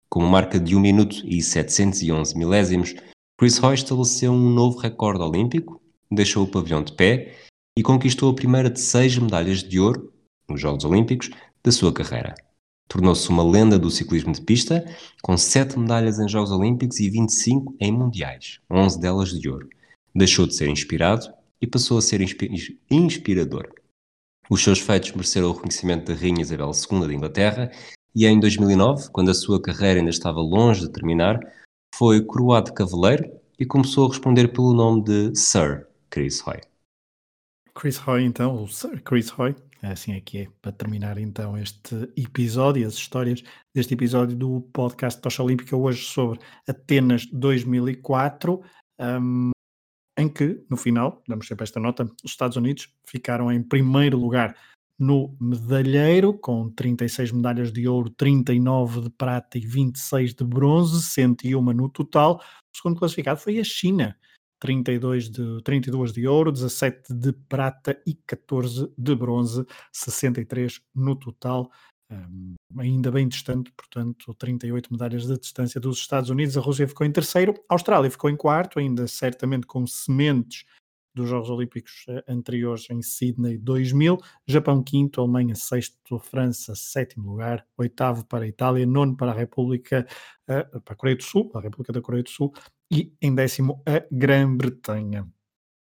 Com 0.10 0.22
uma 0.22 0.30
marca 0.30 0.60
de 0.60 0.76
1 0.76 0.80
minuto 0.80 1.22
e 1.26 1.42
711 1.42 2.38
milésimos, 2.38 2.96
Chris 3.38 3.58
Roy 3.58 3.76
estabeleceu 3.76 4.32
um 4.32 4.50
novo 4.50 4.80
recorde 4.80 5.22
olímpico, 5.22 5.82
deixou 6.10 6.44
o 6.44 6.48
pavilhão 6.48 6.84
de 6.84 6.94
pé 6.94 7.36
e 7.78 7.84
conquistou 7.84 8.32
a 8.32 8.36
primeira 8.36 8.70
de 8.70 8.80
seis 8.80 9.18
medalhas 9.18 9.64
de 9.64 9.80
ouro, 9.80 10.14
nos 10.50 10.60
Jogos 10.60 10.84
Olímpicos, 10.84 11.30
da 11.64 11.72
sua 11.72 11.94
carreira. 11.94 12.34
Tornou-se 12.88 13.30
uma 13.30 13.44
lenda 13.44 13.78
do 13.78 13.92
ciclismo 13.92 14.34
de 14.34 14.42
pista, 14.42 14.84
com 15.22 15.38
sete 15.38 15.78
medalhas 15.78 16.20
em 16.20 16.28
Jogos 16.28 16.52
Olímpicos 16.52 17.00
e 17.00 17.10
25 17.10 17.76
em 17.80 17.92
Mundiais, 17.92 18.60
11 18.70 19.00
delas 19.00 19.30
de 19.30 19.48
ouro. 19.48 19.70
Deixou 20.16 20.48
de 20.48 20.56
ser 20.56 20.70
inspirado 20.70 21.32
e 21.62 21.68
passou 21.68 22.00
a 22.00 22.02
ser 22.02 22.20
inspirador. 22.90 23.70
Os 24.50 24.64
seus 24.64 24.80
feitos 24.80 25.12
mereceram 25.12 25.50
o 25.50 25.54
reconhecimento 25.54 26.12
da 26.12 26.20
Rainha 26.20 26.42
Isabel 26.42 26.72
II 26.72 27.08
de 27.08 27.16
Inglaterra 27.16 27.72
e 28.16 28.26
em 28.26 28.40
2009, 28.40 29.12
quando 29.12 29.30
a 29.30 29.34
sua 29.36 29.62
carreira 29.62 30.00
ainda 30.00 30.10
estava 30.10 30.40
longe 30.40 30.82
de 30.82 30.92
terminar, 30.92 31.40
foi 31.94 32.26
coroado 32.26 32.74
cavaleiro 32.74 33.30
e 33.60 33.66
começou 33.66 34.08
a 34.08 34.10
responder 34.10 34.48
pelo 34.48 34.74
nome 34.74 35.04
de 35.04 35.36
Sir 35.36 35.86
Chris 36.10 36.46
Hoy. 36.48 36.62
Chris 37.76 38.02
Hoy, 38.08 38.24
então, 38.24 38.64
o 38.64 38.68
Sir 38.68 39.00
Chris 39.04 39.32
Hoy, 39.38 39.56
assim 39.84 40.14
é 40.14 40.20
que 40.20 40.40
é, 40.40 40.48
para 40.60 40.72
terminar 40.72 41.20
então 41.20 41.56
este 41.56 42.12
episódio, 42.18 42.88
as 42.88 42.96
histórias 42.96 43.44
deste 43.72 43.94
episódio 43.94 44.36
do 44.36 44.62
podcast 44.74 45.22
Tocha 45.22 45.44
Olímpica, 45.44 45.78
hoje 45.78 46.04
sobre 46.06 46.40
Atenas 46.68 47.28
2004. 47.28 48.64
Um, 49.00 49.52
em 50.20 50.28
que, 50.28 50.62
no 50.70 50.76
final, 50.76 51.24
damos 51.28 51.48
sempre 51.48 51.64
esta 51.64 51.80
nota, 51.80 52.04
os 52.24 52.32
Estados 52.32 52.58
Unidos 52.58 52.94
ficaram 53.06 53.52
em 53.52 53.64
primeiro 53.64 54.18
lugar 54.18 54.56
no 55.00 55.34
medalheiro, 55.40 56.34
com 56.34 56.70
36 56.70 57.32
medalhas 57.32 57.72
de 57.72 57.88
ouro, 57.88 58.10
39 58.10 59.02
de 59.02 59.10
prata 59.10 59.58
e 59.58 59.62
26 59.62 60.34
de 60.34 60.44
bronze, 60.44 61.02
101 61.02 61.62
no 61.74 61.88
total. 61.88 62.42
O 62.74 62.78
segundo 62.78 63.00
classificado 63.00 63.40
foi 63.40 63.60
a 63.60 63.64
China, 63.64 64.18
32 64.60 65.30
de, 65.30 65.64
32 65.64 66.12
de 66.12 66.28
ouro, 66.28 66.52
17 66.52 67.14
de 67.14 67.32
prata 67.32 67.98
e 68.06 68.14
14 68.14 68.92
de 68.98 69.16
bronze, 69.16 69.66
63 69.94 70.82
no 70.94 71.16
total 71.16 71.72
um, 72.12 72.56
ainda 72.78 73.12
bem 73.12 73.28
distante, 73.28 73.72
portanto, 73.72 74.34
38 74.34 74.92
medalhas 74.92 75.28
de 75.28 75.38
distância 75.38 75.80
dos 75.80 76.00
Estados 76.00 76.30
Unidos. 76.30 76.58
A 76.58 76.62
Rússia 76.62 76.88
ficou 76.88 77.06
em 77.06 77.12
terceiro, 77.12 77.54
a 77.70 77.74
Austrália 77.74 78.10
ficou 78.10 78.30
em 78.30 78.36
quarto, 78.36 78.80
ainda 78.80 79.08
certamente 79.08 79.68
com 79.68 79.86
sementes 79.86 80.66
dos 81.14 81.30
Jogos 81.30 81.50
Olímpicos 81.50 82.06
uh, 82.08 82.24
anteriores 82.28 82.90
em 82.90 83.02
Sydney 83.02 83.58
2000, 83.58 84.18
Japão 84.48 84.82
quinto, 84.84 85.22
Alemanha 85.22 85.56
sexto, 85.56 86.20
França 86.20 86.76
sétimo 86.76 87.32
lugar, 87.32 87.66
oitavo 87.78 88.26
para 88.26 88.46
a 88.46 88.48
Itália, 88.48 88.86
nono 88.86 89.16
para 89.16 89.32
a 89.32 89.36
República, 89.36 90.08
uh, 90.44 90.82
para 90.82 90.94
a 90.94 90.96
Coreia 90.96 91.18
do 91.18 91.24
Sul, 91.24 91.52
a 91.56 91.62
República 91.62 91.92
da 91.92 92.02
Coreia 92.02 92.24
do 92.24 92.30
Sul, 92.30 92.54
e 92.92 93.14
em 93.22 93.34
décimo 93.34 93.84
a 93.86 94.04
Grã-Bretanha. 94.12 95.28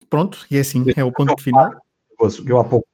Pronto, 0.10 0.46
e 0.50 0.58
é 0.58 0.60
assim, 0.60 0.84
é 0.96 1.04
o 1.04 1.12
ponto 1.12 1.42
final. 1.42 1.72
Eu 2.46 2.60
há 2.60 2.64
pouco, 2.64 2.88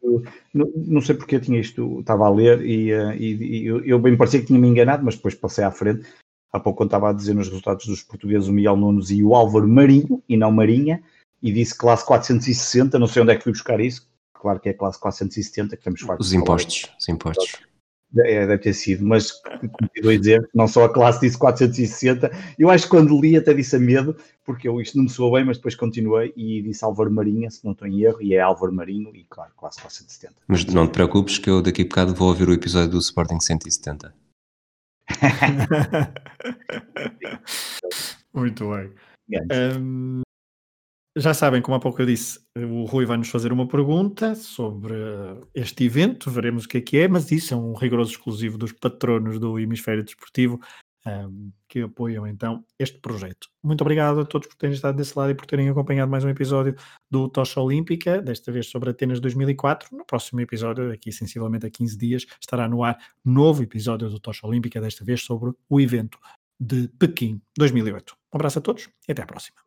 não, 0.54 0.72
não 0.76 1.02
sei 1.02 1.16
porque 1.16 1.36
eu 1.36 1.42
tinha 1.42 1.60
isto, 1.60 2.00
estava 2.00 2.26
a 2.26 2.30
ler 2.30 2.62
e, 2.62 2.92
eh, 2.92 3.16
e, 3.18 3.34
e 3.34 3.66
eu, 3.66 3.84
eu, 3.84 4.00
bem 4.00 4.16
parecia 4.18 4.40
que 4.40 4.48
tinha 4.48 4.60
me 4.60 4.68
enganado, 4.68 5.04
mas 5.04 5.16
depois 5.16 5.36
passei 5.36 5.64
à 5.64 5.72
frente. 5.72 6.08
Há 6.52 6.60
pouco, 6.60 6.78
quando 6.78 6.90
estava 6.90 7.10
a 7.10 7.14
dizer 7.14 7.34
nos 7.34 7.48
resultados 7.48 7.86
dos 7.86 8.04
portugueses, 8.04 8.48
o 8.48 8.54
Miguel 8.54 8.78
Nunes 8.78 9.10
e 9.10 9.24
o 9.24 9.36
Álvaro 9.36 9.68
Marinho, 9.68 10.24
e 10.28 10.38
não 10.38 10.52
Marinha, 10.52 11.04
e 11.42 11.52
disse 11.52 11.78
classe 11.78 12.06
460, 12.06 12.98
não 12.98 13.08
sei 13.08 13.22
onde 13.22 13.34
é 13.34 13.36
que 13.36 13.44
fui 13.44 13.52
buscar 13.52 13.80
isso. 13.80 14.08
Claro 14.34 14.60
que 14.60 14.70
é 14.70 14.74
classe 14.74 15.00
470, 15.00 15.76
que 15.76 15.84
temos 15.84 16.02
Os 16.20 16.34
impostos, 16.34 16.90
os 16.98 17.10
impostos. 17.10 17.67
É, 18.16 18.48
deve 18.48 18.60
ter 18.60 18.74
sido, 18.74 19.06
mas 19.06 19.32
continuo 19.32 20.12
a 20.12 20.18
dizer 20.18 20.50
não 20.56 20.68
só 20.68 20.86
a 20.86 20.94
classe 20.94 21.20
disse 21.20 21.38
460. 21.38 22.32
Eu 22.58 22.70
acho 22.70 22.86
que 22.86 22.90
quando 22.90 23.20
li 23.20 23.36
até 23.36 23.54
disse 23.54 23.76
a 23.76 23.80
medo, 23.80 24.16
porque 24.46 24.68
eu 24.68 24.80
isto 24.80 24.96
não 24.96 25.04
me 25.04 25.10
soou 25.10 25.34
bem, 25.34 25.44
mas 25.44 25.58
depois 25.58 25.76
continuei 25.76 26.34
e 26.36 26.62
disse 26.62 26.86
Álvaro 26.86 27.12
Marinha, 27.12 27.50
se 27.50 27.66
não 27.66 27.74
estou 27.74 27.88
em 27.88 28.04
erro, 28.04 28.22
e 28.22 28.34
é 28.34 28.40
Álvaro 28.40 28.72
Marinho, 28.72 29.14
e 29.14 29.26
claro, 29.26 29.52
classe 29.58 29.82
470. 29.82 30.36
Mas 30.48 30.64
não 30.66 30.88
te 30.88 30.94
preocupes 30.94 31.38
que 31.38 31.50
eu 31.50 31.62
daqui 31.62 31.82
a 31.82 31.86
bocado 31.86 32.16
vou 32.16 32.30
ouvir 32.30 32.48
o 32.48 32.54
episódio 32.54 32.92
do 32.92 33.00
Sporting 33.00 33.42
170. 33.42 34.14
Muito 38.34 38.70
bem. 38.70 38.92
Um, 39.80 40.22
já 41.18 41.34
sabem, 41.34 41.62
como 41.62 41.76
há 41.76 41.80
pouco 41.80 42.02
eu 42.02 42.06
disse, 42.06 42.40
o 42.56 42.86
Rui 42.86 43.06
vai 43.06 43.18
nos 43.18 43.30
fazer 43.30 43.52
uma 43.52 43.68
pergunta 43.68 44.36
sobre 44.36 44.94
este 45.54 45.84
evento, 45.84 46.30
veremos 46.30 46.66
o 46.66 46.68
que 46.68 46.78
é 46.78 46.82
que 46.82 46.98
é, 46.98 47.08
mas 47.08 47.32
isso 47.32 47.54
é 47.54 47.58
um 47.58 47.74
rigoroso 47.74 48.12
exclusivo 48.12 48.58
dos 48.58 48.72
patronos 48.72 49.40
do 49.40 49.60
Hemisfério 49.60 50.04
Desportivo 50.04 50.60
um, 51.08 51.52
que 51.68 51.82
apoiam 51.82 52.28
então 52.28 52.64
este 52.78 53.00
projeto. 53.00 53.48
Muito 53.64 53.82
obrigado 53.82 54.20
a 54.20 54.26
todos 54.26 54.48
por 54.48 54.56
terem 54.56 54.76
estado 54.76 54.98
desse 54.98 55.18
lado 55.18 55.32
e 55.32 55.36
por 55.36 55.46
terem 55.46 55.70
acompanhado 55.70 56.12
mais 56.12 56.24
um 56.24 56.30
episódio 56.30 56.76
do 57.10 57.30
Tocha 57.30 57.60
Olímpica, 57.62 58.22
desta 58.22 58.52
vez 58.52 58.68
sobre 58.68 58.90
Atenas 58.90 59.20
2004. 59.20 59.96
No 59.96 60.06
próximo 60.06 60.42
episódio, 60.42 60.90
daqui 60.90 61.12
sensivelmente 61.12 61.66
a 61.66 61.70
15 61.70 61.98
dias, 61.98 62.26
estará 62.40 62.68
no 62.68 62.84
ar 62.84 62.98
novo 63.24 63.64
episódio 63.64 64.10
do 64.10 64.20
Tocha 64.20 64.46
Olímpica, 64.46 64.82
desta 64.82 65.04
vez 65.04 65.22
sobre 65.22 65.52
o 65.70 65.82
evento 65.82 66.20
de 66.60 66.90
Pequim 67.00 67.42
2008. 67.58 68.16
Um 68.34 68.38
abraço 68.38 68.60
a 68.60 68.62
todos 68.62 68.90
e 69.08 69.12
até 69.12 69.22
à 69.22 69.26
próxima. 69.26 69.67